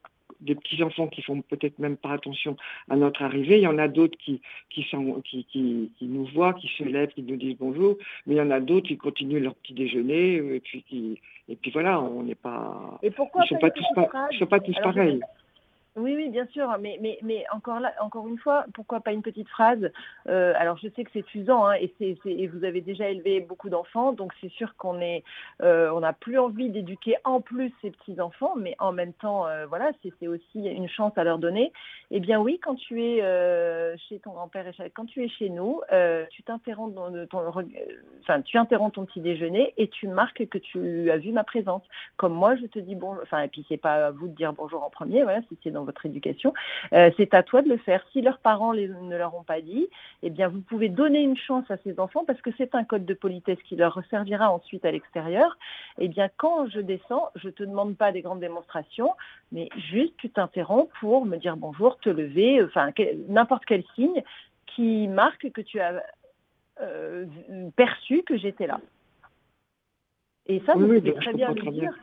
des 0.42 0.56
petits 0.56 0.84
enfants 0.84 1.08
qui 1.08 1.22
font 1.22 1.42
peut-être 1.42 1.80
même 1.80 1.98
pas 1.98 2.12
attention 2.12 2.58
à 2.90 2.96
notre 2.96 3.24
arrivée. 3.24 3.58
Il 3.58 3.64
y 3.64 3.68
en 3.68 3.78
a 3.78 3.88
d'autres 3.88 4.18
qui, 4.18 4.42
qui, 4.70 4.84
sont, 4.84 5.22
qui, 5.22 5.46
qui, 5.46 5.90
nous 6.02 6.26
voient, 6.26 6.54
qui 6.54 6.68
se 6.78 6.84
lèvent, 6.84 7.10
qui 7.10 7.24
nous 7.24 7.38
disent 7.38 7.58
bonjour, 7.60 7.98
mais 8.26 8.36
il 8.36 8.38
y 8.38 8.42
en 8.42 8.52
a 8.52 8.60
d'autres 8.60 8.88
qui 8.88 8.98
continuent 8.98 9.42
leur 9.42 9.56
petit 9.56 9.74
déjeuner 9.74 10.36
et 10.36 10.60
puis 10.60 10.84
qui, 10.84 11.20
et 11.50 11.56
puis 11.56 11.72
voilà, 11.72 12.00
on 12.02 12.24
n'est 12.24 12.36
pas. 12.36 13.00
Et 13.02 13.10
pourquoi 13.12 13.44
ils 13.46 13.48
sont 13.48 13.58
pas 13.58 13.72
tous, 13.72 13.86
sont 14.38 14.46
pas 14.46 14.60
tous 14.60 14.76
pareils. 14.84 15.22
Oui, 15.98 16.14
oui, 16.16 16.30
bien 16.30 16.45
sûr, 16.48 16.78
mais, 16.80 17.00
mais, 17.02 17.18
mais 17.24 17.43
encore, 17.52 17.80
là, 17.80 17.91
encore 18.00 18.28
une 18.28 18.38
fois, 18.38 18.66
pourquoi 18.76 19.00
pas 19.00 19.14
une 19.14 19.24
petite 19.24 19.50
phrase? 19.50 19.89
Euh, 20.30 20.54
Alors, 20.56 20.78
je 20.78 20.89
sais 20.95 21.04
que 21.04 21.10
c'est 21.12 21.34
usant, 21.34 21.66
hein, 21.66 21.74
et, 21.74 21.91
c'est, 21.98 22.16
et 22.26 22.45
vous 22.45 22.64
avez 22.64 22.82
déjà 22.82 23.10
élevé 23.10 23.39
beaucoup 23.39 23.70
d'enfants, 23.70 24.12
donc 24.14 24.32
c'est 24.39 24.52
sûr 24.52 24.76
qu'on 24.76 25.02
est, 25.02 25.24
euh, 25.64 25.89
on 25.89 26.02
n'a 26.02 26.14
plus 26.14 26.38
envie 26.38 26.70
d'éduquer 26.70 27.16
en 27.24 27.41
plus 27.41 27.74
ces 27.82 27.89
petits 27.89 28.22
enfants, 28.22 28.54
mais 28.56 28.76
en 28.78 28.91
même 28.91 29.14
temps, 29.14 29.48
euh, 29.48 29.66
voilà, 29.66 29.89
c'est, 30.04 30.28
aussi 30.28 30.60
une 30.68 30.88
chance 30.88 31.18
à 31.18 31.24
leur 31.24 31.39
donner. 31.39 31.74
Eh 32.12 32.20
bien, 32.20 32.39
oui, 32.39 32.60
quand 32.60 32.76
tu 32.76 33.04
es 33.04 33.18
chez 34.08 34.20
ton 34.20 34.34
grand-père 34.34 34.68
et 34.68 34.89
quand 34.91 35.06
tu 35.06 35.24
es 35.24 35.30
chez 35.30 35.50
nous, 35.50 35.82
tu 36.30 36.43
t'interromps 36.43 36.93
ton, 37.30 37.43
enfin, 38.22 38.41
tu 38.41 38.58
interromps 38.58 38.93
ton 38.93 39.06
petit 39.06 39.22
déjeuner 39.22 39.74
et 39.78 39.88
tu 39.88 40.08
marques 40.08 40.48
que 40.48 40.58
tu 40.60 41.10
as 41.10 41.18
vu 41.18 41.32
ma 41.32 41.43
présence. 41.43 41.82
Comme 42.18 42.34
moi, 42.34 42.56
je 42.56 42.66
te 42.68 42.80
dis 42.80 42.95
bon, 42.95 43.16
enfin, 43.24 43.41
et 43.41 43.48
puis 43.48 43.66
c'est 43.68 43.78
pas 43.78 44.08
à 44.08 44.12
vous 44.12 44.28
de 44.28 44.36
dire 44.36 44.54
bonjour 44.54 44.84
en 44.84 44.89
premier, 44.89 45.24
voilà, 45.24 45.41
si 45.50 45.58
c'est 45.64 45.72
dans 45.72 45.87
votre 45.88 46.06
éducation, 46.06 46.54
euh, 46.94 47.10
c'est 47.18 47.34
à 47.34 47.42
toi 47.42 47.64
de 47.64 47.70
le 47.70 47.78
faire. 47.78 48.06
Si 48.12 48.22
leurs 48.22 48.38
parents 48.38 48.74
ne 48.74 49.18
leur 49.18 49.34
ont 49.36 49.44
pas 49.44 49.62
dit, 49.62 49.88
eh 50.22 50.30
bien, 50.30 50.48
vous 50.48 50.62
pouvez 50.62 50.90
donner 50.90 51.22
une 51.22 51.38
chance 51.38 51.66
à 51.72 51.78
ces 51.78 52.00
enfants 52.00 52.24
parce 52.26 52.42
que 52.42 52.52
c'est 52.58 52.76
un 52.76 52.84
code 52.84 53.06
de 53.06 53.16
politesse 53.16 53.58
qui 53.68 53.76
leur 53.76 54.00
servira 54.12 54.52
ensuite 54.52 54.86
à 54.86 54.92
l'extérieur. 54.92 55.58
Eh 55.98 56.08
bien, 56.08 56.30
quand 56.38 56.68
je 56.68 56.80
descends, 56.80 57.30
je 57.36 57.50
te 57.50 57.64
demande 57.64 57.98
pas 57.98 58.12
des 58.12 58.22
grandes 58.22 58.42
démonstrations, 58.42 59.14
mais 59.52 59.70
juste 59.90 60.14
tu 60.18 60.30
t'interromps 60.30 60.92
pour 61.00 61.26
me 61.26 61.38
dire 61.38 61.58
bonjour, 61.58 61.98
te 62.00 62.10
lever, 62.10 62.64
enfin 62.64 62.92
n'importe 63.28 63.66
quel 63.66 63.84
signe 63.96 64.22
qui 64.68 65.08
marque 65.08 65.50
que 65.52 65.62
tu 65.62 65.80
as 65.80 66.04
euh, 66.82 67.26
perçu 67.76 68.24
que 68.24 68.38
j'étais 68.38 68.68
là. 68.68 68.80
Et 70.48 70.62
ça, 70.66 70.74
vous 70.74 70.86
pouvez 70.86 71.14
très 71.14 71.34
bien 71.34 71.52
le 71.52 71.72
dire. 71.72 71.94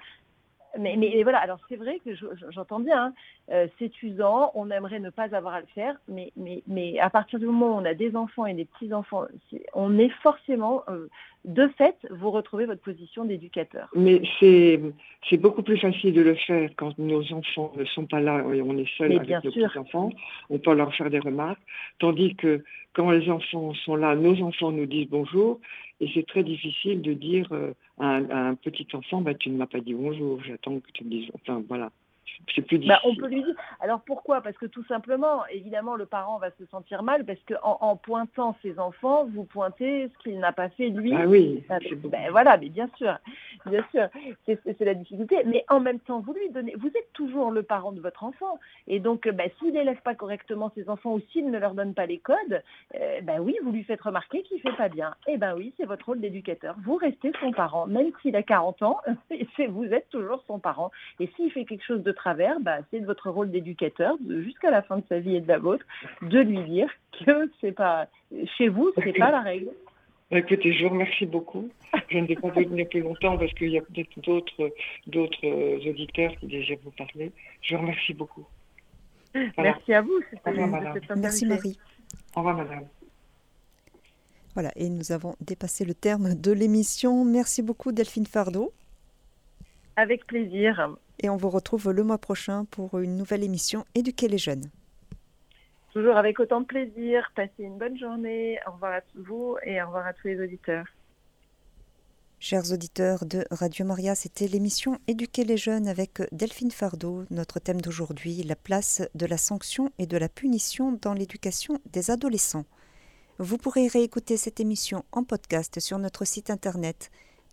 Mais, 0.79 0.97
mais, 0.97 1.23
voilà, 1.23 1.39
alors 1.39 1.59
c'est 1.69 1.77
vrai 1.77 2.01
que 2.05 2.11
j'entends 2.51 2.81
bien, 2.81 3.07
hein. 3.07 3.15
euh, 3.51 3.69
c'est 3.79 4.03
usant, 4.03 4.51
on 4.55 4.71
aimerait 4.71 4.99
ne 4.99 5.11
pas 5.11 5.35
avoir 5.35 5.55
à 5.55 5.61
le 5.61 5.67
faire, 5.67 5.97
mais, 6.09 6.33
mais, 6.37 6.63
mais 6.67 6.99
à 6.99 7.11
partir 7.11 7.39
du 7.39 7.47
moment 7.47 7.77
où 7.77 7.81
on 7.81 7.85
a 7.85 7.95
des 7.95 8.17
enfants 8.17 8.47
et 8.47 8.55
des 8.55 8.65
petits-enfants, 8.65 9.27
on 9.75 9.99
est 9.99 10.11
forcément, 10.23 10.83
euh, 10.89 11.09
de 11.45 11.69
fait, 11.77 11.97
vous 12.11 12.31
retrouvez 12.31 12.65
votre 12.65 12.81
position 12.81 13.25
d'éducateur. 13.25 13.89
Mais 13.95 14.23
c'est 14.41 15.37
beaucoup 15.37 15.63
plus 15.63 15.79
facile 15.79 16.15
de 16.15 16.23
le 16.23 16.35
faire 16.35 16.71
quand 16.77 16.99
nos 16.99 17.33
enfants 17.33 17.73
ne 17.77 17.85
sont 17.85 18.07
pas 18.07 18.21
là 18.21 18.43
et 18.55 18.63
on 18.63 18.77
est 18.79 18.89
seul 18.97 19.13
avec 19.13 19.29
nos 19.29 19.51
petits-enfants, 19.51 20.11
on 20.49 20.59
peut 20.59 20.75
leur 20.75 20.95
faire 20.95 21.11
des 21.11 21.19
remarques, 21.19 21.61
tandis 21.99 22.35
que 22.35 22.65
quand 22.95 23.11
les 23.11 23.29
enfants 23.29 23.75
sont 23.75 23.97
là, 23.97 24.15
nos 24.15 24.41
enfants 24.43 24.73
nous 24.73 24.87
disent 24.87 25.09
bonjour, 25.11 25.61
et 26.01 26.11
c'est 26.15 26.27
très 26.27 26.43
difficile 26.45 27.03
de 27.03 27.13
dire 27.13 27.47
euh, 27.53 27.73
à, 27.99 28.17
un, 28.17 28.55
petit 28.55 28.87
enfant, 28.95 29.21
bah, 29.21 29.35
tu 29.35 29.51
ne 29.51 29.57
m'as 29.57 29.67
pas 29.67 29.81
dit 29.81 29.95
bonjour, 29.95 30.43
j'attends 30.45 30.81
que 30.81 30.91
tu 30.93 31.05
me 31.05 31.11
dises. 31.11 31.31
Enfin, 31.35 31.63
voilà. 31.69 31.91
Plus 32.47 32.87
bah, 32.87 33.01
on 33.05 33.15
peut 33.17 33.29
lui 33.29 33.43
dire. 33.43 33.55
Alors 33.81 34.01
pourquoi? 34.01 34.41
Parce 34.41 34.57
que 34.57 34.67
tout 34.67 34.85
simplement, 34.85 35.47
évidemment, 35.47 35.97
le 35.97 36.07
parent 36.07 36.39
va 36.39 36.51
se 36.59 36.67
sentir 36.67 37.03
mal 37.03 37.25
parce 37.25 37.39
qu'en 37.49 37.79
en, 37.81 37.97
pointant 37.97 38.57
ses 38.63 38.79
enfants, 38.79 39.27
vous 39.27 39.45
pointez 39.45 40.09
ce 40.09 40.23
qu'il 40.23 40.39
n'a 40.39 40.53
pas 40.53 40.69
fait 40.71 40.89
lui. 40.89 41.15
Ah 41.15 41.27
oui. 41.27 41.65
Ben, 42.05 42.31
voilà, 42.31 42.57
mais 42.57 42.69
bien 42.69 42.89
sûr, 42.97 43.17
bien 43.67 43.85
sûr, 43.91 44.09
c'est 44.47 44.81
la 44.81 44.95
difficulté. 44.95 45.37
Mais 45.47 45.65
en 45.69 45.81
même 45.81 46.01
temps, 46.01 46.21
vous 46.21 46.33
lui 46.33 46.51
donnez, 46.51 46.75
vous 46.77 46.89
êtes 46.89 47.13
toujours 47.13 47.51
le 47.51 47.63
parent 47.63 47.93
de 47.93 48.01
votre 48.01 48.25
enfant, 48.25 48.59
et 48.87 49.01
donc, 49.01 49.29
ben, 49.29 49.51
s'il 49.59 49.73
n'élève 49.73 50.01
pas 50.03 50.15
correctement 50.15 50.71
ses 50.75 50.89
enfants 50.89 51.15
ou 51.15 51.21
s'il 51.33 51.51
ne 51.51 51.59
leur 51.59 51.75
donne 51.75 51.95
pas 51.95 52.07
les 52.07 52.19
codes, 52.19 52.63
euh, 52.95 53.21
ben 53.23 53.41
oui, 53.41 53.57
vous 53.63 53.73
lui 53.73 53.85
faites 53.85 54.03
remarquer 54.03 54.43
qu'il 54.43 54.61
fait 54.61 54.77
pas 54.77 54.89
bien. 54.89 55.15
Et 55.27 55.33
eh 55.35 55.37
ben 55.39 55.55
oui, 55.57 55.73
c'est 55.77 55.85
votre 55.85 56.07
rôle 56.07 56.21
d'éducateur. 56.21 56.77
Vous 56.85 56.97
restez 56.97 57.33
son 57.41 57.53
parent, 57.53 57.87
même 57.87 58.11
s'il 58.23 58.37
a 58.37 58.43
40 58.43 58.83
ans, 58.83 59.01
vous 59.69 59.85
êtes 59.85 60.09
toujours 60.11 60.43
son 60.47 60.59
parent. 60.59 60.91
Et 61.21 61.29
s'il 61.37 61.51
fait 61.51 61.65
quelque 61.65 61.85
chose 61.85 62.03
de 62.03 62.13
travers, 62.15 62.61
bah, 62.61 62.79
c'est 62.91 63.01
de 63.01 63.07
votre 63.07 63.31
rôle 63.31 63.51
d'éducateur, 63.51 64.17
jusqu'à 64.43 64.71
la 64.71 64.83
fin 64.83 64.99
de 64.99 65.05
sa 65.09 65.19
vie 65.19 65.37
et 65.37 65.41
de 65.41 65.49
la 65.49 65.59
vôtre, 65.59 65.85
de 66.23 66.41
lui 66.41 66.63
dire 66.65 66.89
que 67.25 67.51
c'est 67.61 67.73
pas 67.73 68.09
chez 68.57 68.69
vous, 68.69 68.91
c'est 68.97 69.17
pas 69.19 69.31
la 69.31 69.41
règle. 69.41 69.71
Écoutez, 70.31 70.73
je 70.73 70.85
vous 70.85 70.91
remercie 70.91 71.27
beaucoup. 71.27 71.69
Je 72.09 72.19
ne 72.19 72.27
vais 72.27 72.35
pas 72.35 72.49
vous 72.49 72.65
tenir 72.65 72.89
plus 72.89 73.01
longtemps 73.01 73.39
parce 73.39 73.53
qu'il 73.55 73.71
y 73.71 73.79
a 73.79 73.83
peut-être 73.83 74.21
d'autres, 74.21 74.73
d'autres 75.07 75.47
euh, 75.47 75.91
auditeurs 75.91 76.35
qui 76.41 76.47
désirent 76.47 76.79
vous 76.83 76.91
parler. 76.93 77.31
Je 77.63 77.77
vous 77.77 77.83
remercie 77.83 78.15
beaucoup. 78.15 78.45
Merci 79.59 79.95
à 79.95 80.01
vous. 80.01 80.21
Merci 81.17 81.47
Marie. 81.47 81.79
Au 82.35 82.41
revoir 82.41 82.57
madame. 82.57 82.87
Voilà, 84.55 84.71
et 84.77 84.89
nous 84.89 85.11
avons 85.11 85.35
dépassé 85.41 85.85
le 85.85 85.95
terme 85.95 86.35
de 86.35 86.53
l'émission. 86.53 87.25
Merci 87.25 87.63
beaucoup 87.63 87.91
Delphine 87.91 88.27
Fardeau. 88.27 88.73
Avec 89.97 90.27
plaisir. 90.27 90.97
Et 91.23 91.29
on 91.29 91.37
vous 91.37 91.51
retrouve 91.51 91.91
le 91.91 92.03
mois 92.03 92.19
prochain 92.19 92.65
pour 92.67 92.99
une 92.99 93.17
nouvelle 93.17 93.45
émission 93.45 93.85
Éduquer 93.95 94.29
les 94.29 94.39
jeunes. 94.39 94.71
Toujours 95.93 96.17
avec 96.17 96.41
autant 96.41 96.61
de 96.61 96.67
plaisir. 96.67 97.31
Passez 97.37 97.53
une 97.61 97.79
bonne 97.79 97.97
journée. 97.97 98.59
Au 98.67 98.73
revoir 98.73 98.95
à 98.95 99.01
vous 99.15 99.57
et 99.65 99.81
au 99.81 99.87
revoir 99.87 100.07
à 100.07 100.13
tous 100.13 100.27
les 100.27 100.43
auditeurs. 100.43 100.87
Chers 102.41 102.73
auditeurs 102.73 103.25
de 103.25 103.45
Radio 103.51 103.87
Maria, 103.87 104.15
c'était 104.15 104.49
l'émission 104.49 104.99
Éduquer 105.07 105.45
les 105.45 105.57
jeunes 105.57 105.89
avec 105.89 106.21
Delphine 106.31 106.73
Fardeau. 106.73 107.25
Notre 107.31 107.59
thème 107.59 107.81
d'aujourd'hui, 107.81 108.43
la 108.43 108.57
place 108.57 109.01
de 109.15 109.25
la 109.25 109.39
sanction 109.39 109.91
et 109.99 110.07
de 110.07 110.19
la 110.19 110.29
punition 110.29 110.99
dans 111.01 111.15
l'éducation 111.15 111.81
des 111.91 112.11
adolescents. 112.11 112.67
Vous 113.39 113.57
pourrez 113.57 113.87
réécouter 113.87 114.37
cette 114.37 114.61
émission 114.61 115.07
en 115.11 115.25
podcast 115.25 115.81
sur 115.81 115.99
notre 115.99 116.27
site 116.27 116.51
internet 116.51 117.11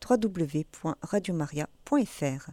www.radiomaria.fr. 0.09 2.51